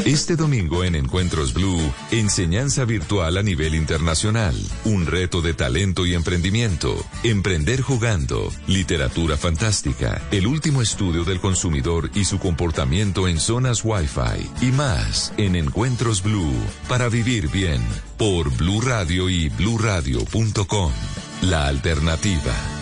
Este 0.05 0.37
domingo 0.37 0.85
en 0.85 0.95
Encuentros 0.95 1.55
Blue, 1.55 1.81
enseñanza 2.11 2.85
virtual 2.85 3.39
a 3.39 3.43
nivel 3.43 3.75
internacional, 3.75 4.55
un 4.85 5.07
reto 5.07 5.41
de 5.41 5.55
talento 5.55 6.05
y 6.05 6.15
emprendimiento, 6.15 6.95
emprender 7.25 7.81
jugando, 7.81 8.53
literatura 8.67 9.39
fantástica, 9.39 10.21
el 10.31 10.47
último 10.47 10.83
estudio 10.83 11.25
del 11.25 11.41
consumidor 11.41 12.11
y 12.15 12.27
su 12.27 12.39
comportamiento 12.39 13.27
en 13.27 13.41
zonas 13.41 13.85
Wi-Fi. 13.85 14.67
Y 14.67 14.71
más 14.71 15.33
en 15.39 15.57
Encuentros 15.57 16.23
Blue. 16.23 16.55
Para 16.89 17.09
vivir 17.09 17.49
bien. 17.49 17.81
Por 18.19 18.55
Blue 18.55 18.83
Radio 18.83 19.31
y 19.31 19.49
bluradio.com. 19.49 20.93
La 21.41 21.67
alternativa. 21.69 22.76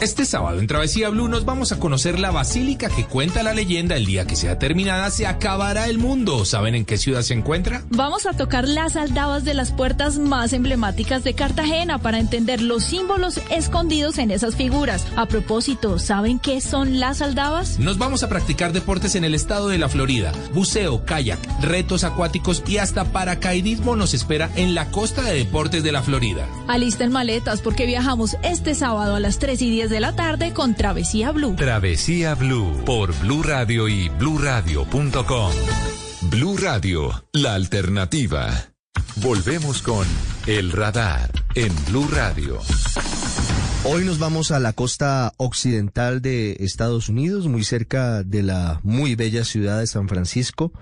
Este 0.00 0.24
sábado 0.24 0.60
en 0.60 0.68
Travesía 0.68 1.08
Blue 1.08 1.26
nos 1.26 1.44
vamos 1.44 1.72
a 1.72 1.80
conocer 1.80 2.20
la 2.20 2.30
basílica 2.30 2.88
que 2.88 3.04
cuenta 3.04 3.42
la 3.42 3.52
leyenda 3.52 3.96
el 3.96 4.06
día 4.06 4.28
que 4.28 4.36
sea 4.36 4.56
terminada 4.56 5.10
se 5.10 5.26
acabará 5.26 5.88
el 5.88 5.98
mundo. 5.98 6.44
¿Saben 6.44 6.76
en 6.76 6.84
qué 6.84 6.98
ciudad 6.98 7.22
se 7.22 7.34
encuentra? 7.34 7.82
Vamos 7.90 8.24
a 8.26 8.32
tocar 8.32 8.68
las 8.68 8.94
aldabas 8.94 9.44
de 9.44 9.54
las 9.54 9.72
puertas 9.72 10.16
más 10.20 10.52
emblemáticas 10.52 11.24
de 11.24 11.34
Cartagena 11.34 11.98
para 11.98 12.20
entender 12.20 12.62
los 12.62 12.84
símbolos 12.84 13.40
escondidos 13.50 14.18
en 14.18 14.30
esas 14.30 14.54
figuras. 14.54 15.04
A 15.16 15.26
propósito, 15.26 15.98
¿saben 15.98 16.38
qué 16.38 16.60
son 16.60 17.00
las 17.00 17.20
aldabas? 17.20 17.80
Nos 17.80 17.98
vamos 17.98 18.22
a 18.22 18.28
practicar 18.28 18.72
deportes 18.72 19.16
en 19.16 19.24
el 19.24 19.34
estado 19.34 19.66
de 19.66 19.78
la 19.78 19.88
Florida. 19.88 20.30
Buceo, 20.54 21.04
kayak, 21.04 21.40
retos 21.60 22.04
acuáticos 22.04 22.62
y 22.68 22.76
hasta 22.76 23.04
paracaidismo 23.06 23.96
nos 23.96 24.14
espera 24.14 24.48
en 24.54 24.76
la 24.76 24.92
costa 24.92 25.22
de 25.22 25.34
deportes 25.34 25.82
de 25.82 25.90
la 25.90 26.02
Florida. 26.02 26.46
Alisten 26.68 27.10
maletas 27.10 27.62
porque 27.62 27.84
viajamos 27.84 28.36
este 28.44 28.76
sábado 28.76 29.16
a 29.16 29.20
las 29.28 29.38
3 29.38 29.60
y 29.60 29.70
10 29.72 29.90
de 29.90 30.00
la 30.00 30.16
tarde 30.16 30.54
con 30.54 30.74
Travesía 30.74 31.32
Blue. 31.32 31.54
Travesía 31.54 32.34
Blue 32.34 32.82
por 32.86 33.14
Blue 33.20 33.42
Radio 33.42 33.86
y 33.86 34.08
bluradio.com. 34.08 35.52
Blue 36.30 36.56
Radio, 36.56 37.26
la 37.34 37.52
alternativa. 37.52 38.48
Volvemos 39.16 39.82
con 39.82 40.06
El 40.46 40.72
Radar 40.72 41.30
en 41.54 41.70
Blue 41.84 42.08
Radio. 42.10 42.58
Hoy 43.84 44.06
nos 44.06 44.18
vamos 44.18 44.50
a 44.50 44.60
la 44.60 44.72
costa 44.72 45.34
occidental 45.36 46.22
de 46.22 46.56
Estados 46.60 47.10
Unidos, 47.10 47.48
muy 47.48 47.64
cerca 47.64 48.22
de 48.22 48.42
la 48.42 48.80
muy 48.82 49.14
bella 49.14 49.44
ciudad 49.44 49.78
de 49.78 49.86
San 49.88 50.08
Francisco, 50.08 50.72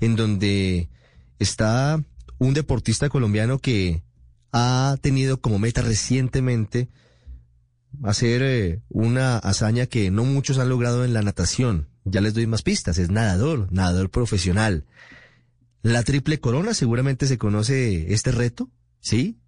en 0.00 0.14
donde 0.14 0.90
está 1.38 2.04
un 2.36 2.52
deportista 2.52 3.08
colombiano 3.08 3.58
que 3.60 4.02
ha 4.52 4.94
tenido 5.00 5.40
como 5.40 5.58
meta 5.58 5.80
recientemente 5.80 6.90
hacer 8.02 8.42
eh, 8.42 8.82
una 8.88 9.38
hazaña 9.38 9.86
que 9.86 10.10
no 10.10 10.24
muchos 10.24 10.58
han 10.58 10.68
logrado 10.68 11.04
en 11.04 11.14
la 11.14 11.22
natación. 11.22 11.88
Ya 12.04 12.20
les 12.20 12.34
doy 12.34 12.46
más 12.46 12.62
pistas, 12.62 12.98
es 12.98 13.10
nadador, 13.10 13.68
nadador 13.70 14.10
profesional. 14.10 14.84
La 15.82 16.02
triple 16.02 16.40
corona, 16.40 16.74
seguramente 16.74 17.26
se 17.26 17.38
conoce 17.38 18.12
este 18.12 18.32
reto, 18.32 18.70
¿sí? 19.00 19.38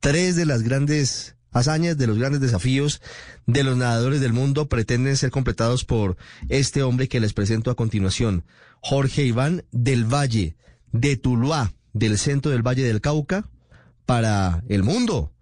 Tres 0.00 0.36
de 0.36 0.46
las 0.46 0.62
grandes 0.62 1.36
hazañas, 1.50 1.98
de 1.98 2.06
los 2.06 2.18
grandes 2.18 2.40
desafíos 2.40 3.00
de 3.46 3.64
los 3.64 3.76
nadadores 3.76 4.20
del 4.20 4.32
mundo 4.32 4.68
pretenden 4.68 5.16
ser 5.16 5.30
completados 5.30 5.84
por 5.84 6.16
este 6.48 6.82
hombre 6.82 7.08
que 7.08 7.20
les 7.20 7.32
presento 7.32 7.70
a 7.70 7.76
continuación. 7.76 8.44
Jorge 8.80 9.24
Iván 9.24 9.64
del 9.72 10.04
Valle, 10.04 10.56
de 10.92 11.16
Tuluá, 11.16 11.72
del 11.92 12.18
centro 12.18 12.50
del 12.50 12.66
Valle 12.66 12.84
del 12.84 13.00
Cauca, 13.00 13.48
para 14.06 14.62
el 14.68 14.82
mundo 14.82 15.32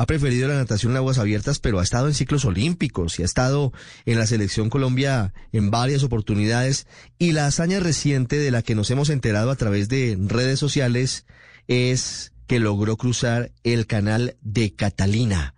ha 0.00 0.06
preferido 0.06 0.48
la 0.48 0.54
natación 0.54 0.92
en 0.92 0.96
aguas 0.96 1.18
abiertas, 1.18 1.58
pero 1.58 1.78
ha 1.78 1.82
estado 1.82 2.08
en 2.08 2.14
ciclos 2.14 2.46
olímpicos 2.46 3.18
y 3.18 3.22
ha 3.22 3.26
estado 3.26 3.70
en 4.06 4.18
la 4.18 4.26
selección 4.26 4.70
Colombia 4.70 5.34
en 5.52 5.70
varias 5.70 6.04
oportunidades. 6.04 6.86
Y 7.18 7.32
la 7.32 7.46
hazaña 7.46 7.80
reciente 7.80 8.38
de 8.38 8.50
la 8.50 8.62
que 8.62 8.74
nos 8.74 8.90
hemos 8.90 9.10
enterado 9.10 9.50
a 9.50 9.56
través 9.56 9.90
de 9.90 10.16
redes 10.18 10.58
sociales 10.58 11.26
es 11.68 12.32
que 12.46 12.60
logró 12.60 12.96
cruzar 12.96 13.52
el 13.62 13.86
canal 13.86 14.38
de 14.40 14.74
Catalina, 14.74 15.54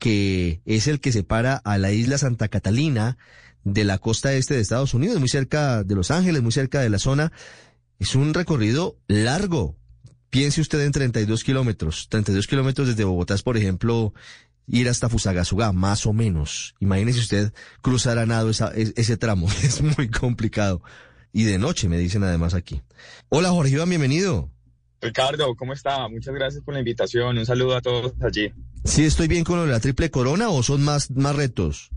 que 0.00 0.60
es 0.64 0.88
el 0.88 0.98
que 0.98 1.12
separa 1.12 1.54
a 1.54 1.78
la 1.78 1.92
isla 1.92 2.18
Santa 2.18 2.48
Catalina 2.48 3.16
de 3.62 3.84
la 3.84 3.98
costa 3.98 4.34
este 4.34 4.54
de 4.54 4.60
Estados 4.60 4.92
Unidos, 4.94 5.20
muy 5.20 5.28
cerca 5.28 5.84
de 5.84 5.94
Los 5.94 6.10
Ángeles, 6.10 6.42
muy 6.42 6.50
cerca 6.50 6.80
de 6.80 6.90
la 6.90 6.98
zona. 6.98 7.30
Es 8.00 8.16
un 8.16 8.34
recorrido 8.34 8.98
largo, 9.06 9.76
Piense 10.34 10.60
usted 10.60 10.80
en 10.80 10.90
32 10.90 11.44
kilómetros. 11.44 12.08
32 12.08 12.48
kilómetros 12.48 12.88
desde 12.88 13.04
Bogotá 13.04 13.34
es, 13.34 13.44
por 13.44 13.56
ejemplo, 13.56 14.12
ir 14.66 14.88
hasta 14.88 15.08
Fusagasugá, 15.08 15.70
más 15.70 16.06
o 16.06 16.12
menos. 16.12 16.74
Imagínese 16.80 17.20
usted 17.20 17.52
cruzar 17.82 18.18
a 18.18 18.26
nado 18.26 18.50
ese 18.50 19.16
tramo. 19.16 19.46
Es 19.62 19.80
muy 19.80 20.10
complicado. 20.10 20.82
Y 21.32 21.44
de 21.44 21.56
noche, 21.58 21.88
me 21.88 21.98
dicen 21.98 22.24
además 22.24 22.52
aquí. 22.52 22.82
Hola, 23.28 23.50
Jorge 23.50 23.74
Iván, 23.74 23.88
bienvenido. 23.88 24.50
Ricardo, 25.00 25.54
¿cómo 25.54 25.72
está? 25.72 26.08
Muchas 26.08 26.34
gracias 26.34 26.64
por 26.64 26.74
la 26.74 26.80
invitación. 26.80 27.38
Un 27.38 27.46
saludo 27.46 27.76
a 27.76 27.80
todos 27.80 28.14
allí. 28.20 28.52
¿Sí 28.82 29.04
estoy 29.04 29.28
bien 29.28 29.44
con 29.44 29.70
la 29.70 29.78
triple 29.78 30.10
corona 30.10 30.48
o 30.48 30.64
son 30.64 30.82
más, 30.82 31.12
más 31.12 31.36
retos? 31.36 31.92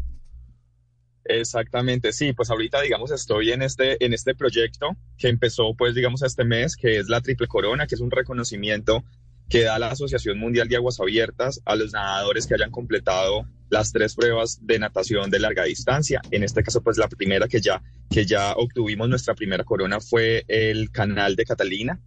Exactamente, 1.29 2.13
sí, 2.13 2.33
pues 2.33 2.49
ahorita 2.49 2.81
digamos 2.81 3.11
estoy 3.11 3.51
en 3.51 3.61
este, 3.61 4.03
en 4.03 4.13
este 4.13 4.33
proyecto 4.33 4.95
que 5.17 5.27
empezó 5.27 5.75
pues 5.75 5.93
digamos 5.93 6.23
este 6.23 6.45
mes, 6.45 6.75
que 6.75 6.97
es 6.97 7.09
la 7.09 7.21
Triple 7.21 7.47
Corona, 7.47 7.85
que 7.87 7.95
es 7.95 8.01
un 8.01 8.11
reconocimiento 8.11 9.03
que 9.49 9.63
da 9.63 9.79
la 9.79 9.91
Asociación 9.91 10.39
Mundial 10.39 10.67
de 10.67 10.75
Aguas 10.75 10.99
Abiertas 10.99 11.61
a 11.65 11.75
los 11.75 11.93
nadadores 11.93 12.47
que 12.47 12.55
hayan 12.55 12.71
completado 12.71 13.47
las 13.69 13.91
tres 13.91 14.15
pruebas 14.15 14.59
de 14.65 14.79
natación 14.79 15.29
de 15.29 15.39
larga 15.39 15.63
distancia. 15.63 16.21
En 16.31 16.43
este 16.43 16.63
caso, 16.63 16.81
pues 16.81 16.97
la 16.97 17.07
primera 17.07 17.47
que 17.47 17.61
ya, 17.61 17.81
que 18.09 18.25
ya 18.25 18.53
obtuvimos 18.53 19.09
nuestra 19.09 19.35
primera 19.35 19.63
corona 19.63 19.99
fue 19.99 20.43
el 20.47 20.91
canal 20.91 21.35
de 21.35 21.45
Catalina, 21.45 22.01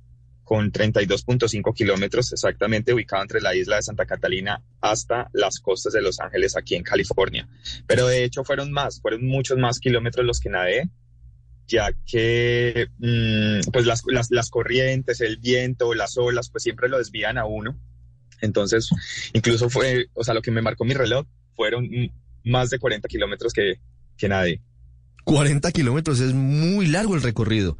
con 0.50 0.72
32.5 0.72 1.72
kilómetros 1.76 2.32
exactamente 2.32 2.92
ubicado 2.92 3.22
entre 3.22 3.40
la 3.40 3.54
isla 3.54 3.76
de 3.76 3.82
Santa 3.82 4.04
Catalina 4.04 4.60
hasta 4.80 5.30
las 5.32 5.60
costas 5.60 5.92
de 5.92 6.02
Los 6.02 6.18
Ángeles 6.18 6.56
aquí 6.56 6.74
en 6.74 6.82
California. 6.82 7.48
Pero 7.86 8.08
de 8.08 8.24
hecho 8.24 8.42
fueron 8.42 8.72
más, 8.72 9.00
fueron 9.00 9.24
muchos 9.24 9.58
más 9.58 9.78
kilómetros 9.78 10.26
los 10.26 10.40
que 10.40 10.48
nadé, 10.48 10.90
ya 11.68 11.92
que 12.04 12.88
mm, 12.98 13.70
pues 13.72 13.86
las, 13.86 14.02
las, 14.28 14.50
corrientes, 14.50 15.20
el 15.20 15.36
viento, 15.36 15.94
las 15.94 16.18
olas, 16.18 16.50
pues 16.50 16.64
siempre 16.64 16.88
lo 16.88 16.98
desvían 16.98 17.38
a 17.38 17.46
uno. 17.46 17.78
Entonces, 18.40 18.90
incluso 19.32 19.70
fue, 19.70 20.08
o 20.14 20.24
sea, 20.24 20.34
lo 20.34 20.42
que 20.42 20.50
me 20.50 20.62
marcó 20.62 20.84
mi 20.84 20.94
reloj 20.94 21.28
fueron 21.54 21.88
más 22.42 22.70
de 22.70 22.80
40 22.80 23.06
kilómetros 23.06 23.52
que, 23.52 23.78
que 24.16 24.28
nadé. 24.28 24.60
40 25.22 25.70
kilómetros 25.70 26.18
es 26.18 26.34
muy 26.34 26.88
largo 26.88 27.14
el 27.14 27.22
recorrido. 27.22 27.78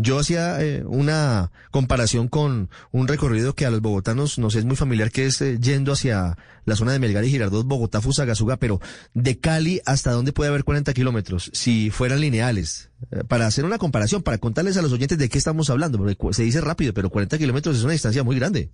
Yo 0.00 0.20
hacía 0.20 0.62
eh, 0.64 0.84
una 0.84 1.50
comparación 1.72 2.28
con 2.28 2.70
un 2.92 3.08
recorrido 3.08 3.56
que 3.56 3.66
a 3.66 3.70
los 3.70 3.80
bogotanos 3.80 4.38
nos 4.38 4.54
es 4.54 4.64
muy 4.64 4.76
familiar, 4.76 5.10
que 5.10 5.26
es 5.26 5.42
eh, 5.42 5.58
yendo 5.60 5.90
hacia 5.90 6.38
la 6.64 6.76
zona 6.76 6.92
de 6.92 7.00
Melgar 7.00 7.24
y 7.24 7.30
Girardot, 7.30 7.66
Bogotá, 7.66 8.00
Fusagasugá, 8.00 8.58
pero 8.58 8.80
de 9.14 9.40
Cali 9.40 9.80
hasta 9.86 10.12
dónde 10.12 10.32
puede 10.32 10.50
haber 10.50 10.62
40 10.62 10.94
kilómetros, 10.94 11.50
si 11.52 11.90
fueran 11.90 12.20
lineales. 12.20 12.92
Eh, 13.10 13.24
para 13.26 13.48
hacer 13.48 13.64
una 13.64 13.78
comparación, 13.78 14.22
para 14.22 14.38
contarles 14.38 14.76
a 14.76 14.82
los 14.82 14.92
oyentes 14.92 15.18
de 15.18 15.28
qué 15.28 15.36
estamos 15.36 15.68
hablando, 15.68 15.98
porque 15.98 16.16
se 16.32 16.44
dice 16.44 16.60
rápido, 16.60 16.94
pero 16.94 17.10
40 17.10 17.36
kilómetros 17.36 17.76
es 17.76 17.82
una 17.82 17.92
distancia 17.92 18.22
muy 18.22 18.36
grande. 18.36 18.70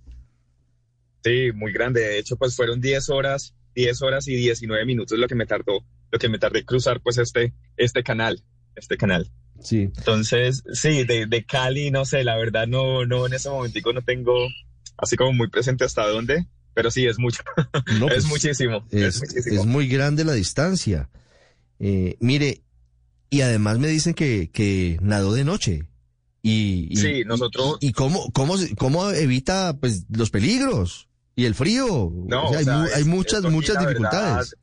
Sí, 1.23 1.51
muy 1.55 1.73
grande. 1.73 2.01
De 2.01 2.19
hecho, 2.19 2.37
pues 2.37 2.55
fueron 2.55 2.79
10 2.79 3.09
horas, 3.09 3.55
10 3.73 3.99
horas 4.03 4.27
y 4.27 4.35
19 4.35 4.85
minutos 4.85 5.17
lo 5.17 5.27
que 5.27 5.33
me 5.33 5.47
tardó, 5.47 5.83
lo 6.11 6.19
que 6.19 6.29
me 6.29 6.37
tardé 6.37 6.63
cruzar 6.63 7.01
pues 7.01 7.17
este, 7.17 7.55
este 7.77 8.03
canal, 8.03 8.43
este 8.75 8.95
canal. 8.95 9.31
Sí. 9.61 9.89
Entonces, 9.97 10.63
sí, 10.73 11.03
de, 11.05 11.25
de, 11.25 11.45
Cali, 11.45 11.91
no 11.91 12.05
sé, 12.05 12.23
la 12.23 12.35
verdad 12.37 12.67
no, 12.67 13.05
no, 13.05 13.25
en 13.25 13.33
ese 13.33 13.49
momentico 13.49 13.93
no 13.93 14.01
tengo 14.03 14.33
así 14.97 15.15
como 15.15 15.33
muy 15.33 15.49
presente 15.49 15.83
hasta 15.85 16.07
dónde, 16.07 16.47
pero 16.73 16.91
sí, 16.91 17.05
es 17.07 17.17
mucho. 17.19 17.41
es, 17.87 17.99
pues, 17.99 18.25
muchísimo, 18.25 18.85
es, 18.91 19.19
muchísimo. 19.21 19.59
Es 19.61 19.65
muy 19.65 19.87
grande 19.87 20.23
la 20.25 20.33
distancia. 20.33 21.09
Eh, 21.79 22.15
mire, 22.19 22.61
y 23.29 23.41
además 23.41 23.79
me 23.79 23.87
dicen 23.87 24.13
que, 24.13 24.49
que 24.51 24.97
nadó 25.01 25.33
de 25.33 25.43
noche. 25.43 25.83
Y, 26.41 26.87
y- 26.91 26.97
Sí, 26.97 27.23
nosotros- 27.25 27.77
¿Y, 27.81 27.87
y 27.87 27.91
cómo, 27.91 28.31
cómo, 28.31 28.55
cómo 28.77 29.09
evita 29.11 29.75
pues 29.79 30.05
los 30.09 30.29
peligros 30.29 31.07
y 31.35 31.45
el 31.45 31.55
frío? 31.55 32.11
No, 32.13 32.45
O 32.45 32.49
sea, 32.49 32.57
o 32.57 32.59
hay, 32.59 32.63
sea, 32.65 32.77
mu- 32.77 32.83
hay 32.93 33.01
es- 33.01 33.07
muchas, 33.07 33.43
muchas 33.43 33.79
dificultades. 33.79 34.55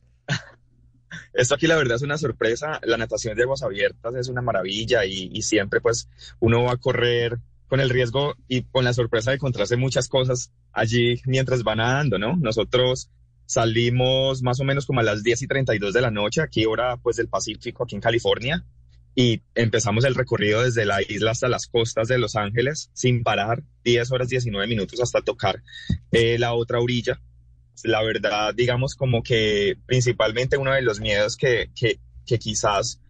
Esto 1.33 1.55
aquí 1.55 1.67
la 1.67 1.77
verdad 1.77 1.97
es 1.97 2.03
una 2.03 2.19
sorpresa. 2.19 2.81
La 2.85 2.97
natación 2.97 3.37
de 3.37 3.43
aguas 3.43 3.63
abiertas 3.63 4.15
es 4.15 4.29
una 4.29 4.43
maravilla 4.43 5.05
y, 5.05 5.43
siempre 5.43 5.81
pues 5.81 6.09
uno 6.41 6.65
va 6.65 6.73
a 6.73 6.77
correr 6.77 7.39
con 7.69 7.81
el 7.81 7.91
riesgo 7.91 8.35
y 8.49 8.63
con 8.63 8.85
la 8.85 8.93
sorpresa 8.93 9.31
de 9.31 9.37
encontrarse 9.37 9.77
muchas 9.77 10.09
cosas 10.09 10.53
allí 10.73 11.21
mientras 11.25 11.63
va 11.63 11.75
nadando, 11.75 12.19
¿no? 12.19 12.37
Nosotros 12.37 13.11
salimos 13.47 14.43
más 14.43 14.61
o 14.61 14.65
menos 14.65 14.87
como 14.87 15.01
a 15.01 15.03
las 15.03 15.23
10 15.23 15.43
y 15.43 15.47
32 15.47 15.93
de 15.93 16.01
la 16.01 16.11
noche, 16.11 16.43
aquí 16.43 16.65
hora 16.67 16.97
pues 16.99 17.17
del 17.17 17.29
Pacífico, 17.29 17.85
aquí 17.85 17.95
en 17.95 18.01
California, 18.01 18.65
y 19.15 19.43
empezamos 19.55 20.05
el 20.05 20.15
recorrido 20.15 20.63
desde 20.63 20.85
la 20.85 21.03
isla 21.03 21.33
hasta 21.33 21.49
las 21.49 21.67
costas 21.67 22.09
de 22.09 22.19
Los 22.19 22.37
Ángeles 22.37 22.91
sin 22.95 23.23
parar, 23.23 23.63
10 23.85 24.11
horas 24.13 24.29
19 24.29 24.67
minutos 24.67 25.01
hasta 25.01 25.23
tocar 25.23 25.63
eh, 26.13 26.39
la 26.39 26.55
otra 26.55 26.81
orilla 26.81 27.21
la 27.85 28.03
verdad, 28.03 28.55
digamos 28.55 28.95
como 28.95 29.23
que 29.23 29.77
principalmente 29.87 30.57
uno 30.57 30.73
de 30.73 30.83
los 30.83 31.01
miedos 31.01 31.37
que, 31.37 31.71
que, 31.75 31.99
que 32.27 32.39
quizás 32.39 33.01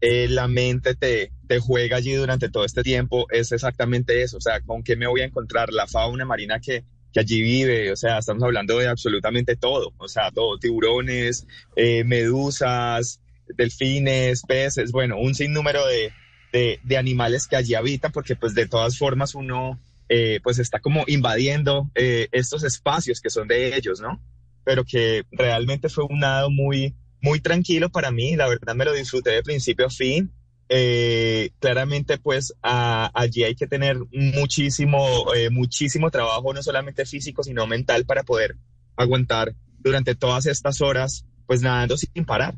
eh, 0.00 0.28
la 0.28 0.48
mente 0.48 0.94
te, 0.94 1.32
te 1.46 1.58
juega 1.58 1.96
allí 1.96 2.12
durante 2.12 2.48
todo 2.48 2.64
este 2.64 2.82
tiempo 2.82 3.26
es 3.30 3.52
exactamente 3.52 4.22
eso, 4.22 4.36
o 4.36 4.40
sea, 4.40 4.60
con 4.60 4.82
qué 4.82 4.96
me 4.96 5.06
voy 5.06 5.22
a 5.22 5.24
encontrar 5.24 5.72
la 5.72 5.86
fauna 5.86 6.24
marina 6.24 6.60
que, 6.60 6.84
que 7.12 7.20
allí 7.20 7.42
vive, 7.42 7.90
o 7.90 7.96
sea, 7.96 8.18
estamos 8.18 8.44
hablando 8.44 8.78
de 8.78 8.86
absolutamente 8.86 9.56
todo, 9.56 9.92
o 9.98 10.08
sea, 10.08 10.30
todo, 10.30 10.58
tiburones, 10.58 11.46
eh, 11.74 12.04
medusas, 12.04 13.20
delfines, 13.56 14.42
peces, 14.42 14.92
bueno, 14.92 15.18
un 15.18 15.34
sinnúmero 15.34 15.84
de, 15.86 16.12
de, 16.52 16.80
de 16.84 16.96
animales 16.96 17.46
que 17.46 17.56
allí 17.56 17.74
habitan, 17.74 18.12
porque 18.12 18.36
pues 18.36 18.54
de 18.54 18.68
todas 18.68 18.98
formas 18.98 19.34
uno 19.34 19.80
eh, 20.08 20.40
pues 20.42 20.58
está 20.58 20.80
como 20.80 21.04
invadiendo 21.06 21.90
eh, 21.94 22.28
estos 22.32 22.64
espacios 22.64 23.20
que 23.20 23.30
son 23.30 23.48
de 23.48 23.76
ellos, 23.76 24.00
¿no? 24.00 24.22
Pero 24.64 24.84
que 24.84 25.24
realmente 25.32 25.88
fue 25.88 26.04
un 26.04 26.20
nado 26.20 26.50
muy, 26.50 26.94
muy 27.20 27.40
tranquilo 27.40 27.90
para 27.90 28.10
mí, 28.10 28.36
la 28.36 28.48
verdad 28.48 28.74
me 28.74 28.84
lo 28.84 28.92
disfruté 28.92 29.30
de 29.30 29.42
principio 29.42 29.86
a 29.86 29.90
fin. 29.90 30.32
Eh, 30.70 31.50
claramente 31.60 32.18
pues 32.18 32.52
allí 32.60 33.42
hay 33.42 33.54
que 33.54 33.66
tener 33.66 33.96
muchísimo, 34.12 35.32
eh, 35.34 35.48
muchísimo 35.48 36.10
trabajo, 36.10 36.52
no 36.52 36.62
solamente 36.62 37.06
físico, 37.06 37.42
sino 37.42 37.66
mental 37.66 38.04
para 38.04 38.22
poder 38.22 38.56
aguantar 38.96 39.54
durante 39.78 40.14
todas 40.14 40.44
estas 40.46 40.82
horas 40.82 41.24
pues 41.46 41.62
nadando 41.62 41.96
sin 41.96 42.24
parar. 42.26 42.54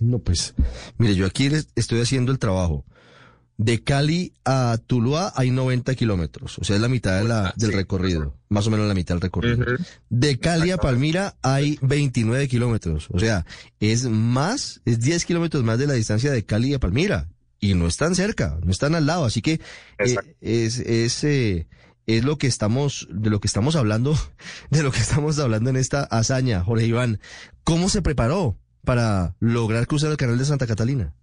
No, 0.00 0.18
pues, 0.18 0.54
mire, 0.98 1.14
yo 1.14 1.26
aquí 1.26 1.48
estoy 1.76 2.00
haciendo 2.00 2.32
el 2.32 2.38
trabajo. 2.38 2.84
De 3.58 3.84
Cali 3.84 4.32
a 4.44 4.78
Tuluá 4.86 5.32
hay 5.36 5.50
90 5.50 5.94
kilómetros, 5.94 6.58
o 6.58 6.64
sea, 6.64 6.76
es 6.76 6.82
la 6.82 6.88
mitad 6.88 7.18
de 7.18 7.28
la, 7.28 7.52
del 7.56 7.72
recorrido, 7.72 8.34
más 8.48 8.66
o 8.66 8.70
menos 8.70 8.88
la 8.88 8.94
mitad 8.94 9.14
del 9.14 9.22
recorrido. 9.22 9.64
De 10.08 10.38
Cali 10.38 10.70
a 10.70 10.78
Palmira 10.78 11.36
hay 11.42 11.78
29 11.82 12.48
kilómetros, 12.48 13.08
o 13.10 13.18
sea, 13.18 13.46
es 13.78 14.08
más, 14.08 14.80
es 14.84 15.00
10 15.00 15.24
kilómetros 15.26 15.62
más 15.64 15.78
de 15.78 15.86
la 15.86 15.92
distancia 15.92 16.32
de 16.32 16.44
Cali 16.44 16.74
a 16.74 16.80
Palmira, 16.80 17.28
y 17.60 17.74
no 17.74 17.86
están 17.86 18.16
cerca, 18.16 18.58
no 18.64 18.72
están 18.72 18.96
al 18.96 19.06
lado, 19.06 19.24
así 19.24 19.40
que 19.40 19.60
eh, 19.98 20.16
es, 20.40 20.78
es, 20.80 21.22
eh, 21.22 21.68
es 22.06 22.24
lo 22.24 22.36
que 22.36 22.48
estamos, 22.48 23.06
de 23.10 23.30
lo 23.30 23.40
que 23.40 23.46
estamos 23.46 23.76
hablando, 23.76 24.18
de 24.70 24.82
lo 24.82 24.90
que 24.90 24.98
estamos 24.98 25.38
hablando 25.38 25.70
en 25.70 25.76
esta 25.76 26.02
hazaña, 26.02 26.64
Jorge 26.64 26.86
Iván. 26.86 27.20
¿Cómo 27.64 27.88
se 27.88 28.02
preparó 28.02 28.58
para 28.84 29.36
lograr 29.38 29.86
cruzar 29.86 30.10
el 30.10 30.16
canal 30.16 30.38
de 30.38 30.44
Santa 30.44 30.66
Catalina? 30.66 31.14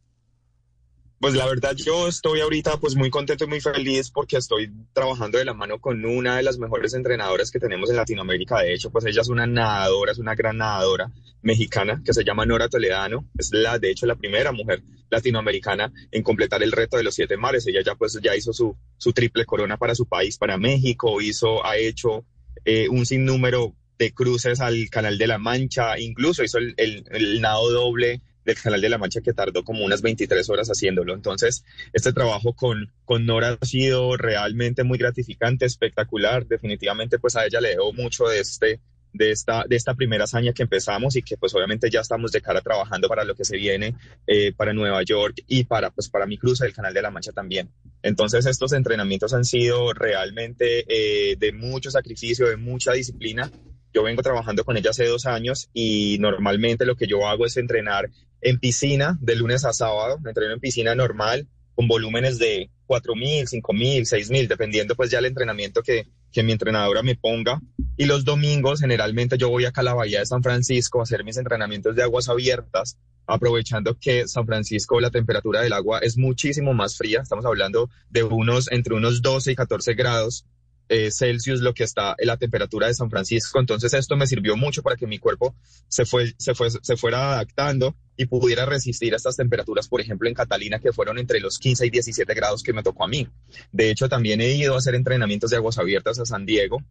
Pues 1.19 1.33
la 1.33 1.45
verdad 1.47 1.75
yo 1.75 2.07
estoy 2.07 2.39
ahorita 2.39 2.77
pues 2.77 2.95
muy 2.95 3.09
contento 3.09 3.43
y 3.43 3.47
muy 3.47 3.59
feliz 3.59 4.09
porque 4.09 4.37
estoy 4.37 4.71
trabajando 4.93 5.37
de 5.37 5.43
la 5.43 5.53
mano 5.53 5.79
con 5.79 6.05
una 6.05 6.37
de 6.37 6.43
las 6.43 6.57
mejores 6.59 6.93
entrenadoras 6.93 7.51
que 7.51 7.59
tenemos 7.59 7.89
en 7.89 7.97
Latinoamérica. 7.97 8.61
De 8.61 8.73
hecho, 8.73 8.89
pues 8.89 9.05
ella 9.05 9.21
es 9.21 9.27
una 9.27 9.45
nadadora, 9.45 10.13
es 10.13 10.17
una 10.17 10.33
gran 10.33 10.57
nadadora 10.57 11.11
mexicana 11.41 12.01
que 12.05 12.13
se 12.13 12.23
llama 12.23 12.45
Nora 12.45 12.69
Toledano. 12.69 13.25
Es 13.37 13.49
la, 13.51 13.77
de 13.79 13.91
hecho, 13.91 14.05
la 14.05 14.15
primera 14.15 14.53
mujer 14.53 14.81
latinoamericana 15.09 15.91
en 16.09 16.23
completar 16.23 16.63
el 16.63 16.71
reto 16.71 16.95
de 16.95 17.03
los 17.03 17.15
siete 17.15 17.35
mares. 17.35 17.67
Ella 17.67 17.81
ya 17.85 17.95
pues 17.95 18.17
ya 18.23 18.33
hizo 18.37 18.53
su, 18.53 18.77
su 18.97 19.11
triple 19.11 19.43
corona 19.43 19.75
para 19.75 19.95
su 19.95 20.05
país, 20.05 20.37
para 20.37 20.57
México, 20.57 21.19
hizo, 21.19 21.65
ha 21.65 21.75
hecho 21.75 22.23
eh, 22.63 22.87
un 22.87 23.05
sinnúmero 23.05 23.75
de 23.97 24.13
cruces 24.13 24.61
al 24.61 24.89
Canal 24.89 25.17
de 25.17 25.27
la 25.27 25.37
Mancha, 25.37 25.99
incluso 25.99 26.45
hizo 26.45 26.59
el, 26.59 26.75
el, 26.77 27.03
el 27.11 27.41
nado 27.41 27.69
doble 27.71 28.21
del 28.45 28.55
Canal 28.61 28.81
de 28.81 28.89
la 28.89 28.97
Mancha 28.97 29.21
que 29.21 29.33
tardó 29.33 29.63
como 29.63 29.85
unas 29.85 30.01
23 30.01 30.49
horas 30.49 30.69
haciéndolo. 30.69 31.13
Entonces, 31.13 31.63
este 31.93 32.13
trabajo 32.13 32.53
con, 32.53 32.91
con 33.05 33.25
Nora 33.25 33.57
ha 33.59 33.65
sido 33.65 34.17
realmente 34.17 34.83
muy 34.83 34.97
gratificante, 34.97 35.65
espectacular. 35.65 36.47
Definitivamente, 36.47 37.19
pues 37.19 37.35
a 37.35 37.45
ella 37.45 37.61
le 37.61 37.69
debo 37.69 37.93
mucho 37.93 38.27
de 38.27 38.39
este 38.39 38.79
de 39.13 39.31
esta, 39.31 39.65
de 39.67 39.75
esta 39.75 39.95
primera 39.95 40.25
hazaña 40.25 40.53
que 40.53 40.63
empezamos 40.63 41.15
y 41.15 41.21
que 41.21 41.37
pues 41.37 41.53
obviamente 41.55 41.89
ya 41.89 42.01
estamos 42.01 42.31
de 42.31 42.41
cara 42.41 42.61
trabajando 42.61 43.07
para 43.07 43.23
lo 43.23 43.35
que 43.35 43.43
se 43.43 43.57
viene 43.57 43.95
eh, 44.27 44.53
para 44.53 44.73
Nueva 44.73 45.01
York 45.03 45.43
y 45.47 45.63
para 45.63 45.89
pues 45.89 46.09
para 46.09 46.25
mi 46.25 46.37
cruce 46.37 46.63
del 46.63 46.73
Canal 46.73 46.93
de 46.93 47.01
la 47.01 47.11
Mancha 47.11 47.31
también. 47.31 47.69
Entonces 48.03 48.45
estos 48.45 48.73
entrenamientos 48.73 49.33
han 49.33 49.45
sido 49.45 49.93
realmente 49.93 50.85
eh, 50.87 51.35
de 51.37 51.51
mucho 51.53 51.91
sacrificio, 51.91 52.47
de 52.47 52.57
mucha 52.57 52.93
disciplina. 52.93 53.51
Yo 53.93 54.03
vengo 54.03 54.21
trabajando 54.21 54.63
con 54.63 54.77
ella 54.77 54.91
hace 54.91 55.05
dos 55.05 55.25
años 55.25 55.69
y 55.73 56.17
normalmente 56.19 56.85
lo 56.85 56.95
que 56.95 57.07
yo 57.07 57.27
hago 57.27 57.45
es 57.45 57.57
entrenar 57.57 58.09
en 58.41 58.59
piscina 58.59 59.17
de 59.21 59.35
lunes 59.35 59.65
a 59.65 59.73
sábado, 59.73 60.19
entreno 60.25 60.53
en 60.53 60.59
piscina 60.59 60.95
normal 60.95 61.47
con 61.75 61.87
volúmenes 61.87 62.39
de 62.39 62.69
4.000, 62.87 63.61
5.000, 63.61 64.01
6.000, 64.01 64.47
dependiendo 64.47 64.95
pues 64.95 65.11
ya 65.11 65.19
el 65.19 65.25
entrenamiento 65.25 65.81
que, 65.81 66.07
que 66.31 66.43
mi 66.43 66.51
entrenadora 66.51 67.03
me 67.03 67.15
ponga. 67.15 67.61
Y 67.95 68.05
los 68.05 68.25
domingos 68.25 68.81
generalmente 68.81 69.37
yo 69.37 69.49
voy 69.49 69.65
acá 69.65 69.81
a 69.81 69.85
la 69.85 69.93
Bahía 69.93 70.19
de 70.19 70.25
San 70.25 70.43
Francisco 70.43 70.99
a 70.99 71.03
hacer 71.03 71.23
mis 71.23 71.37
entrenamientos 71.37 71.95
de 71.95 72.03
aguas 72.03 72.27
abiertas, 72.27 72.97
aprovechando 73.27 73.97
que 73.97 74.27
San 74.27 74.45
Francisco 74.45 74.99
la 74.99 75.11
temperatura 75.11 75.61
del 75.61 75.73
agua 75.73 75.99
es 75.99 76.17
muchísimo 76.17 76.73
más 76.73 76.97
fría, 76.97 77.21
estamos 77.21 77.45
hablando 77.45 77.89
de 78.09 78.23
unos 78.23 78.71
entre 78.71 78.95
unos 78.95 79.21
12 79.21 79.51
y 79.51 79.55
14 79.55 79.93
grados 79.93 80.45
eh, 80.89 81.11
Celsius 81.11 81.61
lo 81.61 81.73
que 81.73 81.83
está 81.83 82.15
en 82.17 82.27
la 82.27 82.37
temperatura 82.37 82.87
de 82.87 82.93
San 82.93 83.09
Francisco. 83.09 83.59
Entonces 83.59 83.93
esto 83.93 84.17
me 84.17 84.27
sirvió 84.27 84.57
mucho 84.57 84.81
para 84.81 84.95
que 84.95 85.07
mi 85.07 85.19
cuerpo 85.19 85.55
se, 85.87 86.05
fue, 86.05 86.33
se, 86.37 86.55
fue, 86.55 86.69
se 86.71 86.97
fuera 86.97 87.33
adaptando 87.33 87.95
y 88.17 88.25
pudiera 88.25 88.65
resistir 88.65 89.13
a 89.13 89.17
estas 89.17 89.37
temperaturas, 89.37 89.87
por 89.87 90.01
ejemplo, 90.01 90.27
en 90.27 90.33
Catalina, 90.33 90.79
que 90.79 90.91
fueron 90.91 91.19
entre 91.19 91.39
los 91.39 91.57
15 91.57 91.85
y 91.85 91.89
17 91.89 92.33
grados 92.33 92.63
que 92.63 92.73
me 92.73 92.83
tocó 92.83 93.05
a 93.05 93.07
mí. 93.07 93.27
De 93.71 93.89
hecho, 93.89 94.09
también 94.09 94.41
he 94.41 94.51
ido 94.55 94.75
a 94.75 94.79
hacer 94.79 94.95
entrenamientos 94.95 95.51
de 95.51 95.57
aguas 95.57 95.77
abiertas 95.77 96.19
a 96.19 96.25
San 96.25 96.45
Diego, 96.45 96.83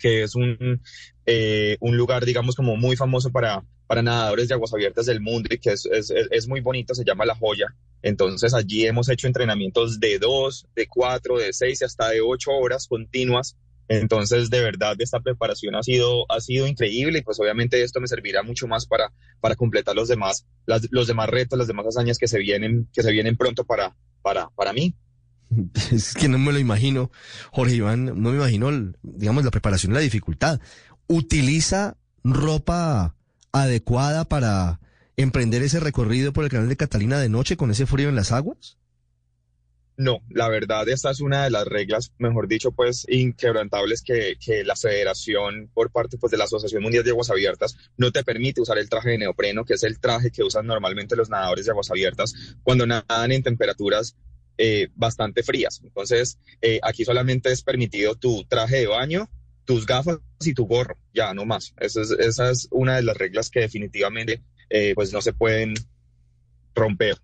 que 0.00 0.24
es 0.24 0.34
un, 0.34 0.80
eh, 1.26 1.76
un 1.80 1.96
lugar, 1.96 2.24
digamos, 2.24 2.56
como 2.56 2.76
muy 2.76 2.96
famoso 2.96 3.30
para, 3.30 3.62
para 3.86 4.02
nadadores 4.02 4.48
de 4.48 4.54
aguas 4.54 4.72
abiertas 4.72 5.06
del 5.06 5.20
mundo 5.20 5.48
y 5.52 5.58
que 5.58 5.70
es, 5.70 5.86
es, 5.86 6.10
es 6.10 6.48
muy 6.48 6.60
bonito, 6.60 6.94
se 6.94 7.04
llama 7.04 7.24
La 7.24 7.36
Joya. 7.36 7.66
Entonces 8.02 8.54
allí 8.54 8.86
hemos 8.86 9.08
hecho 9.08 9.26
entrenamientos 9.26 10.00
de 10.00 10.18
dos, 10.18 10.66
de 10.74 10.88
cuatro, 10.88 11.38
de 11.38 11.52
seis 11.52 11.82
y 11.82 11.84
hasta 11.84 12.08
de 12.08 12.20
ocho 12.20 12.50
horas 12.50 12.88
continuas. 12.88 13.56
Entonces, 13.88 14.50
de 14.50 14.60
verdad, 14.60 14.94
esta 15.00 15.18
preparación 15.18 15.74
ha 15.74 15.82
sido, 15.82 16.24
ha 16.30 16.40
sido 16.40 16.68
increíble 16.68 17.18
y 17.18 17.22
pues 17.22 17.40
obviamente 17.40 17.82
esto 17.82 18.00
me 18.00 18.06
servirá 18.06 18.44
mucho 18.44 18.68
más 18.68 18.86
para, 18.86 19.12
para 19.40 19.56
completar 19.56 19.96
los 19.96 20.06
demás, 20.06 20.46
las, 20.64 20.86
los 20.92 21.08
demás 21.08 21.28
retos, 21.28 21.58
las 21.58 21.66
demás 21.66 21.86
hazañas 21.86 22.16
que 22.16 22.28
se 22.28 22.38
vienen, 22.38 22.88
que 22.92 23.02
se 23.02 23.10
vienen 23.10 23.36
pronto 23.36 23.64
para, 23.64 23.96
para, 24.22 24.48
para 24.50 24.72
mí. 24.72 24.94
Es 25.92 26.14
que 26.14 26.28
no 26.28 26.38
me 26.38 26.52
lo 26.52 26.58
imagino, 26.58 27.10
Jorge 27.52 27.76
Iván, 27.76 28.04
no 28.04 28.30
me 28.30 28.36
imagino, 28.36 28.70
digamos, 29.02 29.44
la 29.44 29.50
preparación 29.50 29.92
y 29.92 29.94
la 29.94 30.00
dificultad. 30.00 30.60
¿Utiliza 31.06 31.96
ropa 32.22 33.14
adecuada 33.52 34.24
para 34.24 34.80
emprender 35.16 35.62
ese 35.62 35.80
recorrido 35.80 36.32
por 36.32 36.44
el 36.44 36.50
canal 36.50 36.68
de 36.68 36.76
Catalina 36.76 37.18
de 37.18 37.28
noche 37.28 37.56
con 37.56 37.70
ese 37.70 37.86
frío 37.86 38.08
en 38.08 38.14
las 38.14 38.32
aguas? 38.32 38.78
No, 39.96 40.22
la 40.30 40.48
verdad, 40.48 40.88
esta 40.88 41.10
es 41.10 41.20
una 41.20 41.44
de 41.44 41.50
las 41.50 41.66
reglas, 41.66 42.12
mejor 42.16 42.48
dicho, 42.48 42.72
pues 42.72 43.04
inquebrantables 43.06 44.00
que, 44.00 44.34
la 44.64 44.74
federación 44.74 45.68
por 45.74 45.90
parte 45.90 46.16
pues, 46.16 46.30
de 46.30 46.38
la 46.38 46.44
Asociación 46.44 46.82
Mundial 46.82 47.04
de 47.04 47.10
Aguas 47.10 47.28
Abiertas 47.28 47.76
no 47.98 48.10
te 48.10 48.24
permite 48.24 48.62
usar 48.62 48.78
el 48.78 48.88
traje 48.88 49.10
de 49.10 49.18
neopreno, 49.18 49.66
que 49.66 49.74
es 49.74 49.82
el 49.82 50.00
traje 50.00 50.30
que 50.30 50.42
usan 50.42 50.66
normalmente 50.66 51.16
los 51.16 51.28
nadadores 51.28 51.66
de 51.66 51.72
aguas 51.72 51.90
abiertas 51.90 52.34
cuando 52.62 52.86
nadan 52.86 53.32
en 53.32 53.42
temperaturas 53.42 54.16
eh, 54.62 54.88
bastante 54.94 55.42
frías. 55.42 55.80
Entonces, 55.82 56.38
eh, 56.60 56.80
aquí 56.82 57.06
solamente 57.06 57.50
es 57.50 57.62
permitido 57.62 58.14
tu 58.14 58.44
traje 58.44 58.76
de 58.76 58.88
baño, 58.88 59.30
tus 59.64 59.86
gafas 59.86 60.18
y 60.44 60.52
tu 60.52 60.66
gorro, 60.66 60.98
ya 61.14 61.32
no 61.32 61.46
más. 61.46 61.72
Esa 61.78 62.02
es, 62.02 62.10
esa 62.10 62.50
es 62.50 62.68
una 62.70 62.96
de 62.96 63.02
las 63.02 63.16
reglas 63.16 63.48
que 63.48 63.60
definitivamente 63.60 64.42
eh, 64.68 64.92
pues 64.94 65.14
no 65.14 65.22
se 65.22 65.32
pueden 65.32 65.72
romper. 66.74 67.16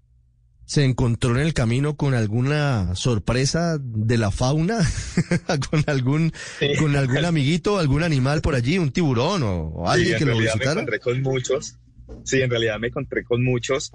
¿Se 0.64 0.82
encontró 0.82 1.32
en 1.32 1.42
el 1.42 1.52
camino 1.52 1.94
con 1.94 2.14
alguna 2.14 2.94
sorpresa 2.94 3.76
de 3.78 4.16
la 4.16 4.30
fauna? 4.30 4.78
¿Con 5.70 5.84
algún 5.88 6.32
sí. 6.58 6.74
con 6.78 6.96
algún 6.96 7.24
amiguito, 7.26 7.78
algún 7.78 8.02
animal 8.02 8.40
por 8.40 8.54
allí, 8.54 8.78
un 8.78 8.92
tiburón 8.92 9.42
o, 9.42 9.86
alguien 9.86 10.14
sí, 10.14 10.18
que 10.18 10.24
lo 10.24 10.38
visitara? 10.38 10.54
visitara? 10.54 10.74
Me 10.74 10.80
encontré 10.80 11.00
con 11.00 11.22
muchos. 11.22 11.76
Sí, 12.24 12.40
en 12.40 12.48
realidad 12.48 12.78
me 12.80 12.86
encontré 12.86 13.24
con 13.24 13.44
muchos. 13.44 13.92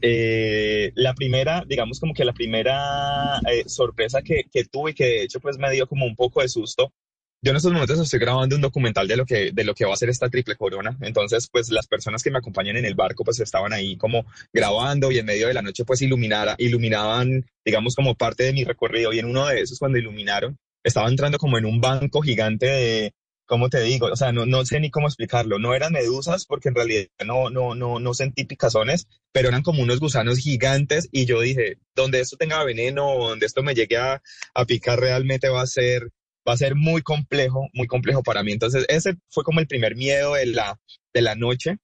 Eh, 0.00 0.92
la 0.94 1.14
primera, 1.14 1.64
digamos 1.66 2.00
como 2.00 2.14
que 2.14 2.24
la 2.24 2.32
primera 2.32 3.40
eh, 3.50 3.64
sorpresa 3.66 4.22
que, 4.22 4.44
que 4.52 4.64
tuve, 4.64 4.94
que 4.94 5.04
de 5.04 5.22
hecho 5.22 5.40
pues 5.40 5.58
me 5.58 5.70
dio 5.70 5.86
como 5.86 6.06
un 6.06 6.14
poco 6.16 6.40
de 6.40 6.48
susto, 6.48 6.92
yo 7.40 7.52
en 7.52 7.56
estos 7.56 7.72
momentos 7.72 8.00
estoy 8.00 8.18
grabando 8.18 8.56
un 8.56 8.62
documental 8.62 9.06
de 9.06 9.16
lo 9.16 9.24
que 9.24 9.52
de 9.52 9.62
lo 9.62 9.72
que 9.72 9.84
va 9.84 9.92
a 9.92 9.96
ser 9.96 10.08
esta 10.08 10.28
triple 10.28 10.56
corona. 10.56 10.98
Entonces, 11.00 11.48
pues 11.50 11.70
las 11.70 11.86
personas 11.86 12.22
que 12.22 12.32
me 12.32 12.38
acompañan 12.38 12.76
en 12.76 12.84
el 12.84 12.96
barco 12.96 13.22
pues 13.22 13.38
estaban 13.38 13.72
ahí 13.72 13.96
como 13.96 14.26
grabando 14.52 15.12
y 15.12 15.18
en 15.18 15.26
medio 15.26 15.46
de 15.46 15.54
la 15.54 15.62
noche 15.62 15.84
pues 15.84 16.02
iluminara, 16.02 16.56
iluminaban, 16.58 17.46
digamos 17.64 17.94
como 17.94 18.16
parte 18.16 18.42
de 18.42 18.52
mi 18.52 18.64
recorrido 18.64 19.12
y 19.12 19.20
en 19.20 19.26
uno 19.26 19.46
de 19.46 19.60
esos 19.60 19.78
cuando 19.78 19.98
iluminaron 19.98 20.58
estaba 20.82 21.08
entrando 21.08 21.38
como 21.38 21.58
en 21.58 21.66
un 21.66 21.80
banco 21.80 22.22
gigante 22.22 22.66
de 22.66 23.12
¿cómo 23.48 23.68
te 23.70 23.80
digo? 23.80 24.06
O 24.06 24.16
sea, 24.16 24.30
no, 24.30 24.46
no 24.46 24.64
sé 24.64 24.78
ni 24.78 24.90
cómo 24.90 25.08
explicarlo. 25.08 25.58
No 25.58 25.74
eran 25.74 25.92
medusas 25.92 26.44
porque 26.46 26.68
en 26.68 26.76
realidad 26.76 27.06
no, 27.26 27.50
no, 27.50 27.74
no, 27.74 27.98
no 27.98 28.14
sentí 28.14 28.44
picazones, 28.44 29.08
pero 29.32 29.48
eran 29.48 29.62
como 29.62 29.82
unos 29.82 29.98
gusanos 29.98 30.38
gigantes 30.38 31.08
y 31.10 31.24
yo 31.26 31.40
dije, 31.40 31.78
donde 31.96 32.20
esto 32.20 32.36
tenga 32.36 32.62
veneno, 32.62 33.14
donde 33.18 33.46
esto 33.46 33.62
me 33.62 33.74
llegue 33.74 33.96
a, 33.96 34.22
a 34.54 34.64
picar 34.66 35.00
realmente 35.00 35.48
va 35.48 35.62
a 35.62 35.66
ser 35.66 36.10
va 36.48 36.54
a 36.54 36.56
ser 36.56 36.74
muy 36.76 37.02
complejo, 37.02 37.68
muy 37.74 37.86
complejo 37.86 38.22
para 38.22 38.42
mí. 38.42 38.52
Entonces, 38.52 38.86
ese 38.88 39.16
fue 39.28 39.44
como 39.44 39.60
el 39.60 39.66
primer 39.66 39.96
miedo 39.96 40.34
de 40.34 40.46
la, 40.46 40.80
de 41.12 41.20
la 41.22 41.34
noche. 41.34 41.76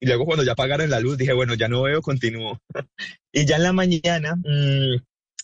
Y 0.00 0.06
luego 0.06 0.26
cuando 0.26 0.44
ya 0.44 0.52
apagaron 0.52 0.90
la 0.90 1.00
luz, 1.00 1.18
dije, 1.18 1.32
bueno, 1.32 1.54
ya 1.54 1.68
no 1.68 1.82
veo, 1.82 2.02
continúo. 2.02 2.60
y 3.32 3.46
ya 3.46 3.56
en 3.56 3.62
la 3.64 3.72
mañana, 3.72 4.36
mmm, 4.36 4.96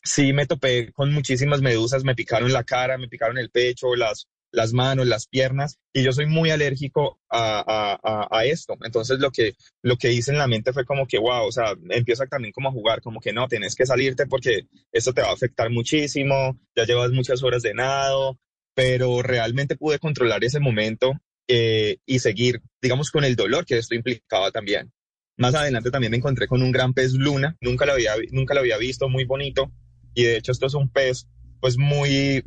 sí 0.04 0.32
me 0.32 0.46
topé 0.46 0.92
con 0.92 1.12
muchísimas 1.12 1.60
medusas, 1.62 2.04
me 2.04 2.14
picaron 2.14 2.52
la 2.52 2.64
cara, 2.64 2.98
me 2.98 3.08
picaron 3.08 3.38
el 3.38 3.50
pecho, 3.50 3.96
las, 3.96 4.28
las 4.53 4.72
manos, 4.72 5.07
las 5.07 5.26
piernas, 5.26 5.78
y 5.92 6.03
yo 6.03 6.12
soy 6.12 6.26
muy 6.26 6.50
alérgico 6.50 7.18
a, 7.28 7.64
a, 8.03 8.28
a, 8.30 8.44
esto. 8.44 8.76
Entonces 8.84 9.18
lo 9.18 9.30
que, 9.30 9.55
lo 9.82 9.96
que 9.96 10.12
hice 10.12 10.30
en 10.30 10.38
la 10.38 10.46
mente 10.46 10.72
fue 10.72 10.84
como 10.84 11.07
que, 11.07 11.18
wow, 11.18 11.46
o 11.46 11.53
sea, 11.53 11.74
empieza 11.90 12.26
también 12.26 12.53
como 12.53 12.68
a 12.68 12.72
jugar, 12.72 13.00
como 13.00 13.20
que 13.20 13.32
no, 13.32 13.48
tienes 13.48 13.74
que 13.74 13.86
salirte 13.86 14.26
porque 14.26 14.66
esto 14.92 15.12
te 15.12 15.22
va 15.22 15.30
a 15.30 15.32
afectar 15.32 15.70
muchísimo, 15.70 16.59
ya 16.76 16.84
llevas 16.84 17.11
muchas 17.11 17.42
horas 17.42 17.62
de 17.62 17.74
nado, 17.74 18.38
pero 18.74 19.22
realmente 19.22 19.76
pude 19.76 19.98
controlar 19.98 20.44
ese 20.44 20.61
momento 20.61 21.12
eh, 21.48 21.96
y 22.07 22.18
seguir, 22.18 22.61
digamos, 22.80 23.11
con 23.11 23.24
el 23.24 23.36
dolor 23.36 23.64
que 23.64 23.78
esto 23.78 23.94
implicaba 23.94 24.50
también. 24.50 24.92
Más 25.38 25.55
adelante 25.55 25.90
también 25.90 26.11
me 26.11 26.18
encontré 26.18 26.46
con 26.46 26.62
un 26.62 26.72
gran 26.72 26.92
pez 26.92 27.14
luna, 27.14 27.57
nunca 27.61 27.86
lo 27.86 27.92
había, 27.92 28.12
nunca 28.30 28.53
lo 28.55 28.61
había 28.61 28.76
visto, 28.76 29.09
muy 29.09 29.24
bonito, 29.24 29.72
y 30.14 30.24
de 30.24 30.36
hecho 30.36 30.53
esto 30.53 30.66
es 30.66 30.74
un 30.74 30.90
pez 30.90 31.26
pues 31.61 31.78
muy 31.78 32.44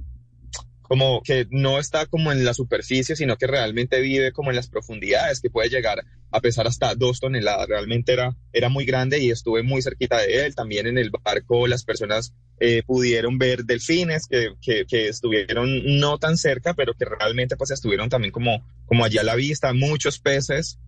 como 0.87 1.21
que 1.23 1.47
no 1.49 1.79
está 1.79 2.05
como 2.05 2.31
en 2.31 2.45
la 2.45 2.53
superficie, 2.53 3.15
sino 3.15 3.37
que 3.37 3.47
realmente 3.47 3.99
vive 4.01 4.31
como 4.31 4.51
en 4.51 4.55
las 4.55 4.67
profundidades, 4.67 5.41
que 5.41 5.49
puede 5.49 5.69
llegar 5.69 6.05
a 6.31 6.41
pesar 6.41 6.67
hasta 6.67 6.95
dos 6.95 7.19
toneladas. 7.19 7.67
Realmente 7.67 8.13
era, 8.13 8.35
era 8.53 8.69
muy 8.69 8.85
grande 8.85 9.19
y 9.19 9.31
estuve 9.31 9.63
muy 9.63 9.81
cerquita 9.81 10.17
de 10.19 10.45
él. 10.45 10.55
También 10.55 10.87
en 10.87 10.97
el 10.97 11.09
barco 11.09 11.67
las 11.67 11.83
personas 11.83 12.33
eh, 12.59 12.83
pudieron 12.85 13.37
ver 13.37 13.65
delfines 13.65 14.27
que, 14.27 14.53
que, 14.61 15.07
estuvieron 15.07 15.99
no 15.99 16.17
tan 16.19 16.37
cerca, 16.37 16.73
pero 16.73 16.93
que 16.93 17.05
realmente 17.05 17.57
pues 17.57 17.71
estuvieron 17.71 18.09
también 18.09 18.31
como, 18.31 18.65
como 18.85 19.05
allí 19.05 19.17
a 19.17 19.23
la 19.23 19.35
vista, 19.35 19.73
muchos 19.73 20.19
peces. 20.19 20.79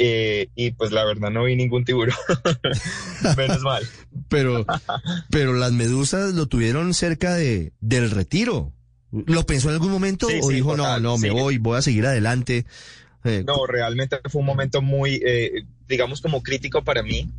Eh, 0.00 0.48
y 0.54 0.70
pues 0.72 0.92
la 0.92 1.04
verdad 1.04 1.30
no 1.30 1.44
vi 1.44 1.56
ningún 1.56 1.84
tiburón. 1.84 2.14
Menos 3.36 3.62
mal. 3.62 3.84
pero, 4.28 4.64
pero 5.30 5.54
las 5.54 5.72
medusas 5.72 6.34
lo 6.34 6.46
tuvieron 6.46 6.94
cerca 6.94 7.34
de, 7.34 7.72
del 7.80 8.10
retiro. 8.10 8.72
¿Lo 9.10 9.44
pensó 9.46 9.68
en 9.68 9.74
algún 9.74 9.90
momento 9.90 10.28
Sí, 10.28 10.42
o 10.42 10.48
sí, 10.48 10.54
dijo, 10.54 10.74
total, 10.76 10.76
no, 10.76 11.00
no, 11.00 11.18
me 11.18 11.30
sí. 11.30 11.34
voy, 11.34 11.58
voy 11.58 11.78
a 11.78 11.82
seguir 11.82 12.06
adelante? 12.06 12.66
Eh, 13.24 13.44
No, 13.46 13.66
realmente 13.66 14.18
fue 14.28 14.40
un 14.40 14.46
momento 14.46 14.82
muy, 14.82 15.20
eh, 15.24 15.64
digamos, 15.86 16.20
como 16.20 16.42
crítico 16.42 16.82
para 16.84 17.02
mí, 17.02 17.30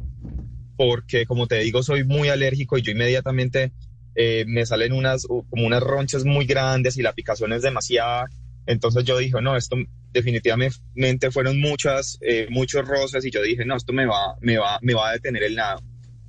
porque 0.78 1.26
como 1.26 1.47
te 1.47 1.57
digo, 1.59 1.84
soy 1.84 2.03
muy 2.05 2.30
alérgico 2.30 2.78
y 2.78 2.82
yo 2.84 2.91
inmediatamente 2.93 3.74
eh, 4.15 4.45
me 4.47 4.65
salen 4.65 4.93
unas, 4.93 5.28
como 5.28 5.67
unas 5.67 5.84
ronchas 5.84 6.26
muy 6.26 6.45
grandes 6.45 6.97
y 6.97 7.03
la 7.03 7.13
picazón 7.13 7.53
es 7.53 7.63
demasiada. 7.63 8.32
Entonces 8.65 9.03
yo 9.05 9.17
dije, 9.17 9.41
no, 9.41 9.57
esto 9.57 9.78
definitivamente 10.11 11.32
fueron 11.32 11.59
muchas, 11.59 12.20
muchos 12.49 12.88
roces 12.88 13.26
y 13.26 13.32
yo 13.32 13.41
dije, 13.43 13.65
no, 13.65 13.76
esto 13.78 13.93
me 13.93 14.05
va, 14.05 14.36
me 14.41 14.57
va, 14.57 14.80
me 14.82 14.93
va 14.95 15.09
a 15.09 15.13
detener 15.13 15.43
el 15.43 15.55
nado. 15.55 15.82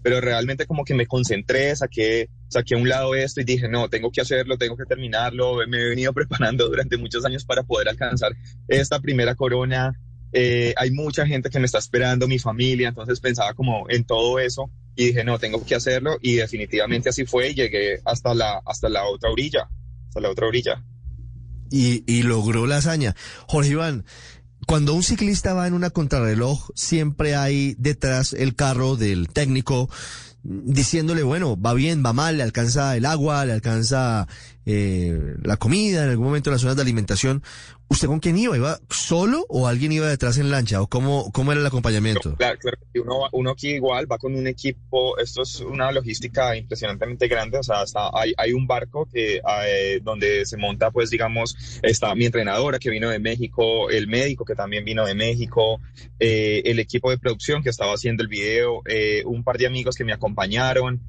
Pero 0.02 0.20
realmente 0.20 0.66
como 0.66 0.84
que 0.84 0.94
me 0.94 1.06
concentré, 1.06 1.74
saqué, 1.76 2.28
saqué 2.48 2.74
a 2.74 2.78
un 2.78 2.88
lado 2.88 3.14
esto 3.14 3.40
y 3.40 3.44
dije, 3.44 3.68
no, 3.68 3.88
tengo 3.88 4.10
que 4.10 4.20
hacerlo, 4.20 4.56
tengo 4.56 4.76
que 4.76 4.84
terminarlo. 4.84 5.66
Me 5.68 5.78
he 5.78 5.88
venido 5.90 6.12
preparando 6.14 6.68
durante 6.68 6.96
muchos 6.96 7.24
años 7.24 7.44
para 7.44 7.62
poder 7.62 7.88
alcanzar 7.88 8.32
esta 8.68 9.00
primera 9.00 9.34
corona. 9.34 9.92
Eh, 10.32 10.74
hay 10.76 10.90
mucha 10.92 11.26
gente 11.26 11.50
que 11.50 11.58
me 11.58 11.66
está 11.66 11.78
esperando, 11.78 12.28
mi 12.28 12.38
familia, 12.38 12.88
entonces 12.88 13.18
pensaba 13.18 13.52
como 13.54 13.86
en 13.90 14.04
todo 14.04 14.38
eso 14.38 14.70
y 14.94 15.06
dije, 15.06 15.24
no, 15.24 15.38
tengo 15.38 15.64
que 15.64 15.74
hacerlo 15.74 16.18
y 16.22 16.36
definitivamente 16.36 17.08
así 17.08 17.24
fue 17.24 17.50
y 17.50 17.54
llegué 17.54 18.00
hasta 18.04 18.32
la, 18.34 18.62
hasta 18.64 18.88
la 18.88 19.04
otra 19.04 19.30
orilla, 19.30 19.68
hasta 20.08 20.20
la 20.20 20.30
otra 20.30 20.46
orilla. 20.46 20.84
y, 21.70 22.04
y 22.06 22.22
logró 22.22 22.66
la 22.66 22.76
hazaña. 22.76 23.16
Jorge 23.48 23.70
Iván, 23.70 24.04
cuando 24.70 24.94
un 24.94 25.02
ciclista 25.02 25.52
va 25.52 25.66
en 25.66 25.74
una 25.74 25.90
contrarreloj, 25.90 26.70
siempre 26.76 27.34
hay 27.34 27.74
detrás 27.76 28.32
el 28.32 28.54
carro 28.54 28.94
del 28.94 29.28
técnico 29.28 29.90
diciéndole, 30.44 31.24
bueno, 31.24 31.60
va 31.60 31.74
bien, 31.74 32.04
va 32.06 32.12
mal, 32.12 32.36
le 32.36 32.44
alcanza 32.44 32.96
el 32.96 33.04
agua, 33.04 33.44
le 33.46 33.52
alcanza 33.52 34.28
eh, 34.66 35.36
la 35.42 35.56
comida, 35.56 36.04
en 36.04 36.10
algún 36.10 36.26
momento 36.26 36.50
las 36.50 36.60
zonas 36.60 36.76
de 36.76 36.82
alimentación. 36.82 37.42
¿Usted 37.88 38.06
con 38.06 38.20
quién 38.20 38.38
iba? 38.38 38.56
¿Iba 38.56 38.78
solo 38.88 39.44
o 39.48 39.66
alguien 39.66 39.90
iba 39.90 40.06
detrás 40.06 40.38
en 40.38 40.48
lancha? 40.52 40.80
¿O 40.80 40.86
cómo, 40.86 41.32
cómo 41.32 41.50
era 41.50 41.60
el 41.60 41.66
acompañamiento? 41.66 42.36
Claro, 42.36 42.56
claro, 42.60 42.78
uno, 42.94 43.28
uno 43.32 43.50
aquí 43.50 43.70
igual 43.70 44.10
va 44.10 44.16
con 44.16 44.36
un 44.36 44.46
equipo, 44.46 45.18
esto 45.18 45.42
es 45.42 45.60
una 45.60 45.90
logística 45.90 46.56
impresionantemente 46.56 47.26
grande, 47.26 47.58
o 47.58 47.64
sea, 47.64 47.80
hasta 47.80 48.10
hay, 48.14 48.32
hay 48.36 48.52
un 48.52 48.68
barco 48.68 49.08
que 49.12 49.40
eh, 49.66 50.00
donde 50.04 50.46
se 50.46 50.56
monta, 50.56 50.92
pues 50.92 51.10
digamos, 51.10 51.80
está 51.82 52.14
mi 52.14 52.26
entrenadora 52.26 52.78
que 52.78 52.90
vino 52.90 53.08
de 53.08 53.18
México, 53.18 53.90
el 53.90 54.06
médico 54.06 54.44
que 54.44 54.54
también 54.54 54.84
vino 54.84 55.04
de 55.04 55.16
México, 55.16 55.80
eh, 56.20 56.62
el 56.66 56.78
equipo 56.78 57.10
de 57.10 57.18
producción 57.18 57.60
que 57.60 57.70
estaba 57.70 57.94
haciendo 57.94 58.22
el 58.22 58.28
video, 58.28 58.82
eh, 58.86 59.24
un 59.26 59.42
par 59.42 59.58
de 59.58 59.66
amigos 59.66 59.96
que 59.96 60.04
me 60.04 60.12
acompañaron, 60.12 61.00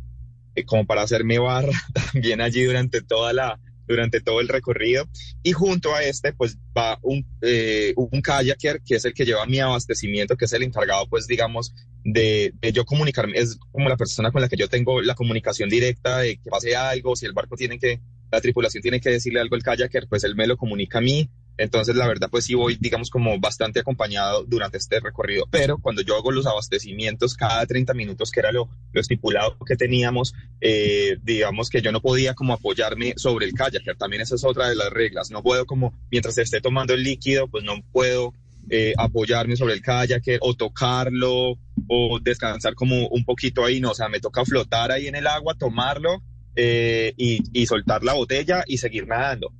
como 0.65 0.85
para 0.85 1.01
hacerme 1.01 1.39
barra 1.39 1.71
también 2.11 2.41
allí 2.41 2.63
durante 2.63 3.01
toda 3.01 3.33
la 3.33 3.59
durante 3.87 4.21
todo 4.21 4.39
el 4.39 4.47
recorrido. 4.47 5.07
Y 5.43 5.51
junto 5.51 5.93
a 5.93 6.03
este 6.03 6.33
pues 6.33 6.57
va 6.77 6.97
un, 7.01 7.25
eh, 7.41 7.93
un 7.95 8.21
kayaker 8.21 8.81
que 8.81 8.95
es 8.95 9.05
el 9.05 9.13
que 9.13 9.25
lleva 9.25 9.45
mi 9.45 9.59
abastecimiento 9.59 10.37
que 10.37 10.45
es 10.45 10.53
el 10.53 10.63
encargado 10.63 11.07
pues 11.07 11.27
digamos 11.27 11.73
de, 12.03 12.53
de 12.61 12.71
yo 12.71 12.85
comunicarme 12.85 13.37
es 13.37 13.59
como 13.71 13.89
la 13.89 13.97
persona 13.97 14.31
con 14.31 14.41
la 14.41 14.49
que 14.49 14.55
yo 14.55 14.69
tengo 14.69 15.01
la 15.01 15.15
comunicación 15.15 15.69
directa 15.69 16.19
de 16.19 16.37
que 16.37 16.49
pase 16.49 16.75
algo 16.75 17.15
si 17.15 17.25
el 17.25 17.33
barco 17.33 17.55
tiene 17.55 17.77
que 17.77 17.99
la 18.31 18.41
tripulación 18.41 18.81
tiene 18.81 19.01
que 19.01 19.09
decirle 19.09 19.41
algo 19.41 19.55
al 19.55 19.63
kayaker 19.63 20.07
pues 20.07 20.23
él 20.23 20.35
me 20.35 20.47
lo 20.47 20.57
comunica 20.57 20.99
a 20.99 21.01
mí 21.01 21.29
entonces, 21.57 21.95
la 21.95 22.07
verdad, 22.07 22.29
pues 22.31 22.45
sí 22.45 22.55
voy, 22.55 22.77
digamos, 22.79 23.09
como 23.09 23.39
bastante 23.39 23.79
acompañado 23.79 24.43
durante 24.43 24.77
este 24.77 24.99
recorrido. 24.99 25.47
Pero 25.51 25.77
cuando 25.77 26.01
yo 26.01 26.15
hago 26.15 26.31
los 26.31 26.47
abastecimientos 26.47 27.35
cada 27.35 27.65
30 27.65 27.93
minutos, 27.93 28.31
que 28.31 28.39
era 28.39 28.51
lo, 28.51 28.69
lo 28.91 29.01
estipulado 29.01 29.57
que 29.65 29.75
teníamos, 29.75 30.33
eh, 30.59 31.17
digamos 31.21 31.69
que 31.69 31.81
yo 31.81 31.91
no 31.91 32.01
podía 32.01 32.33
como 32.33 32.53
apoyarme 32.53 33.13
sobre 33.17 33.45
el 33.45 33.53
kayak. 33.53 33.83
También 33.97 34.21
esa 34.21 34.35
es 34.35 34.43
otra 34.43 34.69
de 34.69 34.75
las 34.75 34.89
reglas. 34.89 35.29
No 35.31 35.43
puedo 35.43 35.65
como, 35.65 35.93
mientras 36.09 36.37
esté 36.37 36.61
tomando 36.61 36.93
el 36.93 37.03
líquido, 37.03 37.47
pues 37.47 37.63
no 37.63 37.73
puedo 37.91 38.33
eh, 38.69 38.93
apoyarme 38.97 39.55
sobre 39.55 39.73
el 39.73 39.81
kayak 39.81 40.23
o 40.39 40.53
tocarlo 40.53 41.57
o 41.87 42.19
descansar 42.21 42.73
como 42.75 43.07
un 43.07 43.25
poquito 43.25 43.65
ahí. 43.65 43.79
No, 43.79 43.91
o 43.91 43.95
sea, 43.95 44.09
me 44.09 44.19
toca 44.19 44.45
flotar 44.45 44.91
ahí 44.91 45.07
en 45.07 45.15
el 45.15 45.27
agua, 45.27 45.55
tomarlo 45.55 46.23
eh, 46.55 47.13
y, 47.17 47.43
y 47.53 47.65
soltar 47.65 48.03
la 48.03 48.13
botella 48.13 48.63
y 48.65 48.77
seguir 48.77 49.07
nadando. 49.07 49.53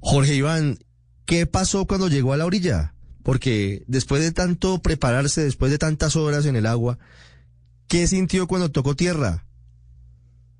Jorge 0.00 0.34
Iván, 0.34 0.78
¿qué 1.26 1.46
pasó 1.46 1.86
cuando 1.86 2.08
llegó 2.08 2.32
a 2.32 2.36
la 2.36 2.46
orilla? 2.46 2.94
Porque 3.22 3.84
después 3.86 4.22
de 4.22 4.32
tanto 4.32 4.80
prepararse, 4.80 5.44
después 5.44 5.70
de 5.70 5.78
tantas 5.78 6.16
horas 6.16 6.46
en 6.46 6.56
el 6.56 6.66
agua, 6.66 6.98
¿qué 7.88 8.06
sintió 8.06 8.46
cuando 8.46 8.70
tocó 8.70 8.96
tierra? 8.96 9.44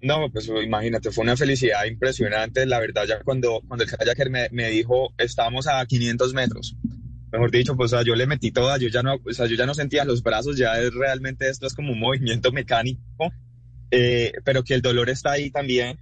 No, 0.00 0.30
pues 0.32 0.48
imagínate, 0.48 1.12
fue 1.12 1.22
una 1.22 1.36
felicidad 1.36 1.84
impresionante. 1.84 2.66
La 2.66 2.80
verdad, 2.80 3.04
ya 3.06 3.22
cuando, 3.22 3.62
cuando 3.66 3.84
el 3.84 3.90
kayaker 3.90 4.30
me, 4.30 4.48
me 4.50 4.68
dijo, 4.68 5.12
estamos 5.16 5.68
a 5.68 5.84
500 5.86 6.34
metros, 6.34 6.76
mejor 7.32 7.50
dicho, 7.50 7.76
pues 7.76 7.92
yo 8.04 8.14
le 8.14 8.26
metí 8.26 8.50
toda, 8.50 8.78
yo 8.78 8.88
ya 8.88 9.02
no, 9.02 9.14
o 9.24 9.32
sea, 9.32 9.46
yo 9.46 9.56
ya 9.56 9.64
no 9.64 9.74
sentía 9.74 10.04
los 10.04 10.22
brazos, 10.22 10.58
ya 10.58 10.78
es, 10.78 10.92
realmente 10.92 11.48
esto 11.48 11.66
es 11.66 11.74
como 11.74 11.92
un 11.92 12.00
movimiento 12.00 12.52
mecánico, 12.52 13.32
eh, 13.90 14.32
pero 14.44 14.64
que 14.64 14.74
el 14.74 14.82
dolor 14.82 15.08
está 15.08 15.32
ahí 15.32 15.50
también. 15.50 15.98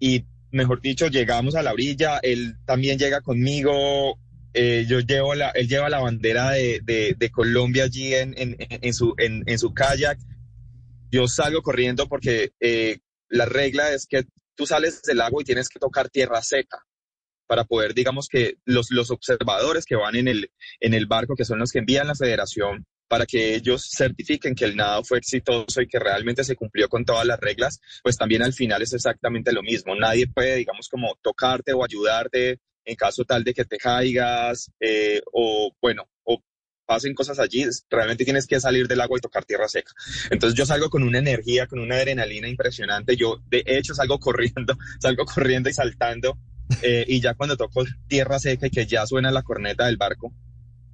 Y 0.00 0.24
mejor 0.52 0.80
dicho, 0.80 1.08
llegamos 1.08 1.54
a 1.54 1.62
la 1.62 1.72
orilla, 1.72 2.18
él 2.22 2.56
también 2.64 2.98
llega 2.98 3.20
conmigo, 3.20 4.18
eh, 4.54 4.84
yo 4.86 5.00
llevo 5.00 5.34
la, 5.34 5.50
él 5.50 5.68
lleva 5.68 5.88
la 5.88 6.00
bandera 6.00 6.50
de, 6.50 6.80
de, 7.18 7.30
Colombia 7.30 7.84
allí 7.84 8.14
en, 8.14 8.34
en, 8.36 8.94
su, 8.94 9.14
en 9.18 9.58
su 9.58 9.72
kayak. 9.74 10.18
Yo 11.10 11.26
salgo 11.26 11.62
corriendo 11.62 12.08
porque 12.08 12.52
eh, 12.60 12.98
la 13.28 13.46
regla 13.46 13.92
es 13.92 14.06
que 14.06 14.24
tú 14.54 14.66
sales 14.66 15.02
del 15.02 15.20
agua 15.20 15.42
y 15.42 15.44
tienes 15.46 15.68
que 15.68 15.78
tocar 15.78 16.08
tierra 16.08 16.42
seca 16.42 16.84
para 17.46 17.64
poder, 17.64 17.92
digamos 17.92 18.28
que 18.28 18.56
los, 18.64 18.90
los 18.90 19.10
observadores 19.10 19.84
que 19.84 19.96
van 19.96 20.16
en 20.16 20.28
el, 20.28 20.50
en 20.80 20.94
el 20.94 21.06
barco, 21.06 21.34
que 21.36 21.44
son 21.44 21.58
los 21.58 21.70
que 21.70 21.80
envían 21.80 22.06
la 22.06 22.14
federación, 22.14 22.86
para 23.12 23.26
que 23.26 23.56
ellos 23.56 23.90
certifiquen 23.94 24.54
que 24.54 24.64
el 24.64 24.74
nado 24.74 25.04
fue 25.04 25.18
exitoso 25.18 25.82
y 25.82 25.86
que 25.86 25.98
realmente 25.98 26.44
se 26.44 26.56
cumplió 26.56 26.88
con 26.88 27.04
todas 27.04 27.26
las 27.26 27.38
reglas, 27.38 27.78
pues 28.02 28.16
también 28.16 28.42
al 28.42 28.54
final 28.54 28.80
es 28.80 28.94
exactamente 28.94 29.52
lo 29.52 29.62
mismo. 29.62 29.94
Nadie 29.94 30.28
puede, 30.28 30.56
digamos, 30.56 30.88
como 30.88 31.14
tocarte 31.20 31.74
o 31.74 31.84
ayudarte 31.84 32.60
en 32.86 32.96
caso 32.96 33.26
tal 33.26 33.44
de 33.44 33.52
que 33.52 33.66
te 33.66 33.76
caigas 33.76 34.72
eh, 34.80 35.20
o, 35.30 35.76
bueno, 35.82 36.08
o 36.24 36.42
pasen 36.86 37.12
cosas 37.12 37.38
allí, 37.38 37.66
realmente 37.90 38.24
tienes 38.24 38.46
que 38.46 38.58
salir 38.58 38.88
del 38.88 39.02
agua 39.02 39.18
y 39.18 39.20
tocar 39.20 39.44
tierra 39.44 39.68
seca. 39.68 39.92
Entonces 40.30 40.56
yo 40.56 40.64
salgo 40.64 40.88
con 40.88 41.02
una 41.02 41.18
energía, 41.18 41.66
con 41.66 41.80
una 41.80 41.96
adrenalina 41.96 42.48
impresionante. 42.48 43.14
Yo, 43.14 43.42
de 43.46 43.62
hecho, 43.66 43.94
salgo 43.94 44.20
corriendo, 44.20 44.74
salgo 45.00 45.26
corriendo 45.26 45.68
y 45.68 45.74
saltando. 45.74 46.38
Eh, 46.80 47.04
y 47.06 47.20
ya 47.20 47.34
cuando 47.34 47.58
toco 47.58 47.84
tierra 48.08 48.38
seca 48.38 48.68
y 48.68 48.70
que 48.70 48.86
ya 48.86 49.06
suena 49.06 49.30
la 49.30 49.42
corneta 49.42 49.84
del 49.84 49.98
barco, 49.98 50.32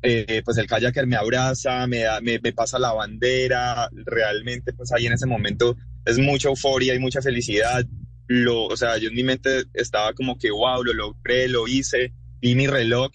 eh, 0.02 0.42
pues 0.44 0.58
el 0.58 0.66
kayaker 0.66 1.06
me 1.06 1.16
abraza, 1.16 1.86
me, 1.86 2.00
da, 2.00 2.20
me, 2.20 2.38
pasa 2.52 2.78
la 2.78 2.92
bandera, 2.92 3.88
realmente 3.92 4.72
pues 4.72 4.92
ahí 4.92 5.06
en 5.06 5.12
ese 5.14 5.26
momento 5.26 5.76
es 6.04 6.18
mucha 6.18 6.48
euforia 6.48 6.94
y 6.94 6.98
mucha 6.98 7.20
felicidad. 7.20 7.84
Lo, 8.26 8.66
o 8.66 8.76
sea, 8.76 8.98
yo 8.98 9.08
en 9.08 9.14
mi 9.14 9.24
mente 9.24 9.64
estaba 9.74 10.12
como 10.12 10.38
que, 10.38 10.50
wow, 10.50 10.84
lo 10.84 10.92
logré, 10.92 11.48
lo 11.48 11.66
hice, 11.66 12.12
vi 12.40 12.54
mi 12.54 12.66
reloj 12.66 13.10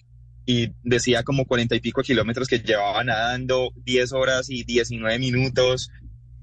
y 0.46 0.72
decía 0.82 1.22
como 1.22 1.46
cuarenta 1.46 1.74
y 1.74 1.80
pico 1.80 2.02
kilómetros 2.02 2.48
que 2.48 2.58
llevaba 2.58 3.02
nadando, 3.02 3.72
10 3.84 4.12
horas 4.12 4.50
y 4.50 4.64
19 4.64 5.18
minutos. 5.18 5.90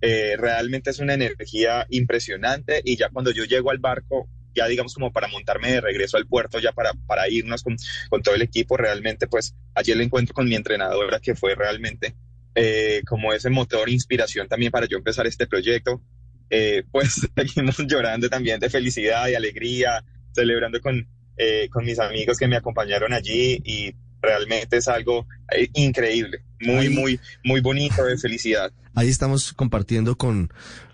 Eh, 0.02 0.36
realmente 0.38 0.90
es 0.90 0.98
una 0.98 1.14
energía 1.14 1.86
impresionante 1.90 2.82
y 2.84 2.98
ya 2.98 3.10
cuando 3.10 3.32
yo 3.32 3.44
llego 3.44 3.70
al 3.70 3.78
barco, 3.78 4.28
ya 4.56 4.68
digamos 4.68 4.94
como 4.94 5.12
para 5.12 5.28
montarme 5.28 5.72
de 5.72 5.82
regreso 5.82 6.18
al 6.18 6.28
puerto, 6.28 6.60
ya 6.60 6.72
para, 6.72 6.94
para 7.08 7.30
irnos 7.30 7.64
con, 7.64 7.76
con 8.10 8.22
todo 8.22 8.36
el 8.36 8.42
equipo, 8.42 8.78
realmente 8.78 9.28
pues 9.28 9.56
ayer 9.76 9.98
le 9.98 10.04
encuentro 10.04 10.34
con 10.34 10.48
mi 10.48 10.56
entrenadora 10.56 11.20
que 11.20 11.36
fue 11.36 11.56
realmente 11.56 12.16
eh, 12.54 13.02
como 13.08 13.32
ese 13.32 13.50
motor, 13.50 13.90
inspiración 13.90 14.48
también 14.48 14.72
para 14.72 14.86
yo 14.86 14.98
empezar 14.98 15.26
este 15.26 15.48
proyecto. 15.48 16.02
Eh, 16.50 16.84
pues 16.92 17.28
seguimos 17.36 17.78
llorando 17.88 18.30
también 18.30 18.60
de 18.60 18.70
felicidad 18.70 19.28
y 19.30 19.36
alegría, 19.36 20.04
celebrando 20.34 20.82
con, 20.82 21.08
eh, 21.38 21.70
con 21.70 21.86
mis 21.86 22.00
amigos 22.00 22.38
que 22.38 22.48
me 22.48 22.58
acompañaron 22.58 23.14
allí 23.14 23.62
y 23.64 23.96
realmente 24.22 24.78
es 24.78 24.88
algo 24.88 25.26
increíble, 25.74 26.44
muy, 26.60 26.90
muy, 26.90 27.20
muy 27.44 27.62
bonito 27.62 28.04
de 28.04 28.18
felicidad. 28.18 28.72
Ahí 28.94 29.10
estamos 29.10 29.54
compartiendo 29.54 30.18
con 30.18 30.52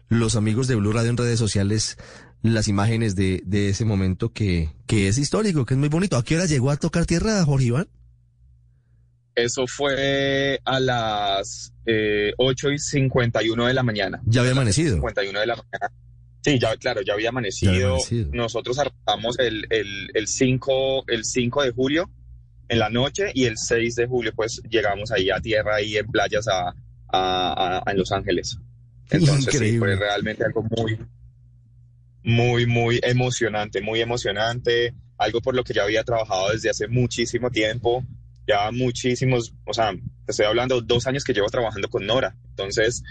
los 0.07 0.35
amigos 0.35 0.67
de 0.67 0.75
Blue 0.75 0.93
Radio 0.93 1.09
en 1.09 1.17
redes 1.17 1.39
sociales 1.39 1.97
las 2.43 2.67
imágenes 2.67 3.15
de, 3.15 3.41
de 3.45 3.69
ese 3.69 3.85
momento 3.85 4.31
que, 4.31 4.69
que 4.85 5.07
es 5.07 5.17
histórico, 5.17 5.65
que 5.65 5.73
es 5.73 5.77
muy 5.79 5.89
bonito. 5.89 6.17
¿A 6.17 6.23
qué 6.23 6.35
hora 6.35 6.45
llegó 6.45 6.71
a 6.71 6.77
tocar 6.77 7.05
tierra, 7.05 7.43
Jorge 7.43 7.65
Iván? 7.65 7.87
Eso 9.35 9.67
fue 9.67 10.59
a 10.65 10.79
las 10.79 11.71
eh, 11.85 12.33
8 12.37 12.71
y 12.71 12.79
51 12.79 13.67
de 13.67 13.73
la 13.73 13.83
mañana. 13.83 14.21
Ya 14.25 14.41
había 14.41 14.53
amanecido. 14.53 14.95
51 14.95 15.39
de 15.39 15.45
la 15.45 15.55
mañana. 15.55 15.91
Sí, 16.41 16.57
ya, 16.59 16.75
claro, 16.77 17.01
ya 17.01 17.13
había 17.13 17.29
amanecido. 17.29 17.71
Ya 17.71 17.77
había 17.77 17.87
amanecido. 17.89 18.29
Nosotros 18.33 18.79
arrancamos 18.79 19.37
el, 19.37 19.67
el, 19.69 20.09
el, 20.13 20.27
5, 20.27 21.05
el 21.07 21.23
5 21.25 21.63
de 21.63 21.71
julio 21.71 22.09
en 22.69 22.79
la 22.79 22.89
noche 22.89 23.31
y 23.33 23.45
el 23.45 23.57
6 23.57 23.95
de 23.95 24.07
julio 24.07 24.31
pues 24.35 24.61
llegamos 24.69 25.11
ahí 25.11 25.29
a 25.29 25.39
tierra, 25.39 25.75
ahí 25.75 25.97
en 25.97 26.07
playas 26.07 26.47
a, 26.47 26.73
a, 27.09 27.83
a 27.85 27.91
en 27.91 27.97
Los 27.97 28.11
Ángeles. 28.11 28.57
Entonces 29.09 29.53
Increíble. 29.53 29.71
sí, 29.71 29.77
fue 29.77 29.95
realmente 29.95 30.43
algo 30.43 30.63
muy, 30.63 30.97
muy, 32.27 32.65
muy 32.65 32.99
emocionante, 33.03 33.81
muy 33.81 34.01
emocionante, 34.01 34.93
algo 35.17 35.39
por 35.39 35.55
lo 35.55 35.63
que 35.63 35.73
ya 35.73 35.83
había 35.83 36.03
trabajado 36.03 36.51
desde 36.51 36.69
hace 36.69 36.89
muchísimo 36.89 37.49
tiempo, 37.49 38.03
ya 38.45 38.69
muchísimos, 38.69 39.53
o 39.65 39.73
sea, 39.73 39.95
estoy 40.27 40.45
hablando 40.45 40.81
dos 40.81 41.07
años 41.07 41.23
que 41.23 41.31
llevo 41.31 41.47
trabajando 41.47 41.89
con 41.89 42.05
Nora. 42.05 42.35
Entonces, 42.49 43.01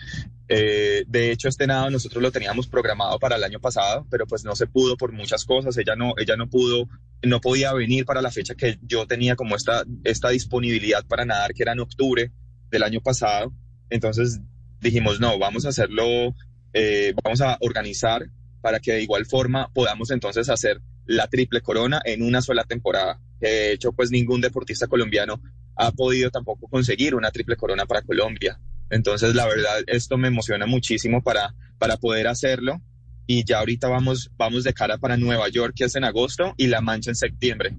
eh, 0.49 1.05
de 1.09 1.33
hecho, 1.33 1.49
este 1.49 1.67
nado 1.67 1.89
nosotros 1.89 2.23
lo 2.23 2.31
teníamos 2.31 2.67
programado 2.67 3.19
para 3.19 3.37
el 3.37 3.45
año 3.45 3.59
pasado, 3.59 4.07
pero 4.11 4.27
pues 4.27 4.45
no 4.45 4.55
se 4.55 4.67
pudo 4.67 4.99
por 4.99 5.13
muchas 5.13 5.47
cosas. 5.47 5.79
Ella 5.79 5.97
no, 5.97 6.13
ella 6.19 6.37
no 6.37 6.51
pudo, 6.51 6.87
no 7.23 7.41
podía 7.41 7.73
venir 7.73 8.05
para 8.05 8.21
la 8.21 8.31
fecha 8.31 8.55
que 8.55 8.79
yo 8.83 9.07
tenía 9.07 9.35
como 9.35 9.57
esta, 9.57 9.85
esta 10.05 10.29
disponibilidad 10.29 11.07
para 11.07 11.25
nadar, 11.25 11.55
que 11.55 11.63
era 11.63 11.73
en 11.73 11.81
octubre 11.81 12.33
del 12.71 12.83
año 12.83 13.01
pasado. 13.01 13.51
Entonces 13.89 14.41
dijimos, 14.83 15.21
no, 15.21 15.39
vamos 15.39 15.65
a 15.65 15.71
hacerlo, 15.71 16.35
eh, 16.75 17.15
vamos 17.25 17.41
a 17.41 17.57
organizar 17.63 18.27
para 18.67 18.81
que 18.81 18.95
de 18.95 19.03
igual 19.03 19.27
forma 19.27 19.71
podamos 19.73 20.11
entonces 20.11 20.49
hacer 20.49 20.83
la 21.05 21.29
triple 21.29 21.61
corona 21.61 22.03
en 22.05 22.25
una 22.25 22.43
sola 22.43 22.65
temporada. 22.65 23.21
De 23.39 23.71
hecho, 23.71 23.93
pues 23.93 24.11
ningún 24.11 24.41
deportista 24.41 24.89
colombiano 24.89 25.41
ha 25.77 25.93
podido 25.93 26.33
tampoco 26.33 26.67
conseguir 26.67 27.15
una 27.15 27.31
triple 27.31 27.55
corona 27.55 27.87
para 27.87 28.03
Colombia. 28.03 28.59
Entonces, 28.91 29.37
la 29.37 29.47
verdad, 29.47 29.85
esto 29.87 30.19
me 30.19 30.27
emociona 30.27 30.67
muchísimo 30.67 31.23
para, 31.23 31.55
para 31.79 31.97
poder 31.97 32.27
hacerlo. 32.27 32.83
Y 33.29 33.45
ya 33.45 33.61
ahorita 33.61 33.87
vamos, 33.87 34.33
vamos 34.37 34.65
de 34.65 34.75
cara 34.75 34.99
para 34.99 35.17
Nueva 35.17 35.49
York, 35.49 35.75
que 35.77 35.85
es 35.85 35.95
en 35.95 36.03
agosto, 36.03 36.53
y 36.57 36.67
La 36.67 36.81
Mancha 36.81 37.13
en 37.13 37.15
septiembre. 37.15 37.77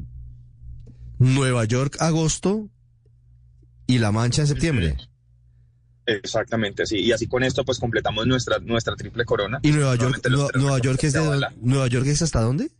Nueva 1.19 1.65
York, 1.65 1.97
agosto, 1.99 2.69
y 3.87 3.97
La 3.97 4.13
Mancha 4.13 4.43
en 4.43 4.47
septiembre. 4.47 4.95
Exactamente, 6.07 6.85
sí. 6.85 6.99
Y 6.99 7.11
así 7.11 7.27
con 7.27 7.43
esto, 7.43 7.65
pues 7.65 7.79
completamos 7.79 8.25
nuestra, 8.25 8.59
nuestra 8.59 8.95
triple 8.95 9.25
corona. 9.25 9.59
¿Y 9.61 9.71
Nueva 9.71 9.95
York, 9.95 10.25
Nueva, 10.29 10.49
Nueva 10.55 10.79
York 10.79 11.03
es 11.03 11.13
de, 11.13 11.19
Nueva 11.61 11.87
York 11.87 12.07
es 12.07 12.21
hasta 12.21 12.39
dónde? 12.39 12.71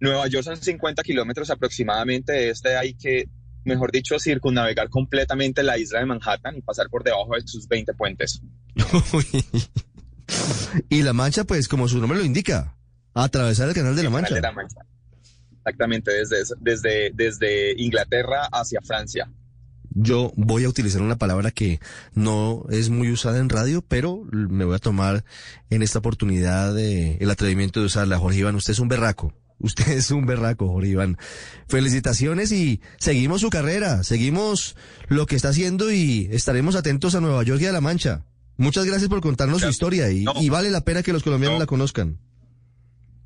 Nueva 0.00 0.26
York 0.28 0.44
son 0.44 0.56
50 0.56 1.02
kilómetros 1.02 1.50
aproximadamente. 1.50 2.48
Este 2.48 2.76
hay 2.76 2.94
que, 2.94 3.28
mejor 3.64 3.92
dicho, 3.92 4.18
circunnavegar 4.18 4.88
completamente 4.88 5.62
la 5.62 5.76
isla 5.76 6.00
de 6.00 6.06
Manhattan 6.06 6.56
y 6.56 6.62
pasar 6.62 6.88
por 6.88 7.04
debajo 7.04 7.34
de 7.34 7.46
sus 7.46 7.68
20 7.68 7.92
puentes. 7.92 8.40
y 10.88 11.02
la 11.02 11.12
Mancha, 11.12 11.44
pues, 11.44 11.68
como 11.68 11.88
su 11.88 11.98
nombre 11.98 12.18
lo 12.18 12.24
indica, 12.24 12.74
atravesar 13.12 13.68
el 13.68 13.74
Canal 13.74 13.96
de 13.96 14.02
la 14.02 14.10
Mancha. 14.10 14.34
De 14.34 14.40
la 14.40 14.52
Mancha. 14.52 14.80
Exactamente, 15.58 16.10
desde, 16.10 16.54
desde, 16.58 17.10
desde 17.12 17.82
Inglaterra 17.82 18.48
hacia 18.50 18.80
Francia. 18.80 19.30
Yo 19.94 20.32
voy 20.36 20.64
a 20.64 20.68
utilizar 20.68 21.02
una 21.02 21.16
palabra 21.16 21.52
que 21.52 21.80
no 22.14 22.64
es 22.68 22.90
muy 22.90 23.10
usada 23.12 23.38
en 23.38 23.48
radio, 23.48 23.82
pero 23.82 24.24
me 24.30 24.64
voy 24.64 24.74
a 24.74 24.80
tomar 24.80 25.24
en 25.70 25.82
esta 25.82 26.00
oportunidad 26.00 26.74
de, 26.74 27.16
el 27.20 27.30
atrevimiento 27.30 27.80
de 27.80 27.86
usarla. 27.86 28.18
Jorge 28.18 28.40
Iván, 28.40 28.56
usted 28.56 28.72
es 28.72 28.80
un 28.80 28.88
berraco. 28.88 29.32
Usted 29.60 29.88
es 29.92 30.10
un 30.10 30.26
berraco, 30.26 30.68
Jorge 30.68 30.90
Iván. 30.90 31.16
Felicitaciones 31.68 32.50
y 32.50 32.80
seguimos 32.98 33.40
su 33.40 33.50
carrera, 33.50 34.02
seguimos 34.02 34.74
lo 35.06 35.26
que 35.26 35.36
está 35.36 35.50
haciendo 35.50 35.92
y 35.92 36.28
estaremos 36.32 36.74
atentos 36.74 37.14
a 37.14 37.20
Nueva 37.20 37.42
York 37.44 37.62
y 37.62 37.66
a 37.66 37.72
La 37.72 37.80
Mancha. 37.80 38.24
Muchas 38.56 38.84
gracias 38.84 39.08
por 39.08 39.20
contarnos 39.20 39.62
su 39.62 39.68
historia 39.68 40.10
y, 40.10 40.24
no. 40.24 40.34
y, 40.40 40.48
vale 40.48 40.70
la 40.70 40.82
pena 40.82 41.02
que 41.02 41.12
los 41.12 41.22
colombianos 41.22 41.56
no. 41.56 41.60
la 41.60 41.66
conozcan. 41.66 42.18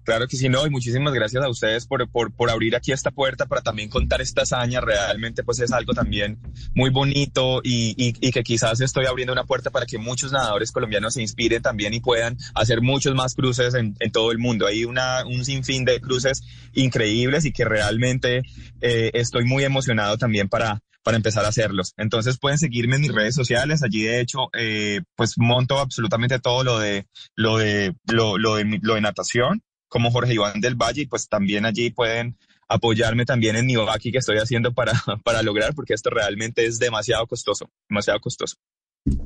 Claro 0.08 0.26
que 0.26 0.38
sí, 0.38 0.48
no, 0.48 0.66
y 0.66 0.70
muchísimas 0.70 1.12
gracias 1.12 1.44
a 1.44 1.50
ustedes 1.50 1.86
por, 1.86 2.08
por, 2.10 2.32
por, 2.32 2.48
abrir 2.48 2.74
aquí 2.74 2.92
esta 2.92 3.10
puerta 3.10 3.44
para 3.44 3.60
también 3.60 3.90
contar 3.90 4.22
esta 4.22 4.40
hazaña. 4.40 4.80
Realmente, 4.80 5.42
pues 5.42 5.60
es 5.60 5.70
algo 5.70 5.92
también 5.92 6.38
muy 6.74 6.88
bonito 6.88 7.60
y, 7.62 7.90
y, 7.90 8.14
y, 8.18 8.32
que 8.32 8.42
quizás 8.42 8.80
estoy 8.80 9.04
abriendo 9.04 9.34
una 9.34 9.44
puerta 9.44 9.68
para 9.68 9.84
que 9.84 9.98
muchos 9.98 10.32
nadadores 10.32 10.72
colombianos 10.72 11.12
se 11.12 11.20
inspiren 11.20 11.60
también 11.60 11.92
y 11.92 12.00
puedan 12.00 12.38
hacer 12.54 12.80
muchos 12.80 13.14
más 13.14 13.34
cruces 13.34 13.74
en, 13.74 13.96
en 14.00 14.10
todo 14.10 14.32
el 14.32 14.38
mundo. 14.38 14.66
Hay 14.66 14.86
una, 14.86 15.26
un 15.26 15.44
sinfín 15.44 15.84
de 15.84 16.00
cruces 16.00 16.42
increíbles 16.72 17.44
y 17.44 17.52
que 17.52 17.66
realmente 17.66 18.44
eh, 18.80 19.10
estoy 19.12 19.44
muy 19.44 19.64
emocionado 19.64 20.16
también 20.16 20.48
para, 20.48 20.80
para 21.02 21.18
empezar 21.18 21.44
a 21.44 21.48
hacerlos. 21.48 21.92
Entonces 21.98 22.38
pueden 22.38 22.56
seguirme 22.56 22.96
en 22.96 23.02
mis 23.02 23.14
redes 23.14 23.34
sociales. 23.34 23.82
Allí 23.82 24.04
de 24.04 24.20
hecho, 24.20 24.48
eh, 24.58 25.02
pues 25.16 25.34
monto 25.36 25.78
absolutamente 25.78 26.38
todo 26.38 26.64
lo 26.64 26.78
de 26.78 27.06
lo 27.36 27.58
de 27.58 27.94
lo, 28.06 28.38
lo 28.38 28.54
de 28.54 28.78
lo 28.80 28.94
de 28.94 29.02
natación 29.02 29.62
como 29.88 30.10
Jorge 30.10 30.34
Iván 30.34 30.60
del 30.60 30.74
Valle 30.74 31.02
y 31.02 31.06
pues 31.06 31.28
también 31.28 31.66
allí 31.66 31.90
pueden 31.90 32.36
apoyarme 32.68 33.24
también 33.24 33.56
en 33.56 33.66
mi 33.66 33.76
vaki 33.76 34.12
que 34.12 34.18
estoy 34.18 34.38
haciendo 34.38 34.72
para, 34.72 34.92
para 35.24 35.42
lograr 35.42 35.74
porque 35.74 35.94
esto 35.94 36.10
realmente 36.10 36.66
es 36.66 36.78
demasiado 36.78 37.26
costoso, 37.26 37.70
demasiado 37.88 38.20
costoso. 38.20 38.56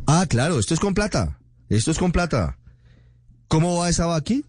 Ah, 0.07 0.27
claro, 0.29 0.59
esto 0.59 0.75
es 0.75 0.81
con 0.81 0.95
plata, 0.95 1.39
esto 1.69 1.91
es 1.91 1.99
con 1.99 2.13
plata. 2.13 2.59
¿Cómo 3.49 3.79
va 3.79 3.89
esa 3.89 4.07
vaki? 4.07 4.45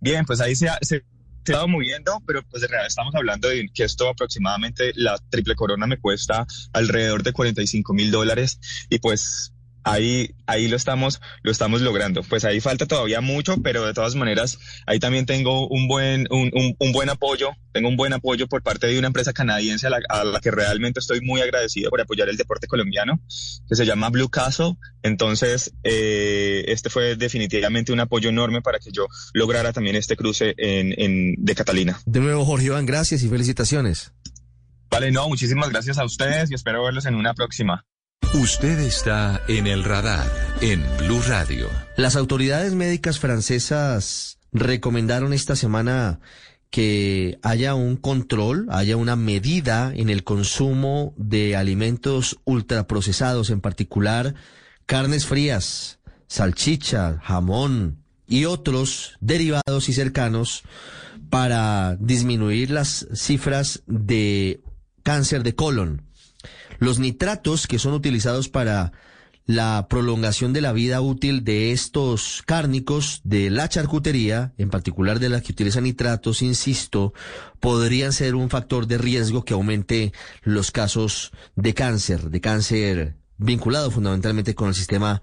Bien, 0.00 0.24
pues 0.24 0.40
ahí 0.40 0.56
se 0.56 0.68
ha, 0.68 0.78
se, 0.82 1.04
se 1.44 1.52
ha 1.52 1.54
estado 1.54 1.68
moviendo, 1.68 2.20
pero 2.26 2.42
pues 2.42 2.60
de 2.62 2.68
realidad 2.68 2.88
estamos 2.88 3.14
hablando 3.14 3.48
de 3.48 3.68
que 3.72 3.84
esto 3.84 4.08
aproximadamente, 4.08 4.92
la 4.96 5.16
triple 5.30 5.54
corona 5.54 5.86
me 5.86 5.98
cuesta 5.98 6.46
alrededor 6.72 7.22
de 7.22 7.32
45 7.32 7.94
mil 7.94 8.10
dólares 8.10 8.58
y 8.90 8.98
pues 8.98 9.51
ahí, 9.84 10.34
ahí 10.46 10.68
lo 10.68 10.76
estamos, 10.76 11.20
lo 11.42 11.50
estamos 11.50 11.80
logrando. 11.80 12.22
Pues 12.22 12.44
ahí 12.44 12.60
falta 12.60 12.86
todavía 12.86 13.20
mucho, 13.20 13.56
pero 13.62 13.86
de 13.86 13.94
todas 13.94 14.14
maneras, 14.14 14.58
ahí 14.86 14.98
también 14.98 15.26
tengo 15.26 15.68
un 15.68 15.88
buen, 15.88 16.26
un, 16.30 16.50
un, 16.52 16.76
un 16.78 16.92
buen 16.92 17.08
apoyo, 17.08 17.50
tengo 17.72 17.88
un 17.88 17.96
buen 17.96 18.12
apoyo 18.12 18.46
por 18.46 18.62
parte 18.62 18.86
de 18.86 18.98
una 18.98 19.08
empresa 19.08 19.32
canadiense 19.32 19.86
a 19.86 19.90
la, 19.90 20.00
a 20.08 20.24
la, 20.24 20.40
que 20.40 20.50
realmente 20.50 21.00
estoy 21.00 21.20
muy 21.20 21.40
agradecido 21.40 21.90
por 21.90 22.00
apoyar 22.00 22.28
el 22.28 22.36
deporte 22.36 22.66
colombiano, 22.66 23.20
que 23.68 23.74
se 23.74 23.86
llama 23.86 24.10
Blue 24.10 24.28
Castle. 24.28 24.76
Entonces, 25.02 25.72
eh, 25.82 26.64
este 26.68 26.90
fue 26.90 27.16
definitivamente 27.16 27.92
un 27.92 28.00
apoyo 28.00 28.28
enorme 28.28 28.62
para 28.62 28.78
que 28.78 28.90
yo 28.92 29.06
lograra 29.32 29.72
también 29.72 29.96
este 29.96 30.16
cruce 30.16 30.54
en, 30.56 30.94
en, 30.96 31.34
de 31.38 31.54
Catalina. 31.54 32.00
De 32.06 32.20
nuevo, 32.20 32.44
Jorge 32.44 32.66
Iván, 32.66 32.86
gracias 32.86 33.22
y 33.22 33.28
felicitaciones. 33.28 34.12
Vale, 34.90 35.10
no, 35.10 35.26
muchísimas 35.26 35.70
gracias 35.70 35.96
a 35.96 36.04
ustedes 36.04 36.50
y 36.50 36.54
espero 36.54 36.84
verlos 36.84 37.06
en 37.06 37.14
una 37.14 37.32
próxima. 37.32 37.86
Usted 38.34 38.78
está 38.80 39.42
en 39.48 39.66
el 39.66 39.84
radar 39.84 40.26
en 40.60 40.82
Blue 40.98 41.20
Radio. 41.26 41.68
Las 41.96 42.16
autoridades 42.16 42.74
médicas 42.74 43.18
francesas 43.18 44.38
recomendaron 44.52 45.32
esta 45.32 45.56
semana 45.56 46.20
que 46.70 47.38
haya 47.42 47.74
un 47.74 47.96
control, 47.96 48.66
haya 48.70 48.96
una 48.96 49.16
medida 49.16 49.92
en 49.94 50.08
el 50.08 50.24
consumo 50.24 51.12
de 51.18 51.54
alimentos 51.56 52.38
ultraprocesados, 52.44 53.50
en 53.50 53.60
particular 53.60 54.34
carnes 54.86 55.26
frías, 55.26 55.98
salchicha, 56.28 57.18
jamón 57.22 57.98
y 58.26 58.46
otros 58.46 59.16
derivados 59.20 59.88
y 59.88 59.92
cercanos 59.92 60.62
para 61.28 61.96
disminuir 61.96 62.70
las 62.70 63.06
cifras 63.14 63.82
de 63.86 64.60
cáncer 65.02 65.42
de 65.42 65.54
colon. 65.54 66.02
Los 66.82 66.98
nitratos 66.98 67.68
que 67.68 67.78
son 67.78 67.92
utilizados 67.92 68.48
para 68.48 68.90
la 69.46 69.86
prolongación 69.88 70.52
de 70.52 70.60
la 70.60 70.72
vida 70.72 71.00
útil 71.00 71.44
de 71.44 71.70
estos 71.70 72.42
cárnicos 72.44 73.20
de 73.22 73.50
la 73.50 73.68
charcutería, 73.68 74.52
en 74.58 74.68
particular 74.68 75.20
de 75.20 75.28
las 75.28 75.42
que 75.42 75.52
utilizan 75.52 75.84
nitratos, 75.84 76.42
insisto, 76.42 77.14
podrían 77.60 78.12
ser 78.12 78.34
un 78.34 78.50
factor 78.50 78.88
de 78.88 78.98
riesgo 78.98 79.44
que 79.44 79.54
aumente 79.54 80.12
los 80.42 80.72
casos 80.72 81.30
de 81.54 81.72
cáncer, 81.72 82.30
de 82.30 82.40
cáncer 82.40 83.14
vinculado 83.38 83.92
fundamentalmente 83.92 84.56
con 84.56 84.66
el 84.66 84.74
sistema 84.74 85.22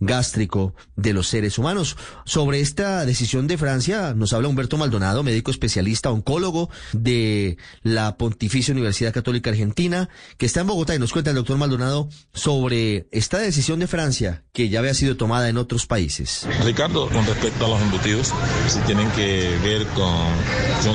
gástrico 0.00 0.74
de 0.96 1.12
los 1.12 1.28
seres 1.28 1.58
humanos. 1.58 1.96
Sobre 2.24 2.60
esta 2.60 3.04
decisión 3.06 3.46
de 3.46 3.58
Francia 3.58 4.14
nos 4.14 4.32
habla 4.32 4.48
Humberto 4.48 4.76
Maldonado, 4.76 5.22
médico 5.22 5.50
especialista, 5.50 6.10
oncólogo 6.10 6.70
de 6.92 7.56
la 7.82 8.16
Pontificia 8.16 8.72
Universidad 8.72 9.12
Católica 9.12 9.50
Argentina, 9.50 10.08
que 10.36 10.46
está 10.46 10.60
en 10.60 10.66
Bogotá 10.66 10.94
y 10.94 10.98
nos 10.98 11.12
cuenta 11.12 11.30
el 11.30 11.36
doctor 11.36 11.58
Maldonado 11.58 12.08
sobre 12.32 13.06
esta 13.10 13.38
decisión 13.38 13.78
de 13.78 13.86
Francia 13.86 14.44
que 14.52 14.68
ya 14.68 14.80
había 14.80 14.94
sido 14.94 15.16
tomada 15.16 15.48
en 15.48 15.58
otros 15.58 15.86
países. 15.86 16.46
Ricardo, 16.64 17.08
con 17.08 17.26
respecto 17.26 17.66
a 17.66 17.68
los 17.68 17.82
embutidos, 17.82 18.32
si 18.68 18.78
tienen 18.80 19.10
que 19.12 19.56
ver 19.62 19.84
con, 19.88 20.28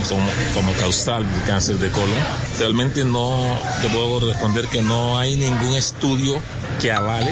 como, 0.08 0.30
como 0.54 0.74
causal 0.74 1.30
del 1.30 1.43
cáncer 1.43 1.78
de 1.78 1.89
colon, 1.89 2.10
realmente 2.58 3.04
no 3.04 3.60
te 3.82 3.89
puedo 3.89 4.20
responder 4.20 4.68
que 4.68 4.82
no 4.82 5.18
hay 5.18 5.36
ningún 5.36 5.76
estudio 5.76 6.41
que 6.82 6.91
avale 6.91 7.32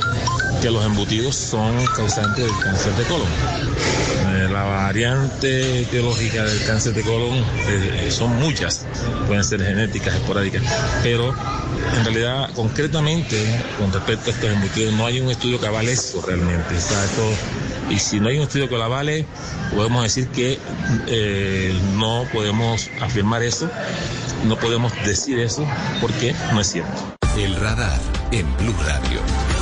que 0.61 0.71
los 0.71 0.85
embutidos 0.85 1.35
son 1.35 1.56
causantes 1.95 2.45
del 2.45 2.59
cáncer 2.63 2.93
de 2.93 3.03
colon. 3.05 3.27
Eh, 3.27 4.47
la 4.51 4.63
variante 4.63 5.81
etiológica 5.81 6.43
del 6.43 6.63
cáncer 6.65 6.93
de 6.93 7.01
colon 7.01 7.43
eh, 7.67 8.09
son 8.11 8.35
muchas, 8.37 8.85
pueden 9.27 9.43
ser 9.43 9.63
genéticas, 9.63 10.15
esporádicas, 10.15 10.63
pero 11.03 11.33
en 11.97 12.03
realidad, 12.03 12.49
concretamente, 12.55 13.37
con 13.79 13.91
respecto 13.91 14.29
a 14.29 14.33
estos 14.33 14.49
embutidos, 14.49 14.93
no 14.93 15.05
hay 15.05 15.19
un 15.19 15.31
estudio 15.31 15.59
que 15.59 15.67
avale 15.67 15.91
eso 15.91 16.21
realmente. 16.21 16.75
y 17.89 17.99
si 17.99 18.19
no 18.19 18.29
hay 18.29 18.37
un 18.37 18.43
estudio 18.43 18.69
que 18.69 18.75
lo 18.75 18.83
avale, 18.83 19.25
podemos 19.73 20.03
decir 20.03 20.27
que 20.27 20.59
eh, 21.07 21.73
no 21.95 22.25
podemos 22.31 22.89
afirmar 23.01 23.41
eso, 23.43 23.69
no 24.45 24.57
podemos 24.57 24.93
decir 25.05 25.39
eso, 25.39 25.65
porque 26.01 26.35
no 26.53 26.61
es 26.61 26.67
cierto. 26.67 27.17
El 27.37 27.55
radar 27.55 27.99
en 28.31 28.45
Blue 28.57 28.75
Radio. 28.83 29.56